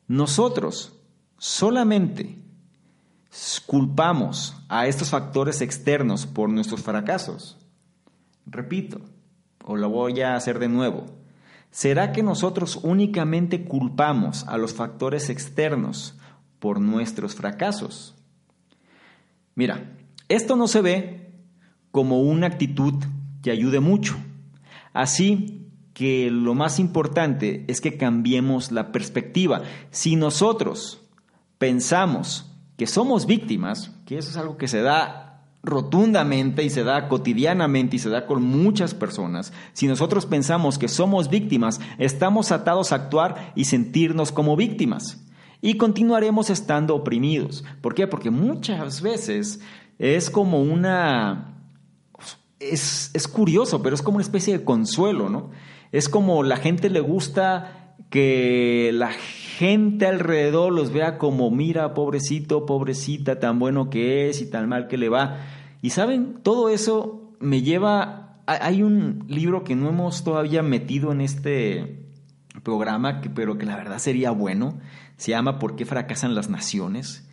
Nosotros 0.09 1.01
solamente 1.39 2.46
culpamos 3.67 4.57
a 4.69 4.87
estos 4.87 5.11
factores 5.11 5.61
externos 5.61 6.27
por 6.27 6.49
nuestros 6.49 6.83
fracasos. 6.83 7.57
Repito, 8.47 9.01
o 9.65 9.77
lo 9.77 9.91
voy 9.91 10.21
a 10.21 10.37
hacer 10.37 10.59
de 10.59 10.69
nuevo. 10.69 11.07
¿Será 11.71 12.13
que 12.13 12.23
nosotros 12.23 12.81
únicamente 12.83 13.65
culpamos 13.65 14.45
a 14.49 14.57
los 14.57 14.73
factores 14.73 15.29
externos 15.29 16.17
por 16.59 16.81
nuestros 16.81 17.35
fracasos? 17.35 18.15
Mira, 19.55 19.93
esto 20.29 20.57
no 20.57 20.69
se 20.69 20.81
ve 20.81 21.33
como 21.91 22.23
una 22.23 22.47
actitud 22.47 22.95
que 23.43 23.51
ayude 23.51 23.81
mucho. 23.81 24.17
Así 24.93 25.71
que 25.93 26.31
lo 26.31 26.55
más 26.55 26.79
importante 26.79 27.65
es 27.69 27.81
que 27.81 27.97
cambiemos 27.97 28.71
la 28.71 28.93
perspectiva. 28.93 29.63
Si 29.91 30.17
nosotros 30.17 31.01
pensamos 31.59 32.56
que 32.77 32.87
somos 32.87 33.27
víctimas, 33.27 33.93
que 34.05 34.19
eso 34.19 34.31
es 34.31 34.37
algo 34.37 34.57
que 34.57 34.69
se 34.69 34.83
da 34.83 35.27
rotundamente 35.67 36.63
y 36.63 36.71
se 36.71 36.85
da 36.85 37.09
cotidianamente 37.09 37.97
y 37.97 37.99
se 37.99 38.09
da 38.09 38.27
con 38.27 38.43
muchas 38.43 38.95
personas, 38.95 39.53
si 39.73 39.89
nosotros 39.89 40.25
pensamos 40.25 40.79
que 40.79 40.89
somos 40.89 41.29
víctimas, 41.29 41.81
estamos 41.99 42.53
atados 42.53 42.93
a 42.93 42.97
actuar 42.97 43.53
y 43.57 43.65
sentirnos 43.65 44.33
como 44.33 44.57
víctimas. 44.57 45.23
Y 45.61 45.77
continuaremos 45.77 46.51
estando 46.51 46.95
oprimidos. 46.95 47.65
¿Por 47.81 47.95
qué? 47.95 48.07
Porque 48.07 48.31
muchas 48.31 49.01
veces 49.01 49.61
es 49.99 50.31
como 50.31 50.63
una, 50.63 51.57
es, 52.61 53.11
es 53.15 53.27
curioso, 53.27 53.83
pero 53.83 53.95
es 53.95 54.03
como 54.03 54.17
una 54.17 54.25
especie 54.25 54.57
de 54.57 54.65
consuelo, 54.65 55.29
¿no? 55.29 55.51
Es 55.91 56.09
como 56.09 56.43
la 56.45 56.59
gente 56.59 56.91
le 56.91 57.01
gusta 57.01 57.97
que 58.11 58.91
la 58.93 59.11
gente 59.11 59.46
alrededor 60.07 60.73
los 60.73 60.93
vea 60.93 61.19
como, 61.19 61.51
mira, 61.51 61.95
pobrecito, 61.95 62.67
pobrecita, 62.67 63.39
tan 63.41 63.59
bueno 63.59 63.91
que 63.91 64.29
es 64.29 64.43
y 64.43 64.51
tan 64.51 64.69
mal 64.69 64.89
que 64.89 64.99
le 64.99 65.09
va. 65.09 65.39
Y 65.83 65.91
saben, 65.91 66.41
todo 66.43 66.69
eso 66.69 67.33
me 67.41 67.63
lleva... 67.63 68.43
Hay 68.47 68.83
un 68.83 69.25
libro 69.27 69.65
que 69.65 69.75
no 69.75 69.89
hemos 69.89 70.23
todavía 70.23 70.63
metido 70.63 71.11
en 71.11 71.21
este 71.21 72.07
programa, 72.63 73.21
pero 73.35 73.59
que 73.59 73.67
la 73.67 73.77
verdad 73.77 73.99
sería 73.99 74.31
bueno. 74.31 74.79
Se 75.17 75.33
llama 75.33 75.59
¿Por 75.59 75.75
qué 75.75 75.85
fracasan 75.85 76.35
las 76.35 76.49
naciones? 76.49 77.26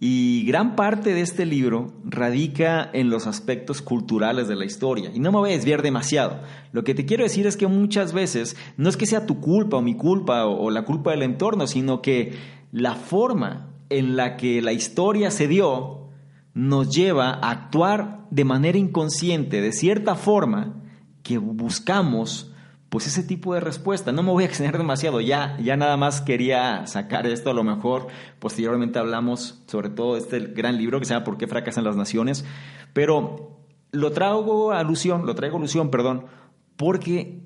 Y 0.00 0.44
gran 0.44 0.76
parte 0.76 1.14
de 1.14 1.20
este 1.20 1.46
libro 1.46 1.92
radica 2.04 2.90
en 2.92 3.10
los 3.10 3.26
aspectos 3.26 3.80
culturales 3.80 4.48
de 4.48 4.56
la 4.56 4.64
historia. 4.64 5.10
Y 5.14 5.20
no 5.20 5.32
me 5.32 5.38
voy 5.38 5.50
a 5.50 5.54
desviar 5.54 5.82
demasiado. 5.82 6.40
Lo 6.72 6.84
que 6.84 6.94
te 6.94 7.06
quiero 7.06 7.22
decir 7.22 7.46
es 7.46 7.56
que 7.56 7.68
muchas 7.68 8.12
veces 8.12 8.56
no 8.76 8.88
es 8.88 8.96
que 8.96 9.06
sea 9.06 9.26
tu 9.26 9.40
culpa 9.40 9.76
o 9.76 9.82
mi 9.82 9.96
culpa 9.96 10.46
o, 10.46 10.70
la 10.70 10.84
culpa 10.84 11.12
del 11.12 11.22
entorno, 11.22 11.66
sino 11.66 12.02
que 12.02 12.34
la 12.72 12.96
forma 12.96 13.70
en 13.88 14.16
la 14.16 14.36
que 14.36 14.60
la 14.62 14.72
historia 14.72 15.30
se 15.30 15.48
dio 15.48 16.08
nos 16.54 16.94
lleva 16.94 17.30
a 17.30 17.50
actuar 17.50 18.26
de 18.30 18.44
manera 18.44 18.78
inconsciente, 18.78 19.60
de 19.60 19.72
cierta 19.72 20.16
forma, 20.16 20.82
que 21.22 21.38
buscamos 21.38 22.53
pues 22.94 23.08
ese 23.08 23.24
tipo 23.24 23.54
de 23.54 23.58
respuesta. 23.58 24.12
No 24.12 24.22
me 24.22 24.30
voy 24.30 24.44
a 24.44 24.46
extender 24.46 24.78
demasiado, 24.78 25.20
ya, 25.20 25.58
ya 25.60 25.76
nada 25.76 25.96
más 25.96 26.20
quería 26.20 26.86
sacar 26.86 27.26
esto, 27.26 27.50
a 27.50 27.52
lo 27.52 27.64
mejor 27.64 28.06
posteriormente 28.38 29.00
hablamos 29.00 29.64
sobre 29.66 29.88
todo 29.88 30.16
este 30.16 30.38
gran 30.38 30.78
libro 30.78 31.00
que 31.00 31.04
se 31.04 31.12
llama 31.12 31.24
¿Por 31.24 31.36
qué 31.36 31.48
fracasan 31.48 31.82
las 31.82 31.96
naciones? 31.96 32.44
Pero 32.92 33.58
lo 33.90 34.12
traigo 34.12 34.70
alusión, 34.70 35.26
lo 35.26 35.34
traigo 35.34 35.56
alusión, 35.56 35.90
perdón, 35.90 36.26
porque 36.76 37.42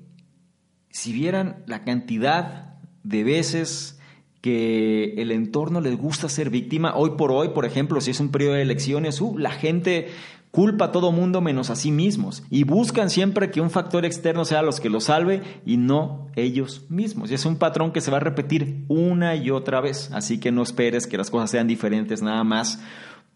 si 0.91 1.13
vieran 1.13 1.63
la 1.65 1.83
cantidad 1.83 2.75
de 3.01 3.23
veces 3.23 3.99
que 4.41 5.15
el 5.17 5.31
entorno 5.31 5.81
les 5.81 5.97
gusta 5.97 6.29
ser 6.29 6.51
víctima, 6.51 6.93
hoy 6.95 7.13
por 7.17 7.31
hoy, 7.31 7.49
por 7.55 7.65
ejemplo, 7.65 8.01
si 8.01 8.11
es 8.11 8.19
un 8.19 8.29
periodo 8.29 8.53
de 8.53 8.61
elecciones, 8.61 9.19
uh, 9.19 9.35
la 9.35 9.49
gente 9.49 10.09
culpa 10.51 10.85
a 10.85 10.91
todo 10.91 11.11
mundo 11.11 11.41
menos 11.41 11.69
a 11.69 11.75
sí 11.75 11.91
mismos 11.91 12.43
y 12.49 12.63
buscan 12.63 13.09
siempre 13.09 13.51
que 13.51 13.61
un 13.61 13.69
factor 13.69 14.05
externo 14.05 14.45
sea 14.45 14.61
los 14.61 14.79
que 14.79 14.89
los 14.89 15.05
salve 15.05 15.43
y 15.65 15.77
no 15.77 16.27
ellos 16.35 16.85
mismos. 16.89 17.29
Y 17.29 17.35
es 17.35 17.45
un 17.45 17.57
patrón 17.57 17.91
que 17.91 18.01
se 18.01 18.11
va 18.11 18.17
a 18.17 18.21
repetir 18.21 18.85
una 18.87 19.35
y 19.35 19.51
otra 19.51 19.81
vez. 19.81 20.09
Así 20.11 20.39
que 20.39 20.51
no 20.51 20.63
esperes 20.63 21.07
que 21.07 21.17
las 21.17 21.29
cosas 21.29 21.51
sean 21.51 21.67
diferentes 21.67 22.21
nada 22.21 22.43
más 22.43 22.81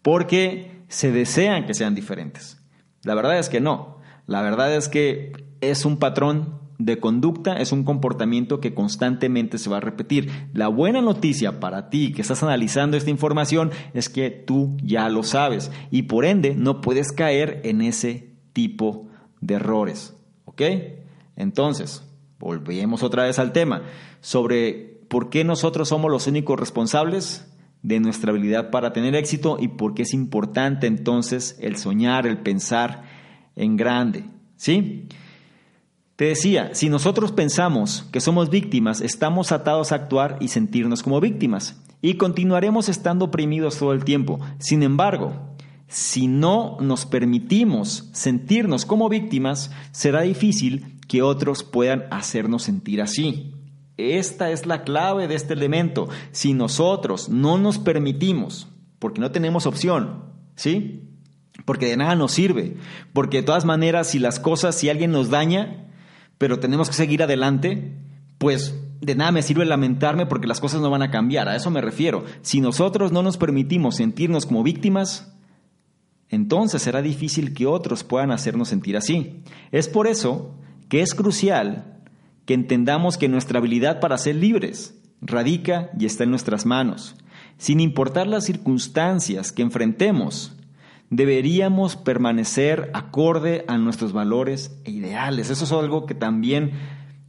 porque 0.02 0.82
se 0.88 1.12
desean 1.12 1.66
que 1.66 1.74
sean 1.74 1.94
diferentes. 1.94 2.60
La 3.02 3.14
verdad 3.14 3.38
es 3.38 3.48
que 3.48 3.60
no. 3.60 3.98
La 4.26 4.42
verdad 4.42 4.74
es 4.74 4.88
que 4.88 5.32
es 5.60 5.84
un 5.84 5.98
patrón 5.98 6.63
de 6.78 6.98
conducta 6.98 7.56
es 7.56 7.72
un 7.72 7.84
comportamiento 7.84 8.60
que 8.60 8.74
constantemente 8.74 9.58
se 9.58 9.70
va 9.70 9.78
a 9.78 9.80
repetir. 9.80 10.30
La 10.52 10.68
buena 10.68 11.00
noticia 11.00 11.60
para 11.60 11.88
ti 11.90 12.12
que 12.12 12.22
estás 12.22 12.42
analizando 12.42 12.96
esta 12.96 13.10
información 13.10 13.70
es 13.92 14.08
que 14.08 14.30
tú 14.30 14.76
ya 14.82 15.08
lo 15.08 15.22
sabes 15.22 15.70
y 15.90 16.02
por 16.02 16.24
ende 16.24 16.54
no 16.54 16.80
puedes 16.80 17.12
caer 17.12 17.60
en 17.64 17.80
ese 17.80 18.34
tipo 18.52 19.08
de 19.40 19.54
errores. 19.54 20.16
¿Ok? 20.44 20.62
Entonces, 21.36 22.02
volvemos 22.38 23.02
otra 23.02 23.24
vez 23.24 23.38
al 23.38 23.52
tema 23.52 23.82
sobre 24.20 25.00
por 25.08 25.30
qué 25.30 25.44
nosotros 25.44 25.88
somos 25.88 26.10
los 26.10 26.26
únicos 26.26 26.58
responsables 26.58 27.50
de 27.82 28.00
nuestra 28.00 28.30
habilidad 28.30 28.70
para 28.70 28.92
tener 28.92 29.14
éxito 29.14 29.58
y 29.60 29.68
por 29.68 29.94
qué 29.94 30.02
es 30.02 30.14
importante 30.14 30.86
entonces 30.86 31.56
el 31.60 31.76
soñar, 31.76 32.26
el 32.26 32.38
pensar 32.38 33.04
en 33.56 33.76
grande. 33.76 34.24
¿Sí? 34.56 35.08
Te 36.16 36.26
decía, 36.26 36.70
si 36.74 36.88
nosotros 36.88 37.32
pensamos 37.32 38.04
que 38.12 38.20
somos 38.20 38.48
víctimas, 38.48 39.00
estamos 39.00 39.50
atados 39.50 39.90
a 39.90 39.96
actuar 39.96 40.38
y 40.40 40.46
sentirnos 40.46 41.02
como 41.02 41.20
víctimas 41.20 41.82
y 42.00 42.14
continuaremos 42.14 42.88
estando 42.88 43.24
oprimidos 43.24 43.78
todo 43.78 43.92
el 43.92 44.04
tiempo. 44.04 44.38
Sin 44.58 44.84
embargo, 44.84 45.56
si 45.88 46.28
no 46.28 46.76
nos 46.80 47.04
permitimos 47.04 48.10
sentirnos 48.12 48.86
como 48.86 49.08
víctimas, 49.08 49.72
será 49.90 50.20
difícil 50.20 51.00
que 51.08 51.22
otros 51.22 51.64
puedan 51.64 52.04
hacernos 52.12 52.62
sentir 52.62 53.02
así. 53.02 53.52
Esta 53.96 54.52
es 54.52 54.66
la 54.66 54.84
clave 54.84 55.26
de 55.26 55.34
este 55.34 55.54
elemento. 55.54 56.08
Si 56.30 56.52
nosotros 56.52 57.28
no 57.28 57.58
nos 57.58 57.78
permitimos, 57.78 58.68
porque 59.00 59.20
no 59.20 59.32
tenemos 59.32 59.66
opción, 59.66 60.26
¿sí? 60.54 61.08
Porque 61.64 61.86
de 61.86 61.96
nada 61.96 62.14
nos 62.14 62.30
sirve, 62.30 62.76
porque 63.12 63.38
de 63.38 63.44
todas 63.44 63.64
maneras 63.64 64.10
si 64.10 64.20
las 64.20 64.38
cosas, 64.38 64.76
si 64.76 64.90
alguien 64.90 65.10
nos 65.10 65.30
daña, 65.30 65.84
pero 66.38 66.58
tenemos 66.58 66.88
que 66.88 66.94
seguir 66.94 67.22
adelante, 67.22 67.92
pues 68.38 68.74
de 69.00 69.14
nada 69.14 69.32
me 69.32 69.42
sirve 69.42 69.64
lamentarme 69.64 70.26
porque 70.26 70.46
las 70.46 70.60
cosas 70.60 70.80
no 70.80 70.90
van 70.90 71.02
a 71.02 71.10
cambiar. 71.10 71.48
A 71.48 71.56
eso 71.56 71.70
me 71.70 71.80
refiero. 71.80 72.24
Si 72.42 72.60
nosotros 72.60 73.12
no 73.12 73.22
nos 73.22 73.36
permitimos 73.36 73.96
sentirnos 73.96 74.46
como 74.46 74.62
víctimas, 74.62 75.32
entonces 76.28 76.82
será 76.82 77.02
difícil 77.02 77.54
que 77.54 77.66
otros 77.66 78.02
puedan 78.04 78.30
hacernos 78.30 78.68
sentir 78.68 78.96
así. 78.96 79.42
Es 79.70 79.88
por 79.88 80.06
eso 80.06 80.54
que 80.88 81.02
es 81.02 81.14
crucial 81.14 82.00
que 82.46 82.54
entendamos 82.54 83.16
que 83.16 83.28
nuestra 83.28 83.58
habilidad 83.58 84.00
para 84.00 84.18
ser 84.18 84.36
libres 84.36 85.00
radica 85.20 85.90
y 85.98 86.06
está 86.06 86.24
en 86.24 86.30
nuestras 86.30 86.66
manos. 86.66 87.16
Sin 87.56 87.80
importar 87.80 88.26
las 88.26 88.44
circunstancias 88.44 89.52
que 89.52 89.62
enfrentemos, 89.62 90.54
deberíamos 91.10 91.96
permanecer 91.96 92.90
acorde 92.94 93.64
a 93.68 93.78
nuestros 93.78 94.12
valores 94.12 94.78
e 94.84 94.90
ideales. 94.90 95.50
Eso 95.50 95.64
es 95.64 95.72
algo 95.72 96.06
que 96.06 96.14
también 96.14 96.72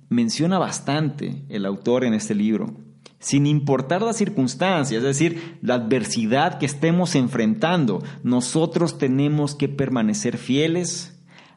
menciona 0.10 0.60
bastante 0.60 1.44
el 1.50 1.66
autor 1.66 2.04
en 2.04 2.14
este 2.14 2.36
libro. 2.36 2.74
Sin 3.20 3.48
importar 3.48 4.02
las 4.02 4.18
circunstancias, 4.18 5.00
es 5.00 5.04
decir, 5.04 5.58
la 5.62 5.76
adversidad 5.76 6.60
que 6.60 6.66
estemos 6.66 7.16
enfrentando, 7.16 8.04
nosotros 8.24 8.98
tenemos 8.98 9.56
que 9.56 9.68
permanecer 9.68 10.38
fieles 10.38 11.15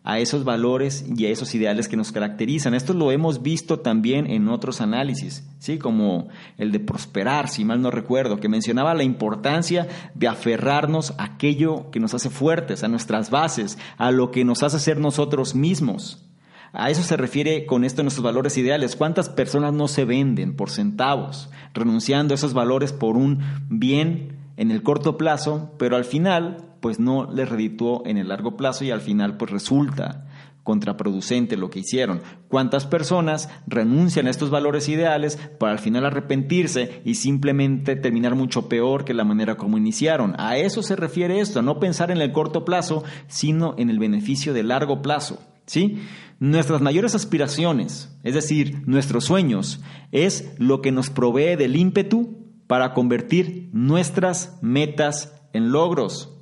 a 0.08 0.20
esos 0.20 0.42
valores 0.42 1.04
y 1.14 1.26
a 1.26 1.28
esos 1.28 1.54
ideales 1.54 1.86
que 1.86 1.98
nos 1.98 2.12
caracterizan. 2.12 2.72
Esto 2.72 2.94
lo 2.94 3.12
hemos 3.12 3.42
visto 3.42 3.80
también 3.80 4.26
en 4.30 4.48
otros 4.48 4.80
análisis, 4.80 5.46
¿sí? 5.58 5.76
como 5.76 6.28
el 6.56 6.72
de 6.72 6.80
prosperar, 6.80 7.48
si 7.48 7.62
mal 7.66 7.82
no 7.82 7.90
recuerdo, 7.90 8.40
que 8.40 8.48
mencionaba 8.48 8.94
la 8.94 9.02
importancia 9.02 9.86
de 10.14 10.26
aferrarnos 10.26 11.12
a 11.18 11.24
aquello 11.24 11.90
que 11.90 12.00
nos 12.00 12.14
hace 12.14 12.30
fuertes, 12.30 12.82
a 12.82 12.88
nuestras 12.88 13.28
bases, 13.28 13.76
a 13.98 14.10
lo 14.10 14.30
que 14.30 14.46
nos 14.46 14.62
hace 14.62 14.78
ser 14.78 14.98
nosotros 14.98 15.54
mismos. 15.54 16.24
A 16.72 16.88
eso 16.88 17.02
se 17.02 17.18
refiere 17.18 17.66
con 17.66 17.84
esto 17.84 18.02
nuestros 18.02 18.24
valores 18.24 18.56
ideales. 18.56 18.96
¿Cuántas 18.96 19.28
personas 19.28 19.74
no 19.74 19.88
se 19.88 20.06
venden 20.06 20.56
por 20.56 20.70
centavos, 20.70 21.50
renunciando 21.74 22.32
a 22.32 22.36
esos 22.36 22.54
valores 22.54 22.94
por 22.94 23.18
un 23.18 23.40
bien 23.68 24.37
en 24.58 24.72
el 24.72 24.82
corto 24.82 25.16
plazo, 25.16 25.72
pero 25.78 25.96
al 25.96 26.04
final 26.04 26.58
pues 26.80 26.98
no 26.98 27.32
les 27.32 27.48
redituó 27.48 28.02
en 28.06 28.18
el 28.18 28.28
largo 28.28 28.56
plazo 28.56 28.84
y 28.84 28.90
al 28.90 29.00
final 29.00 29.36
pues 29.36 29.50
resulta 29.50 30.26
contraproducente 30.64 31.56
lo 31.56 31.70
que 31.70 31.78
hicieron. 31.78 32.20
¿Cuántas 32.48 32.84
personas 32.84 33.48
renuncian 33.66 34.26
a 34.26 34.30
estos 34.30 34.50
valores 34.50 34.88
ideales 34.88 35.38
para 35.58 35.72
al 35.72 35.78
final 35.78 36.04
arrepentirse 36.04 37.00
y 37.06 37.14
simplemente 37.14 37.96
terminar 37.96 38.34
mucho 38.34 38.68
peor 38.68 39.04
que 39.04 39.14
la 39.14 39.24
manera 39.24 39.56
como 39.56 39.78
iniciaron? 39.78 40.34
A 40.38 40.58
eso 40.58 40.82
se 40.82 40.96
refiere 40.96 41.40
esto, 41.40 41.60
a 41.60 41.62
no 41.62 41.78
pensar 41.78 42.10
en 42.10 42.20
el 42.20 42.32
corto 42.32 42.64
plazo, 42.66 43.04
sino 43.28 43.74
en 43.78 43.88
el 43.88 43.98
beneficio 43.98 44.52
de 44.52 44.64
largo 44.64 45.00
plazo. 45.00 45.40
¿Sí? 45.66 46.02
Nuestras 46.40 46.80
mayores 46.80 47.14
aspiraciones, 47.14 48.16
es 48.22 48.34
decir, 48.34 48.82
nuestros 48.86 49.24
sueños, 49.24 49.80
es 50.12 50.52
lo 50.58 50.80
que 50.80 50.92
nos 50.92 51.10
provee 51.10 51.56
del 51.56 51.76
ímpetu 51.76 52.47
para 52.68 52.94
convertir 52.94 53.68
nuestras 53.72 54.56
metas 54.62 55.34
en 55.52 55.72
logros. 55.72 56.38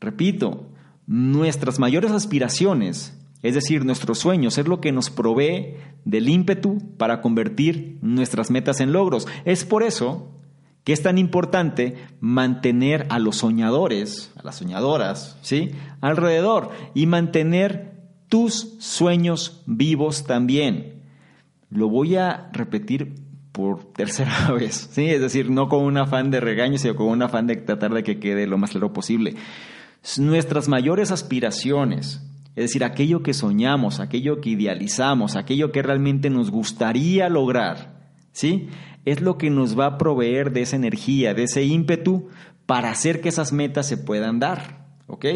Repito, 0.00 0.66
nuestras 1.06 1.78
mayores 1.78 2.10
aspiraciones, 2.10 3.16
es 3.42 3.54
decir, 3.54 3.84
nuestros 3.84 4.18
sueños, 4.18 4.58
es 4.58 4.66
lo 4.66 4.80
que 4.80 4.90
nos 4.90 5.10
provee 5.10 5.76
del 6.04 6.28
ímpetu 6.28 6.96
para 6.96 7.20
convertir 7.20 7.98
nuestras 8.02 8.50
metas 8.50 8.80
en 8.80 8.92
logros. 8.92 9.28
Es 9.44 9.64
por 9.64 9.84
eso 9.84 10.32
que 10.84 10.92
es 10.92 11.02
tan 11.02 11.18
importante 11.18 11.96
mantener 12.20 13.06
a 13.10 13.18
los 13.18 13.36
soñadores, 13.36 14.32
a 14.36 14.42
las 14.42 14.56
soñadoras, 14.56 15.38
¿sí? 15.42 15.70
alrededor 16.00 16.70
y 16.94 17.06
mantener 17.06 17.92
tus 18.28 18.74
sueños 18.78 19.62
vivos 19.66 20.24
también. 20.24 21.02
Lo 21.70 21.88
voy 21.88 22.16
a 22.16 22.48
repetir 22.52 23.21
por 23.52 23.92
tercera 23.92 24.50
vez, 24.58 24.88
¿sí? 24.92 25.06
Es 25.06 25.20
decir, 25.20 25.50
no 25.50 25.68
con 25.68 25.84
un 25.84 25.98
afán 25.98 26.30
de 26.30 26.40
regaño, 26.40 26.78
sino 26.78 26.96
con 26.96 27.08
un 27.08 27.22
afán 27.22 27.46
de 27.46 27.56
tratar 27.56 27.92
de 27.92 28.02
que 28.02 28.18
quede 28.18 28.46
lo 28.46 28.58
más 28.58 28.70
claro 28.70 28.92
posible 28.92 29.36
nuestras 30.18 30.68
mayores 30.68 31.10
aspiraciones, 31.10 32.22
es 32.54 32.64
decir, 32.64 32.84
aquello 32.84 33.22
que 33.22 33.34
soñamos, 33.34 34.00
aquello 34.00 34.40
que 34.40 34.50
idealizamos, 34.50 35.36
aquello 35.36 35.72
que 35.72 35.82
realmente 35.82 36.28
nos 36.28 36.50
gustaría 36.50 37.28
lograr, 37.28 38.10
¿sí? 38.32 38.68
Es 39.04 39.20
lo 39.20 39.38
que 39.38 39.50
nos 39.50 39.78
va 39.78 39.86
a 39.86 39.98
proveer 39.98 40.52
de 40.52 40.62
esa 40.62 40.76
energía, 40.76 41.34
de 41.34 41.44
ese 41.44 41.64
ímpetu 41.64 42.28
para 42.66 42.90
hacer 42.90 43.20
que 43.20 43.30
esas 43.30 43.52
metas 43.52 43.86
se 43.86 43.96
puedan 43.96 44.38
dar, 44.38 44.84
¿ok? 45.06 45.26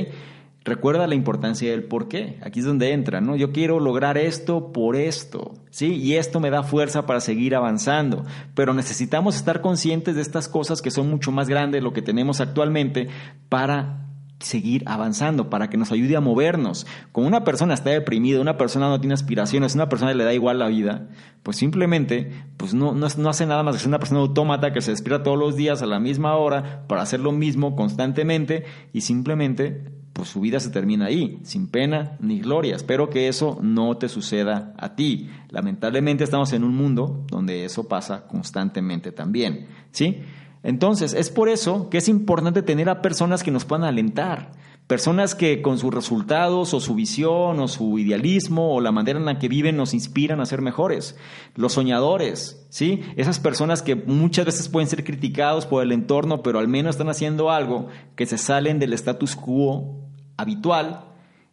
Recuerda 0.66 1.06
la 1.06 1.14
importancia 1.14 1.70
del 1.70 1.84
por 1.84 2.08
qué. 2.08 2.40
Aquí 2.42 2.58
es 2.58 2.66
donde 2.66 2.92
entra, 2.92 3.20
¿no? 3.20 3.36
Yo 3.36 3.52
quiero 3.52 3.78
lograr 3.78 4.18
esto 4.18 4.72
por 4.72 4.96
esto, 4.96 5.54
¿sí? 5.70 5.94
Y 5.94 6.16
esto 6.16 6.40
me 6.40 6.50
da 6.50 6.64
fuerza 6.64 7.06
para 7.06 7.20
seguir 7.20 7.54
avanzando. 7.54 8.24
Pero 8.56 8.74
necesitamos 8.74 9.36
estar 9.36 9.60
conscientes 9.60 10.16
de 10.16 10.22
estas 10.22 10.48
cosas 10.48 10.82
que 10.82 10.90
son 10.90 11.08
mucho 11.08 11.30
más 11.30 11.48
grandes 11.48 11.78
de 11.80 11.84
lo 11.84 11.92
que 11.92 12.02
tenemos 12.02 12.40
actualmente 12.40 13.06
para 13.48 14.08
seguir 14.40 14.82
avanzando, 14.86 15.50
para 15.50 15.70
que 15.70 15.76
nos 15.76 15.92
ayude 15.92 16.16
a 16.16 16.20
movernos. 16.20 16.84
Como 17.12 17.28
una 17.28 17.44
persona 17.44 17.74
está 17.74 17.90
deprimida, 17.90 18.40
una 18.40 18.58
persona 18.58 18.88
no 18.88 18.98
tiene 18.98 19.14
aspiraciones, 19.14 19.76
una 19.76 19.88
persona 19.88 20.14
le 20.14 20.24
da 20.24 20.34
igual 20.34 20.58
la 20.58 20.66
vida, 20.66 21.08
pues 21.44 21.58
simplemente 21.58 22.32
pues 22.56 22.74
no, 22.74 22.92
no, 22.92 23.06
no 23.16 23.28
hace 23.28 23.46
nada 23.46 23.62
más 23.62 23.76
que 23.76 23.78
ser 23.78 23.88
una 23.88 24.00
persona 24.00 24.20
autómata 24.20 24.72
que 24.72 24.80
se 24.80 24.90
despierta 24.90 25.22
todos 25.22 25.38
los 25.38 25.54
días 25.54 25.80
a 25.80 25.86
la 25.86 26.00
misma 26.00 26.34
hora 26.34 26.84
para 26.88 27.02
hacer 27.02 27.20
lo 27.20 27.30
mismo 27.30 27.76
constantemente 27.76 28.64
y 28.92 29.02
simplemente 29.02 29.95
pues 30.16 30.30
su 30.30 30.40
vida 30.40 30.58
se 30.60 30.70
termina 30.70 31.06
ahí, 31.06 31.38
sin 31.42 31.68
pena 31.68 32.16
ni 32.20 32.40
gloria. 32.40 32.74
Espero 32.74 33.10
que 33.10 33.28
eso 33.28 33.58
no 33.60 33.98
te 33.98 34.08
suceda 34.08 34.72
a 34.78 34.96
ti. 34.96 35.28
Lamentablemente 35.50 36.24
estamos 36.24 36.54
en 36.54 36.64
un 36.64 36.74
mundo 36.74 37.26
donde 37.28 37.66
eso 37.66 37.86
pasa 37.86 38.26
constantemente 38.26 39.12
también, 39.12 39.66
¿sí? 39.92 40.22
Entonces, 40.62 41.12
es 41.12 41.30
por 41.30 41.50
eso 41.50 41.90
que 41.90 41.98
es 41.98 42.08
importante 42.08 42.62
tener 42.62 42.88
a 42.88 43.02
personas 43.02 43.42
que 43.42 43.50
nos 43.50 43.66
puedan 43.66 43.84
alentar, 43.84 44.52
personas 44.86 45.34
que 45.34 45.60
con 45.60 45.78
sus 45.78 45.92
resultados 45.92 46.72
o 46.72 46.80
su 46.80 46.94
visión 46.94 47.60
o 47.60 47.68
su 47.68 47.98
idealismo 47.98 48.74
o 48.74 48.80
la 48.80 48.92
manera 48.92 49.18
en 49.18 49.26
la 49.26 49.38
que 49.38 49.48
viven 49.48 49.76
nos 49.76 49.92
inspiran 49.92 50.40
a 50.40 50.46
ser 50.46 50.62
mejores. 50.62 51.16
Los 51.56 51.74
soñadores, 51.74 52.66
¿sí? 52.70 53.02
Esas 53.16 53.38
personas 53.38 53.82
que 53.82 53.96
muchas 53.96 54.46
veces 54.46 54.70
pueden 54.70 54.88
ser 54.88 55.04
criticados 55.04 55.66
por 55.66 55.82
el 55.82 55.92
entorno, 55.92 56.42
pero 56.42 56.58
al 56.58 56.68
menos 56.68 56.94
están 56.94 57.10
haciendo 57.10 57.50
algo 57.50 57.88
que 58.16 58.24
se 58.24 58.38
salen 58.38 58.78
del 58.78 58.94
status 58.94 59.36
quo 59.36 60.05
habitual 60.36 61.04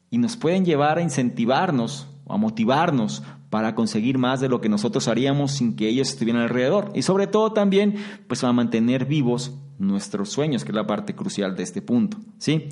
y 0.09 0.17
nos 0.17 0.37
pueden 0.37 0.65
llevar 0.65 0.97
a 0.97 1.01
incentivarnos 1.01 2.07
o 2.25 2.33
a 2.33 2.37
motivarnos 2.37 3.23
para 3.49 3.75
conseguir 3.75 4.17
más 4.17 4.41
de 4.41 4.49
lo 4.49 4.61
que 4.61 4.69
nosotros 4.69 5.07
haríamos 5.07 5.51
sin 5.51 5.75
que 5.75 5.87
ellos 5.87 6.09
estuvieran 6.09 6.41
alrededor. 6.41 6.91
Y 6.95 7.03
sobre 7.03 7.27
todo 7.27 7.53
también, 7.53 7.95
pues 8.27 8.43
a 8.43 8.51
mantener 8.51 9.05
vivos 9.05 9.53
nuestros 9.77 10.29
sueños, 10.29 10.63
que 10.63 10.71
es 10.71 10.75
la 10.75 10.87
parte 10.87 11.15
crucial 11.15 11.55
de 11.55 11.63
este 11.63 11.81
punto. 11.81 12.17
¿sí? 12.37 12.69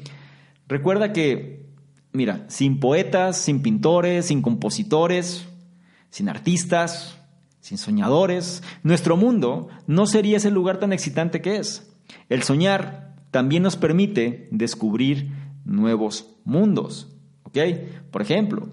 Recuerda 0.68 1.14
que, 1.14 1.68
mira, 2.14 2.46
sin 2.48 2.80
poetas, 2.80 3.38
sin 3.38 3.62
pintores, 3.62 4.26
sin 4.26 4.42
compositores, 4.42 5.48
sin 6.10 6.30
artistas, 6.30 7.20
sin 7.60 7.78
soñadores, 7.78 8.64
nuestro 8.82 9.18
mundo 9.18 9.68
no 9.86 10.08
sería 10.08 10.38
ese 10.38 10.50
lugar 10.50 10.80
tan 10.80 10.94
excitante 10.94 11.42
que 11.42 11.58
es. 11.58 11.94
El 12.28 12.42
soñar 12.42 13.16
también 13.30 13.64
nos 13.64 13.78
permite 13.78 14.48
descubrir 14.52 15.32
nuevos 15.66 16.36
mundos. 16.44 17.16
¿Ok? 17.44 17.58
Por 18.12 18.22
ejemplo, 18.22 18.68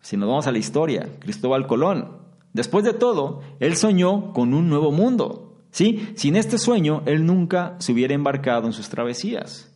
si 0.00 0.16
nos 0.16 0.28
vamos 0.28 0.46
a 0.46 0.52
la 0.52 0.58
historia, 0.58 1.08
Cristóbal 1.20 1.66
Colón, 1.66 2.18
después 2.52 2.84
de 2.84 2.92
todo, 2.92 3.42
él 3.60 3.76
soñó 3.76 4.32
con 4.32 4.54
un 4.54 4.68
nuevo 4.68 4.92
mundo. 4.92 5.46
¿Sí? 5.70 6.08
Sin 6.16 6.34
este 6.34 6.58
sueño, 6.58 7.02
él 7.06 7.24
nunca 7.24 7.76
se 7.78 7.92
hubiera 7.92 8.14
embarcado 8.14 8.66
en 8.66 8.72
sus 8.72 8.88
travesías. 8.88 9.70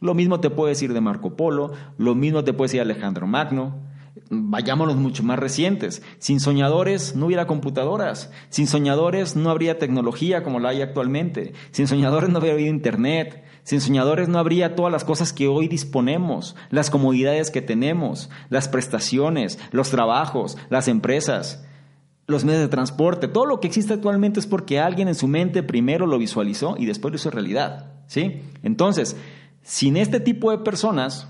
Lo 0.00 0.12
mismo 0.14 0.40
te 0.40 0.50
puede 0.50 0.70
decir 0.70 0.92
de 0.92 1.00
Marco 1.00 1.36
Polo, 1.36 1.72
lo 1.98 2.14
mismo 2.14 2.44
te 2.44 2.52
puede 2.52 2.66
decir 2.68 2.80
Alejandro 2.80 3.26
Magno. 3.26 3.76
Vayámonos 4.28 4.96
mucho 4.96 5.22
más 5.22 5.38
recientes. 5.38 6.02
Sin 6.18 6.40
soñadores 6.40 7.14
no 7.14 7.26
hubiera 7.26 7.46
computadoras. 7.46 8.30
Sin 8.48 8.66
soñadores 8.66 9.36
no 9.36 9.50
habría 9.50 9.78
tecnología 9.78 10.42
como 10.42 10.58
la 10.58 10.70
hay 10.70 10.82
actualmente. 10.82 11.52
Sin 11.70 11.86
soñadores 11.86 12.28
no 12.28 12.38
habría 12.38 12.58
internet. 12.68 13.44
Sin 13.62 13.80
soñadores 13.80 14.28
no 14.28 14.38
habría 14.38 14.76
todas 14.76 14.92
las 14.92 15.04
cosas 15.04 15.32
que 15.32 15.48
hoy 15.48 15.66
disponemos, 15.66 16.54
las 16.70 16.88
comodidades 16.88 17.50
que 17.50 17.62
tenemos, 17.62 18.30
las 18.48 18.68
prestaciones, 18.68 19.58
los 19.72 19.90
trabajos, 19.90 20.56
las 20.70 20.86
empresas, 20.86 21.64
los 22.28 22.44
medios 22.44 22.62
de 22.62 22.68
transporte. 22.68 23.26
Todo 23.28 23.46
lo 23.46 23.60
que 23.60 23.66
existe 23.66 23.94
actualmente 23.94 24.40
es 24.40 24.46
porque 24.46 24.78
alguien 24.78 25.08
en 25.08 25.16
su 25.16 25.26
mente 25.26 25.62
primero 25.62 26.06
lo 26.06 26.18
visualizó 26.18 26.76
y 26.78 26.86
después 26.86 27.10
lo 27.10 27.16
hizo 27.16 27.30
realidad. 27.30 27.92
¿sí? 28.06 28.42
Entonces, 28.62 29.16
sin 29.62 29.96
este 29.96 30.20
tipo 30.20 30.50
de 30.50 30.58
personas, 30.58 31.28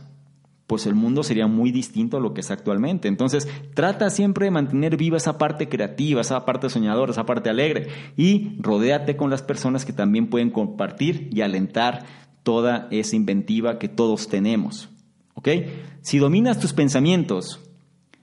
pues 0.67 0.87
el 0.87 0.95
mundo 0.95 1.23
sería 1.23 1.47
muy 1.47 1.71
distinto 1.71 2.17
a 2.17 2.21
lo 2.21 2.35
que 2.35 2.41
es 2.41 2.51
actualmente. 2.51 3.09
Entonces, 3.09 3.49
trata 3.75 4.11
siempre 4.11 4.47
de 4.47 4.51
mantener 4.51 4.97
viva 4.97 5.17
esa 5.17 5.39
parte 5.39 5.69
creativa, 5.69 6.21
esa 6.21 6.45
parte 6.45 6.69
soñadora, 6.69 7.13
esa 7.13 7.27
parte 7.27 7.51
alegre 7.51 7.89
y 8.17 8.57
rodéate 8.61 9.17
con 9.17 9.31
las 9.31 9.43
personas 9.43 9.85
que 9.85 9.93
también 9.93 10.29
pueden 10.29 10.51
compartir 10.51 11.31
y 11.33 11.43
alentar 11.43 12.05
toda 12.43 12.89
esa 12.91 13.17
inventiva 13.17 13.79
que 13.79 13.89
todos 13.89 14.29
tenemos. 14.29 14.89
¿Ok? 15.35 15.49
Si 16.01 16.19
dominas 16.19 16.59
tus 16.59 16.73
pensamientos 16.73 17.61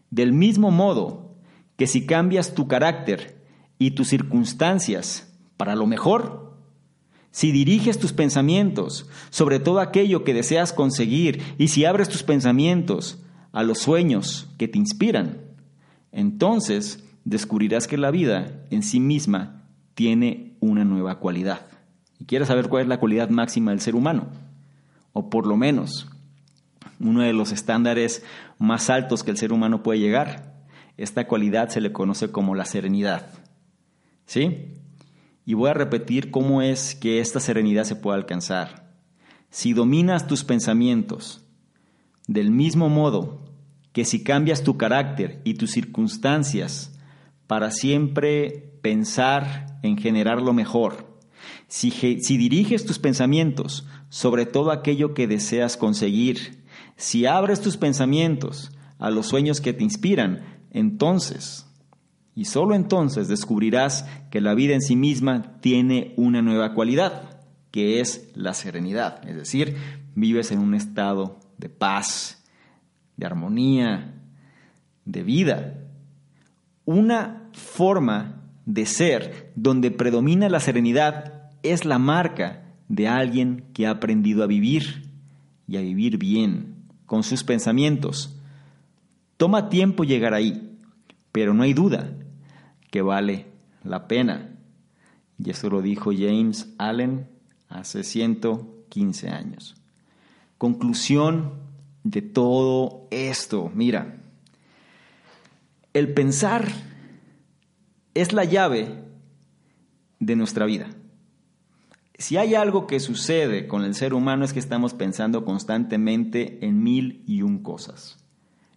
del 0.10 0.34
mismo 0.34 0.72
modo 0.72 1.36
que 1.78 1.88
si 1.88 2.06
cambias 2.06 2.54
tu 2.54 2.68
carácter 2.68 3.42
y 3.80 3.92
tus 3.92 4.10
circunstancias 4.10 5.34
para 5.58 5.76
lo 5.76 5.88
mejor, 5.88 6.43
si 7.34 7.52
diriges 7.52 7.98
tus 7.98 8.14
pensamientos 8.14 9.10
sobre 9.32 9.60
todo 9.60 9.80
aquello 9.80 10.24
que 10.24 10.36
deseas 10.36 10.72
conseguir 10.72 11.42
y 11.58 11.70
si 11.70 11.84
abres 11.84 12.08
tus 12.08 12.22
pensamientos 12.22 13.24
a 13.52 13.64
los 13.64 13.80
sueños 13.80 14.48
que 14.60 14.68
te 14.68 14.78
inspiran, 14.78 15.40
entonces 16.12 17.04
descubrirás 17.26 17.88
que 17.88 17.98
la 17.98 18.12
vida 18.12 18.64
en 18.70 18.84
sí 18.84 19.00
misma 19.00 19.66
tiene 19.96 20.56
una 20.60 20.86
nueva 20.86 21.18
cualidad 21.18 21.66
y 22.20 22.26
quieres 22.26 22.50
saber 22.50 22.70
cuál 22.70 22.84
es 22.84 22.88
la 22.88 23.00
cualidad 23.00 23.30
máxima 23.30 23.72
del 23.72 23.82
ser 23.82 23.96
humano, 23.96 24.28
o 25.12 25.32
por 25.32 25.48
lo 25.48 25.58
menos 25.58 26.08
uno 27.00 27.24
de 27.24 27.34
los 27.34 27.52
estándares 27.52 28.24
más 28.60 28.92
altos 28.92 29.24
que 29.24 29.32
el 29.32 29.38
ser 29.38 29.52
humano 29.52 29.82
puede 29.82 30.00
llegar, 30.00 30.54
esta 30.98 31.26
cualidad 31.26 31.70
se 31.70 31.82
le 31.82 31.92
conoce 31.92 32.32
como 32.32 32.54
la 32.54 32.66
serenidad. 32.66 33.28
¿Sí? 34.28 34.83
Y 35.46 35.56
voy 35.56 35.70
a 35.70 35.74
repetir 35.74 36.32
cómo 36.32 36.62
es 36.62 36.96
que 36.96 37.20
esta 37.20 37.40
serenidad 37.40 37.84
se 37.84 37.96
puede 37.96 38.18
alcanzar. 38.18 38.94
Si 39.50 39.74
dominas 39.74 40.28
tus 40.28 40.44
pensamientos 40.44 41.44
del 42.28 42.52
mismo 42.52 42.90
modo 42.90 43.44
que 43.92 44.06
si 44.06 44.24
cambias 44.24 44.64
tu 44.64 44.78
carácter 44.78 45.42
y 45.44 45.56
tus 45.56 45.72
circunstancias 45.72 47.00
para 47.48 47.70
siempre 47.72 48.72
pensar 48.82 49.80
en 49.84 49.98
generar 49.98 50.42
lo 50.42 50.54
mejor, 50.54 51.14
si, 51.68 51.90
diriges 52.38 52.86
tus 52.86 53.00
pensamientos 53.00 53.88
sobre 54.10 54.46
todo 54.46 54.72
aquello 54.72 55.14
que 55.14 55.28
deseas 55.28 55.76
conseguir, 55.78 56.64
si 56.96 57.26
abres 57.26 57.62
tus 57.62 57.78
pensamientos 57.78 58.72
a 59.00 59.10
los 59.10 59.28
sueños 59.28 59.60
que 59.60 59.74
te 59.74 59.84
inspiran, 59.84 60.60
entonces, 60.72 61.66
y 62.36 62.46
solo 62.46 62.74
entonces 62.74 63.28
descubrirás 63.28 64.08
que 64.32 64.42
la 64.42 64.56
vida 64.56 64.74
en 64.74 64.82
sí 64.82 64.96
misma 64.96 65.60
tiene 65.62 66.14
una 66.18 66.42
nueva 66.42 66.74
cualidad, 66.74 67.42
que 67.72 68.00
es 68.00 68.32
la 68.34 68.54
serenidad. 68.54 69.28
Es 69.28 69.36
decir, 69.36 69.76
vives 70.16 70.52
en 70.52 70.60
un 70.60 70.74
estado 70.74 71.40
de 71.58 71.70
paz, 71.70 72.44
de 73.18 73.26
armonía, 73.26 74.16
de 75.06 75.24
vida. 75.24 75.76
Una 76.86 77.50
forma 77.54 78.42
de 78.66 78.86
ser 78.86 79.52
donde 79.56 79.92
predomina 79.92 80.50
la 80.50 80.60
serenidad 80.60 81.52
es 81.62 81.86
la 81.86 82.00
marca 82.00 82.64
de 82.88 83.08
alguien 83.08 83.66
que 83.74 83.86
ha 83.86 83.92
aprendido 83.92 84.44
a 84.44 84.48
vivir 84.48 85.12
y 85.68 85.78
a 85.78 85.82
vivir 85.82 86.18
bien 86.18 86.88
con 87.06 87.22
sus 87.22 87.44
pensamientos. 87.44 88.40
Toma 89.38 89.70
tiempo 89.70 90.04
llegar 90.04 90.34
ahí, 90.34 90.80
pero 91.32 91.54
no 91.54 91.64
hay 91.64 91.74
duda 91.74 92.18
que 92.94 93.02
vale 93.02 93.48
la 93.84 94.08
pena. 94.08 94.56
Y 95.44 95.50
eso 95.50 95.68
lo 95.68 95.82
dijo 95.82 96.12
James 96.16 96.76
Allen 96.78 97.28
hace 97.68 98.04
115 98.04 99.30
años. 99.30 99.76
Conclusión 100.60 101.54
de 102.04 102.22
todo 102.22 103.08
esto, 103.10 103.72
mira, 103.74 104.22
el 105.94 106.14
pensar 106.14 106.68
es 108.14 108.32
la 108.32 108.44
llave 108.44 109.04
de 110.20 110.36
nuestra 110.36 110.68
vida. 110.68 110.92
Si 112.20 112.38
hay 112.38 112.54
algo 112.54 112.86
que 112.86 113.00
sucede 113.00 113.66
con 113.66 113.84
el 113.84 113.96
ser 113.96 114.14
humano 114.14 114.46
es 114.46 114.54
que 114.54 114.60
estamos 114.60 114.94
pensando 114.94 115.46
constantemente 115.46 116.64
en 116.64 116.84
mil 116.84 117.24
y 117.26 117.42
un 117.42 117.64
cosas. 117.64 118.20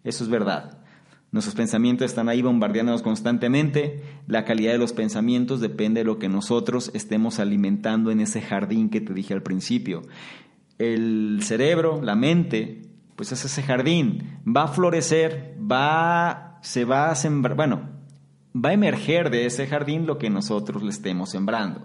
Eso 0.04 0.24
es 0.24 0.30
verdad. 0.30 0.85
Nuestros 1.32 1.54
pensamientos 1.54 2.06
están 2.06 2.28
ahí 2.28 2.40
bombardeándonos 2.40 3.02
constantemente. 3.02 4.02
La 4.26 4.44
calidad 4.44 4.72
de 4.72 4.78
los 4.78 4.92
pensamientos 4.92 5.60
depende 5.60 6.00
de 6.00 6.04
lo 6.04 6.18
que 6.18 6.28
nosotros 6.28 6.90
estemos 6.94 7.40
alimentando 7.40 8.10
en 8.10 8.20
ese 8.20 8.40
jardín 8.40 8.88
que 8.88 9.00
te 9.00 9.12
dije 9.12 9.34
al 9.34 9.42
principio. 9.42 10.02
El 10.78 11.40
cerebro, 11.42 12.00
la 12.02 12.14
mente, 12.14 12.82
pues 13.16 13.32
es 13.32 13.44
ese 13.44 13.62
jardín. 13.62 14.38
Va 14.46 14.64
a 14.64 14.68
florecer, 14.68 15.56
va, 15.60 16.58
se 16.62 16.84
va 16.84 17.10
a 17.10 17.14
sembrar, 17.14 17.56
bueno, 17.56 17.88
va 18.54 18.70
a 18.70 18.74
emerger 18.74 19.30
de 19.30 19.46
ese 19.46 19.66
jardín 19.66 20.06
lo 20.06 20.18
que 20.18 20.30
nosotros 20.30 20.82
le 20.82 20.90
estemos 20.90 21.30
sembrando. 21.30 21.82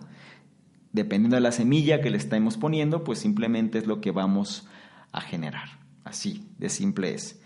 Dependiendo 0.94 1.36
de 1.36 1.42
la 1.42 1.52
semilla 1.52 2.02
que 2.02 2.10
le 2.10 2.18
estemos 2.18 2.58
poniendo, 2.58 3.04
pues 3.04 3.20
simplemente 3.20 3.78
es 3.80 3.88
lo 3.88 4.02
que 4.02 4.12
vamos 4.12 4.68
a 5.12 5.22
generar. 5.22 5.80
Así 6.04 6.50
de 6.58 6.70
simple 6.70 7.14
es. 7.14 7.41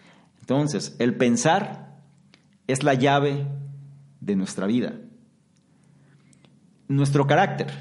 Entonces, 0.45 0.95
el 0.99 1.15
pensar 1.15 2.03
es 2.67 2.83
la 2.83 2.93
llave 2.93 3.47
de 4.19 4.35
nuestra 4.35 4.67
vida. 4.67 4.93
Nuestro 6.87 7.25
carácter, 7.25 7.73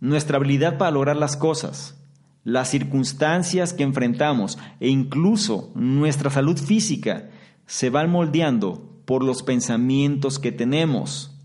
nuestra 0.00 0.38
habilidad 0.38 0.78
para 0.78 0.90
lograr 0.90 1.14
las 1.14 1.36
cosas, 1.36 1.96
las 2.42 2.70
circunstancias 2.70 3.72
que 3.72 3.84
enfrentamos 3.84 4.58
e 4.80 4.88
incluso 4.88 5.70
nuestra 5.76 6.28
salud 6.28 6.58
física 6.58 7.30
se 7.66 7.88
van 7.88 8.10
moldeando 8.10 9.00
por 9.04 9.22
los 9.22 9.44
pensamientos 9.44 10.40
que 10.40 10.50
tenemos. 10.50 11.38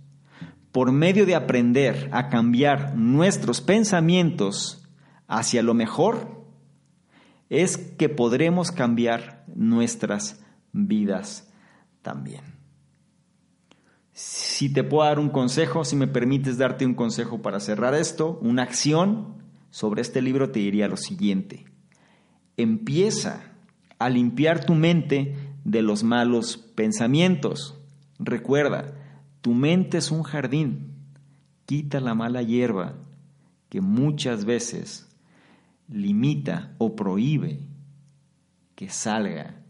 Por 0.72 0.92
medio 0.92 1.28
de 1.28 1.36
aprender 1.36 2.10
a 2.14 2.30
cambiar 2.30 2.96
nuestros 2.96 3.62
pensamientos 3.62 4.90
hacia 5.28 5.62
lo 5.62 5.76
mejor, 5.76 6.48
es 7.52 7.78
que 7.78 8.10
podremos 8.10 8.72
cambiar 8.72 9.46
nuestras 9.54 10.43
vidas 10.74 11.50
también. 12.02 12.42
Si 14.12 14.72
te 14.72 14.84
puedo 14.84 15.06
dar 15.06 15.18
un 15.18 15.30
consejo, 15.30 15.86
si 15.86 15.96
me 15.96 16.08
permites 16.08 16.58
darte 16.58 16.86
un 16.86 16.94
consejo 16.94 17.42
para 17.42 17.60
cerrar 17.60 17.96
esto, 17.96 18.38
una 18.42 18.64
acción 18.64 19.36
sobre 19.72 20.02
este 20.02 20.22
libro, 20.22 20.52
te 20.52 20.60
diría 20.60 20.88
lo 20.88 20.98
siguiente. 20.98 21.66
Empieza 22.58 23.54
a 23.98 24.10
limpiar 24.10 24.66
tu 24.66 24.76
mente 24.76 25.36
de 25.64 25.82
los 25.82 26.04
malos 26.04 26.58
pensamientos. 26.58 27.80
Recuerda, 28.20 28.94
tu 29.42 29.54
mente 29.54 29.98
es 29.98 30.12
un 30.12 30.22
jardín. 30.22 30.94
Quita 31.66 32.00
la 32.00 32.14
mala 32.14 32.44
hierba 32.44 32.96
que 33.70 33.82
muchas 33.82 34.46
veces 34.46 35.10
limita 35.88 36.76
o 36.78 36.96
prohíbe 36.96 37.62
que 38.76 38.90
salga 38.90 39.63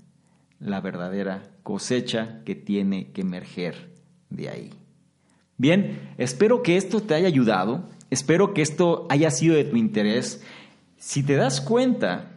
la 0.63 0.81
verdadera 0.81 1.43
cosecha 1.63 2.41
que 2.45 2.55
tiene 2.55 3.11
que 3.11 3.21
emerger 3.21 3.91
de 4.29 4.49
ahí. 4.49 4.69
Bien, 5.57 6.13
espero 6.17 6.63
que 6.63 6.77
esto 6.77 7.01
te 7.01 7.13
haya 7.13 7.27
ayudado, 7.27 7.87
espero 8.09 8.53
que 8.53 8.61
esto 8.61 9.05
haya 9.09 9.29
sido 9.29 9.55
de 9.55 9.65
tu 9.65 9.77
interés. 9.77 10.43
Si 10.97 11.23
te 11.23 11.35
das 11.35 11.61
cuenta, 11.61 12.31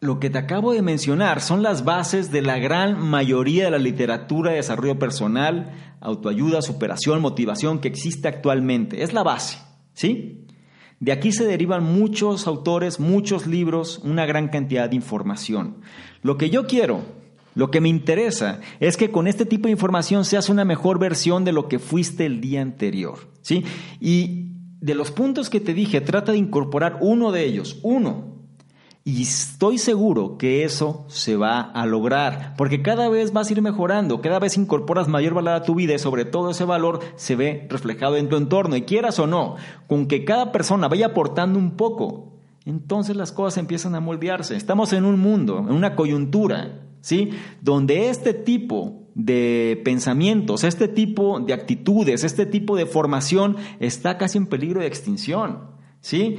lo 0.00 0.18
que 0.18 0.30
te 0.30 0.38
acabo 0.38 0.72
de 0.72 0.82
mencionar 0.82 1.40
son 1.40 1.62
las 1.62 1.84
bases 1.84 2.30
de 2.30 2.42
la 2.42 2.58
gran 2.58 2.98
mayoría 2.98 3.64
de 3.64 3.70
la 3.70 3.78
literatura 3.78 4.50
de 4.50 4.56
desarrollo 4.56 4.98
personal, 4.98 5.72
autoayuda, 6.00 6.62
superación, 6.62 7.20
motivación 7.20 7.80
que 7.80 7.88
existe 7.88 8.28
actualmente. 8.28 9.02
Es 9.02 9.12
la 9.12 9.22
base, 9.22 9.58
¿sí? 9.94 10.46
De 10.98 11.12
aquí 11.12 11.30
se 11.32 11.46
derivan 11.46 11.84
muchos 11.84 12.46
autores, 12.46 13.00
muchos 13.00 13.46
libros, 13.46 14.00
una 14.02 14.24
gran 14.24 14.48
cantidad 14.48 14.88
de 14.88 14.96
información. 14.96 15.76
Lo 16.22 16.38
que 16.38 16.50
yo 16.50 16.66
quiero, 16.66 17.02
lo 17.56 17.70
que 17.70 17.80
me 17.80 17.88
interesa, 17.88 18.60
es 18.80 18.98
que 18.98 19.10
con 19.10 19.26
este 19.26 19.46
tipo 19.46 19.66
de 19.66 19.72
información 19.72 20.26
seas 20.26 20.50
una 20.50 20.66
mejor 20.66 20.98
versión 20.98 21.44
de 21.44 21.52
lo 21.52 21.68
que 21.68 21.78
fuiste 21.78 22.26
el 22.26 22.42
día 22.42 22.60
anterior. 22.60 23.30
¿sí? 23.40 23.64
Y 23.98 24.52
de 24.80 24.94
los 24.94 25.10
puntos 25.10 25.48
que 25.48 25.58
te 25.58 25.72
dije, 25.72 26.02
trata 26.02 26.32
de 26.32 26.38
incorporar 26.38 26.98
uno 27.00 27.32
de 27.32 27.46
ellos, 27.46 27.78
uno, 27.82 28.36
y 29.04 29.22
estoy 29.22 29.78
seguro 29.78 30.36
que 30.36 30.64
eso 30.64 31.06
se 31.08 31.36
va 31.36 31.60
a 31.60 31.86
lograr, 31.86 32.52
porque 32.58 32.82
cada 32.82 33.08
vez 33.08 33.32
vas 33.32 33.48
a 33.48 33.52
ir 33.54 33.62
mejorando, 33.62 34.20
cada 34.20 34.38
vez 34.38 34.58
incorporas 34.58 35.08
mayor 35.08 35.32
valor 35.32 35.54
a 35.54 35.62
tu 35.62 35.74
vida 35.74 35.94
y 35.94 35.98
sobre 35.98 36.26
todo 36.26 36.50
ese 36.50 36.64
valor 36.64 37.00
se 37.14 37.36
ve 37.36 37.66
reflejado 37.70 38.16
en 38.16 38.28
tu 38.28 38.36
entorno. 38.36 38.76
Y 38.76 38.82
quieras 38.82 39.18
o 39.18 39.26
no, 39.26 39.56
con 39.86 40.08
que 40.08 40.26
cada 40.26 40.52
persona 40.52 40.88
vaya 40.88 41.06
aportando 41.06 41.58
un 41.58 41.76
poco, 41.76 42.34
entonces 42.66 43.16
las 43.16 43.32
cosas 43.32 43.56
empiezan 43.56 43.94
a 43.94 44.00
moldearse. 44.00 44.56
Estamos 44.56 44.92
en 44.92 45.06
un 45.06 45.18
mundo, 45.18 45.60
en 45.60 45.72
una 45.72 45.94
coyuntura, 45.96 46.85
¿sí? 47.00 47.30
Donde 47.60 48.10
este 48.10 48.34
tipo 48.34 49.08
de 49.14 49.80
pensamientos, 49.84 50.64
este 50.64 50.88
tipo 50.88 51.40
de 51.40 51.54
actitudes, 51.54 52.24
este 52.24 52.46
tipo 52.46 52.76
de 52.76 52.86
formación 52.86 53.56
está 53.80 54.18
casi 54.18 54.38
en 54.38 54.46
peligro 54.46 54.80
de 54.80 54.86
extinción, 54.86 55.70
¿sí? 56.00 56.36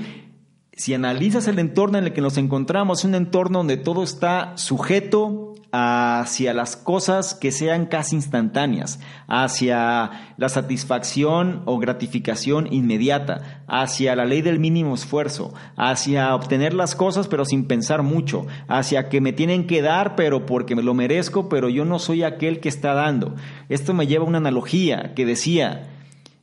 si 0.78 0.94
analizas 0.94 1.48
el 1.48 1.58
entorno 1.58 1.98
en 1.98 2.06
el 2.06 2.14
que 2.14 2.22
nos 2.22 2.38
encontramos, 2.38 3.04
un 3.04 3.16
entorno 3.16 3.60
donde 3.60 3.78
todo 3.78 4.04
está 4.04 4.56
sujeto 4.58 5.56
hacia 5.78 6.54
las 6.54 6.76
cosas 6.76 7.34
que 7.34 7.52
sean 7.52 7.86
casi 7.86 8.16
instantáneas, 8.16 9.00
hacia 9.28 10.34
la 10.38 10.50
satisfacción 10.50 11.62
o 11.66 11.78
gratificación 11.78 12.72
inmediata, 12.72 13.64
hacia 13.68 14.16
la 14.16 14.26
ley 14.26 14.42
del 14.42 14.60
mínimo 14.60 14.96
esfuerzo, 14.96 15.54
hacia 15.76 16.34
obtener 16.34 16.74
las 16.74 16.96
cosas 16.96 17.28
pero 17.28 17.46
sin 17.46 17.66
pensar 17.66 18.04
mucho, 18.04 18.48
hacia 18.68 19.10
que 19.10 19.22
me 19.22 19.34
tienen 19.34 19.68
que 19.68 19.82
dar 19.82 20.16
pero 20.16 20.46
porque 20.46 20.76
me 20.76 20.84
lo 20.84 20.94
merezco, 20.94 21.50
pero 21.50 21.70
yo 21.70 21.86
no 21.86 22.00
soy 22.00 22.24
aquel 22.24 22.60
que 22.60 22.70
está 22.70 22.94
dando. 22.94 23.36
Esto 23.70 23.94
me 23.94 24.08
lleva 24.08 24.26
a 24.26 24.28
una 24.28 24.38
analogía 24.40 25.14
que 25.16 25.26
decía, 25.26 25.90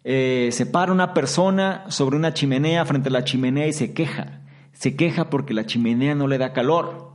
eh, 0.05 0.51
se 0.53 0.67
para 0.67 0.93
una 0.93 1.15
persona 1.15 1.85
sobre 1.89 2.17
una 2.17 2.35
chimenea 2.35 2.85
frente 2.85 3.09
a 3.09 3.13
la 3.13 3.25
chimenea 3.25 3.67
y 3.67 3.73
se 3.73 3.95
queja. 3.95 4.41
Se 4.73 4.97
queja 4.97 5.31
porque 5.31 5.55
la 5.55 5.67
chimenea 5.67 6.15
no 6.15 6.29
le 6.29 6.39
da 6.39 6.53
calor. 6.53 7.14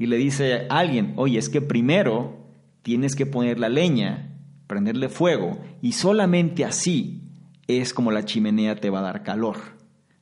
Y 0.00 0.06
le 0.06 0.16
dice 0.16 0.66
a 0.70 0.78
alguien, 0.78 1.12
oye, 1.16 1.38
es 1.38 1.50
que 1.50 1.60
primero 1.60 2.38
tienes 2.80 3.14
que 3.14 3.26
poner 3.26 3.58
la 3.58 3.68
leña, 3.68 4.34
prenderle 4.66 5.10
fuego, 5.10 5.60
y 5.82 5.92
solamente 5.92 6.64
así 6.64 7.20
es 7.68 7.92
como 7.92 8.10
la 8.10 8.24
chimenea 8.24 8.76
te 8.76 8.88
va 8.88 9.00
a 9.00 9.02
dar 9.02 9.22
calor. 9.22 9.58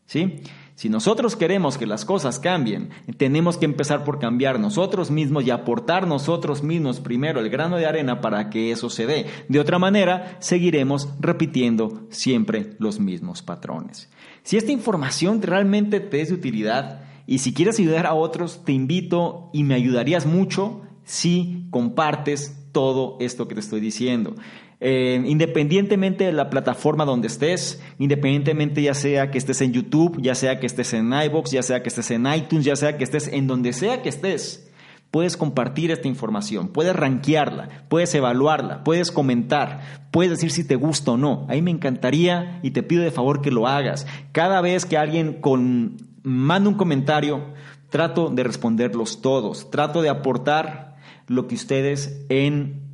¿Sí? 0.04 0.40
Si 0.74 0.88
nosotros 0.88 1.36
queremos 1.36 1.78
que 1.78 1.86
las 1.86 2.04
cosas 2.04 2.40
cambien, 2.40 2.90
tenemos 3.18 3.56
que 3.56 3.66
empezar 3.66 4.02
por 4.02 4.18
cambiar 4.18 4.58
nosotros 4.58 5.12
mismos 5.12 5.44
y 5.44 5.50
aportar 5.50 6.08
nosotros 6.08 6.64
mismos 6.64 6.98
primero 6.98 7.38
el 7.38 7.48
grano 7.48 7.76
de 7.76 7.86
arena 7.86 8.20
para 8.20 8.50
que 8.50 8.72
eso 8.72 8.90
se 8.90 9.06
dé. 9.06 9.26
De 9.48 9.60
otra 9.60 9.78
manera, 9.78 10.38
seguiremos 10.40 11.08
repitiendo 11.20 12.08
siempre 12.10 12.70
los 12.80 12.98
mismos 12.98 13.42
patrones. 13.42 14.10
Si 14.42 14.56
esta 14.56 14.72
información 14.72 15.40
realmente 15.40 16.00
te 16.00 16.20
es 16.20 16.30
de 16.30 16.34
utilidad 16.34 17.07
y 17.30 17.40
si 17.40 17.52
quieres 17.52 17.78
ayudar 17.78 18.06
a 18.06 18.14
otros, 18.14 18.64
te 18.64 18.72
invito 18.72 19.50
y 19.52 19.62
me 19.62 19.74
ayudarías 19.74 20.24
mucho 20.24 20.80
si 21.04 21.66
compartes 21.70 22.56
todo 22.72 23.18
esto 23.20 23.46
que 23.46 23.54
te 23.54 23.60
estoy 23.60 23.80
diciendo. 23.80 24.34
Eh, 24.80 25.22
independientemente 25.26 26.24
de 26.24 26.32
la 26.32 26.48
plataforma 26.48 27.04
donde 27.04 27.26
estés, 27.26 27.82
independientemente 27.98 28.80
ya 28.80 28.94
sea 28.94 29.30
que 29.30 29.36
estés 29.36 29.60
en 29.60 29.74
YouTube, 29.74 30.22
ya 30.22 30.34
sea 30.34 30.58
que 30.58 30.64
estés 30.64 30.94
en 30.94 31.12
iBox, 31.12 31.50
ya 31.50 31.62
sea 31.62 31.82
que 31.82 31.90
estés 31.90 32.10
en 32.12 32.26
iTunes, 32.32 32.64
ya 32.64 32.76
sea 32.76 32.96
que 32.96 33.04
estés 33.04 33.28
en 33.28 33.46
donde 33.46 33.74
sea 33.74 34.00
que 34.00 34.08
estés, 34.08 34.70
puedes 35.10 35.36
compartir 35.36 35.90
esta 35.90 36.08
información, 36.08 36.68
puedes 36.68 36.96
rankearla, 36.96 37.84
puedes 37.90 38.14
evaluarla, 38.14 38.84
puedes 38.84 39.12
comentar, 39.12 40.08
puedes 40.12 40.30
decir 40.30 40.50
si 40.50 40.64
te 40.64 40.76
gusta 40.76 41.10
o 41.10 41.16
no. 41.18 41.44
Ahí 41.50 41.60
me 41.60 41.72
encantaría 41.72 42.58
y 42.62 42.70
te 42.70 42.82
pido 42.82 43.02
de 43.02 43.10
favor 43.10 43.42
que 43.42 43.50
lo 43.50 43.66
hagas. 43.66 44.06
Cada 44.32 44.62
vez 44.62 44.86
que 44.86 44.96
alguien 44.96 45.42
con 45.42 46.07
manda 46.28 46.68
un 46.68 46.76
comentario, 46.76 47.54
trato 47.90 48.28
de 48.28 48.44
responderlos 48.44 49.22
todos, 49.22 49.70
trato 49.70 50.02
de 50.02 50.10
aportar 50.10 50.96
lo 51.26 51.46
que 51.46 51.54
ustedes 51.54 52.24
en 52.28 52.88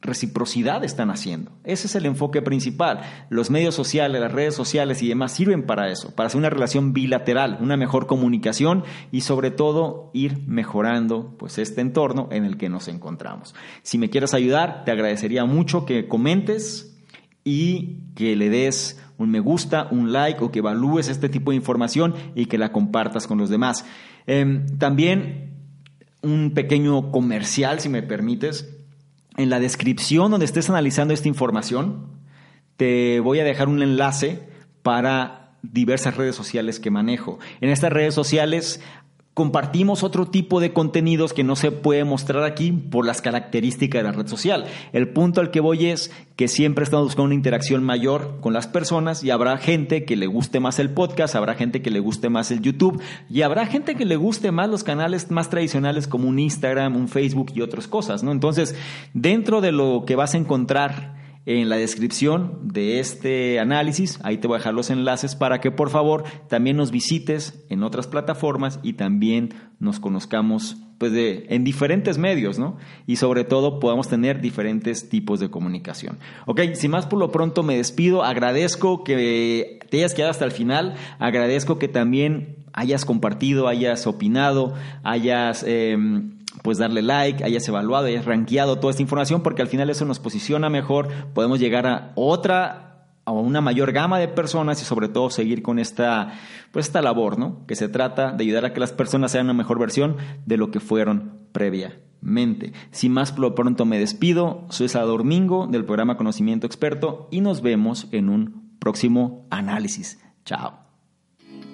reciprocidad 0.00 0.84
están 0.84 1.10
haciendo. 1.10 1.50
Ese 1.64 1.88
es 1.88 1.94
el 1.96 2.06
enfoque 2.06 2.40
principal. 2.40 3.00
Los 3.30 3.50
medios 3.50 3.74
sociales, 3.74 4.20
las 4.20 4.32
redes 4.32 4.54
sociales 4.54 5.02
y 5.02 5.08
demás 5.08 5.32
sirven 5.32 5.66
para 5.66 5.90
eso, 5.90 6.14
para 6.14 6.28
hacer 6.28 6.38
una 6.38 6.50
relación 6.50 6.92
bilateral, 6.92 7.58
una 7.60 7.76
mejor 7.76 8.06
comunicación 8.06 8.84
y 9.10 9.22
sobre 9.22 9.50
todo 9.50 10.10
ir 10.14 10.46
mejorando 10.46 11.34
pues 11.36 11.58
este 11.58 11.80
entorno 11.80 12.28
en 12.30 12.44
el 12.44 12.56
que 12.56 12.68
nos 12.68 12.86
encontramos. 12.86 13.56
Si 13.82 13.98
me 13.98 14.08
quieres 14.08 14.34
ayudar, 14.34 14.84
te 14.84 14.92
agradecería 14.92 15.44
mucho 15.46 15.84
que 15.84 16.06
comentes 16.06 16.97
y 17.48 18.00
que 18.14 18.36
le 18.36 18.50
des 18.50 19.00
un 19.16 19.30
me 19.30 19.40
gusta, 19.40 19.88
un 19.90 20.12
like 20.12 20.44
o 20.44 20.52
que 20.52 20.60
evalúes 20.60 21.08
este 21.08 21.28
tipo 21.28 21.50
de 21.50 21.56
información 21.56 22.14
y 22.34 22.46
que 22.46 22.58
la 22.58 22.70
compartas 22.70 23.26
con 23.26 23.38
los 23.38 23.48
demás. 23.48 23.84
Em, 24.26 24.66
también 24.78 25.54
un 26.22 26.52
pequeño 26.52 27.10
comercial, 27.10 27.80
si 27.80 27.88
me 27.88 28.02
permites 28.02 28.76
en 29.36 29.50
la 29.50 29.60
descripción 29.60 30.30
donde 30.30 30.46
estés 30.46 30.68
analizando 30.68 31.14
esta 31.14 31.28
información, 31.28 32.18
te 32.76 33.20
voy 33.20 33.40
a 33.40 33.44
dejar 33.44 33.68
un 33.68 33.82
enlace 33.82 34.42
para 34.82 35.56
diversas 35.62 36.16
redes 36.16 36.36
sociales 36.36 36.78
que 36.78 36.90
manejo. 36.90 37.38
En 37.60 37.70
estas 37.70 37.92
redes 37.92 38.14
sociales 38.14 38.80
compartimos 39.38 40.02
otro 40.02 40.26
tipo 40.26 40.58
de 40.58 40.72
contenidos 40.72 41.32
que 41.32 41.44
no 41.44 41.54
se 41.54 41.70
puede 41.70 42.02
mostrar 42.02 42.42
aquí 42.42 42.72
por 42.72 43.06
las 43.06 43.22
características 43.22 44.00
de 44.00 44.02
la 44.02 44.10
red 44.10 44.26
social. 44.26 44.64
El 44.92 45.10
punto 45.10 45.40
al 45.40 45.52
que 45.52 45.60
voy 45.60 45.86
es 45.86 46.10
que 46.34 46.48
siempre 46.48 46.82
estamos 46.82 47.06
buscando 47.06 47.26
una 47.26 47.36
interacción 47.36 47.84
mayor 47.84 48.38
con 48.40 48.52
las 48.52 48.66
personas 48.66 49.22
y 49.22 49.30
habrá 49.30 49.56
gente 49.58 50.04
que 50.04 50.16
le 50.16 50.26
guste 50.26 50.58
más 50.58 50.80
el 50.80 50.90
podcast, 50.90 51.36
habrá 51.36 51.54
gente 51.54 51.82
que 51.82 51.92
le 51.92 52.00
guste 52.00 52.28
más 52.30 52.50
el 52.50 52.62
YouTube 52.62 53.00
y 53.30 53.42
habrá 53.42 53.66
gente 53.66 53.94
que 53.94 54.06
le 54.06 54.16
guste 54.16 54.50
más 54.50 54.68
los 54.68 54.82
canales 54.82 55.30
más 55.30 55.50
tradicionales 55.50 56.08
como 56.08 56.28
un 56.28 56.40
Instagram, 56.40 56.96
un 56.96 57.06
Facebook 57.06 57.52
y 57.54 57.60
otras 57.60 57.86
cosas, 57.86 58.24
¿no? 58.24 58.32
Entonces, 58.32 58.74
dentro 59.14 59.60
de 59.60 59.70
lo 59.70 60.02
que 60.04 60.16
vas 60.16 60.34
a 60.34 60.38
encontrar 60.38 61.14
en 61.48 61.70
la 61.70 61.76
descripción 61.76 62.58
de 62.62 63.00
este 63.00 63.58
análisis. 63.58 64.20
Ahí 64.22 64.36
te 64.36 64.46
voy 64.46 64.56
a 64.56 64.58
dejar 64.58 64.74
los 64.74 64.90
enlaces 64.90 65.34
para 65.34 65.62
que 65.62 65.70
por 65.70 65.88
favor 65.88 66.24
también 66.46 66.76
nos 66.76 66.90
visites 66.90 67.64
en 67.70 67.82
otras 67.82 68.06
plataformas 68.06 68.78
y 68.82 68.92
también 68.92 69.54
nos 69.80 69.98
conozcamos 69.98 70.76
pues 70.98 71.12
de, 71.12 71.46
en 71.48 71.64
diferentes 71.64 72.18
medios, 72.18 72.58
¿no? 72.58 72.76
Y 73.06 73.16
sobre 73.16 73.44
todo 73.44 73.80
podamos 73.80 74.08
tener 74.08 74.42
diferentes 74.42 75.08
tipos 75.08 75.40
de 75.40 75.48
comunicación. 75.48 76.18
Ok, 76.44 76.60
sin 76.74 76.90
más 76.90 77.06
por 77.06 77.18
lo 77.18 77.30
pronto 77.30 77.62
me 77.62 77.78
despido, 77.78 78.24
agradezco 78.24 79.02
que 79.02 79.78
te 79.88 79.96
hayas 79.96 80.12
quedado 80.12 80.32
hasta 80.32 80.44
el 80.44 80.50
final, 80.50 80.96
agradezco 81.18 81.78
que 81.78 81.88
también 81.88 82.56
hayas 82.74 83.06
compartido, 83.06 83.68
hayas 83.68 84.06
opinado, 84.06 84.74
hayas... 85.02 85.64
Em, 85.66 86.37
pues 86.62 86.78
darle 86.78 87.02
like, 87.02 87.44
hayas 87.44 87.66
evaluado, 87.68 88.06
hayas 88.06 88.24
rankeado 88.24 88.78
toda 88.78 88.90
esta 88.90 89.02
información, 89.02 89.42
porque 89.42 89.62
al 89.62 89.68
final 89.68 89.90
eso 89.90 90.04
nos 90.04 90.18
posiciona 90.18 90.70
mejor, 90.70 91.08
podemos 91.34 91.60
llegar 91.60 91.86
a 91.86 92.12
otra 92.14 92.84
a 93.24 93.30
una 93.30 93.60
mayor 93.60 93.92
gama 93.92 94.18
de 94.18 94.26
personas 94.26 94.80
y 94.80 94.86
sobre 94.86 95.08
todo 95.08 95.28
seguir 95.28 95.62
con 95.62 95.78
esta 95.78 96.32
pues 96.72 96.86
esta 96.86 97.02
labor, 97.02 97.38
¿no? 97.38 97.66
Que 97.66 97.76
se 97.76 97.88
trata 97.88 98.32
de 98.32 98.44
ayudar 98.44 98.64
a 98.64 98.72
que 98.72 98.80
las 98.80 98.92
personas 98.92 99.32
sean 99.32 99.46
una 99.46 99.54
mejor 99.54 99.78
versión 99.78 100.16
de 100.46 100.56
lo 100.56 100.70
que 100.70 100.80
fueron 100.80 101.38
previamente. 101.52 102.72
Sin 102.90 103.12
más 103.12 103.32
por 103.32 103.40
lo 103.40 103.54
pronto 103.54 103.84
me 103.84 103.98
despido, 103.98 104.66
soy 104.70 104.88
Salvador 104.88 105.24
Mingo 105.24 105.66
del 105.66 105.84
programa 105.84 106.16
Conocimiento 106.16 106.66
Experto 106.66 107.28
y 107.30 107.42
nos 107.42 107.60
vemos 107.60 108.08
en 108.12 108.30
un 108.30 108.76
próximo 108.78 109.46
análisis. 109.50 110.18
Chao. 110.46 110.87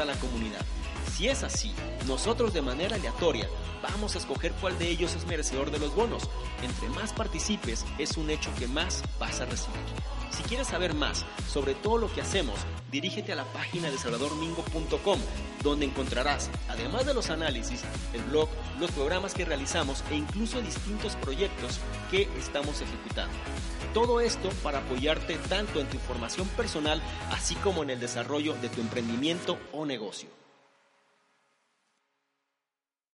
a 0.00 0.04
la 0.04 0.14
comunidad. 0.14 0.64
Si 1.16 1.28
es 1.28 1.42
así, 1.42 1.72
nosotros 2.06 2.52
de 2.52 2.62
manera 2.62 2.96
aleatoria 2.96 3.48
vamos 3.82 4.14
a 4.14 4.18
escoger 4.18 4.52
cuál 4.60 4.78
de 4.78 4.88
ellos 4.88 5.14
es 5.14 5.26
merecedor 5.26 5.70
de 5.70 5.78
los 5.78 5.94
bonos. 5.94 6.28
Entre 6.62 6.88
más 6.90 7.12
participes, 7.12 7.84
es 7.98 8.16
un 8.16 8.30
hecho 8.30 8.50
que 8.58 8.68
más 8.68 9.02
vas 9.18 9.40
a 9.40 9.46
recibir. 9.46 9.80
Si 10.30 10.42
quieres 10.42 10.66
saber 10.66 10.92
más 10.92 11.24
sobre 11.48 11.74
todo 11.74 11.96
lo 11.98 12.12
que 12.12 12.20
hacemos, 12.20 12.58
dirígete 12.90 13.32
a 13.32 13.36
la 13.36 13.44
página 13.44 13.90
de 13.90 13.96
salvadormingo.com, 13.96 15.18
donde 15.62 15.86
encontrarás, 15.86 16.50
además 16.68 17.06
de 17.06 17.14
los 17.14 17.30
análisis, 17.30 17.82
el 18.12 18.22
blog, 18.24 18.48
los 18.78 18.90
programas 18.90 19.32
que 19.32 19.44
realizamos 19.44 20.04
e 20.10 20.16
incluso 20.16 20.60
distintos 20.60 21.16
proyectos 21.16 21.78
que 22.10 22.28
estamos 22.38 22.82
ejecutando. 22.82 23.34
Todo 23.92 24.20
esto 24.20 24.48
para 24.62 24.78
apoyarte 24.78 25.36
tanto 25.48 25.80
en 25.80 25.86
tu 25.86 25.96
información 25.96 26.46
personal, 26.48 27.00
así 27.30 27.54
como 27.56 27.82
en 27.82 27.90
el 27.90 28.00
desarrollo 28.00 28.54
de 28.54 28.68
tu 28.68 28.80
emprendimiento 28.80 29.58
o 29.72 29.86
negocio. 29.86 30.45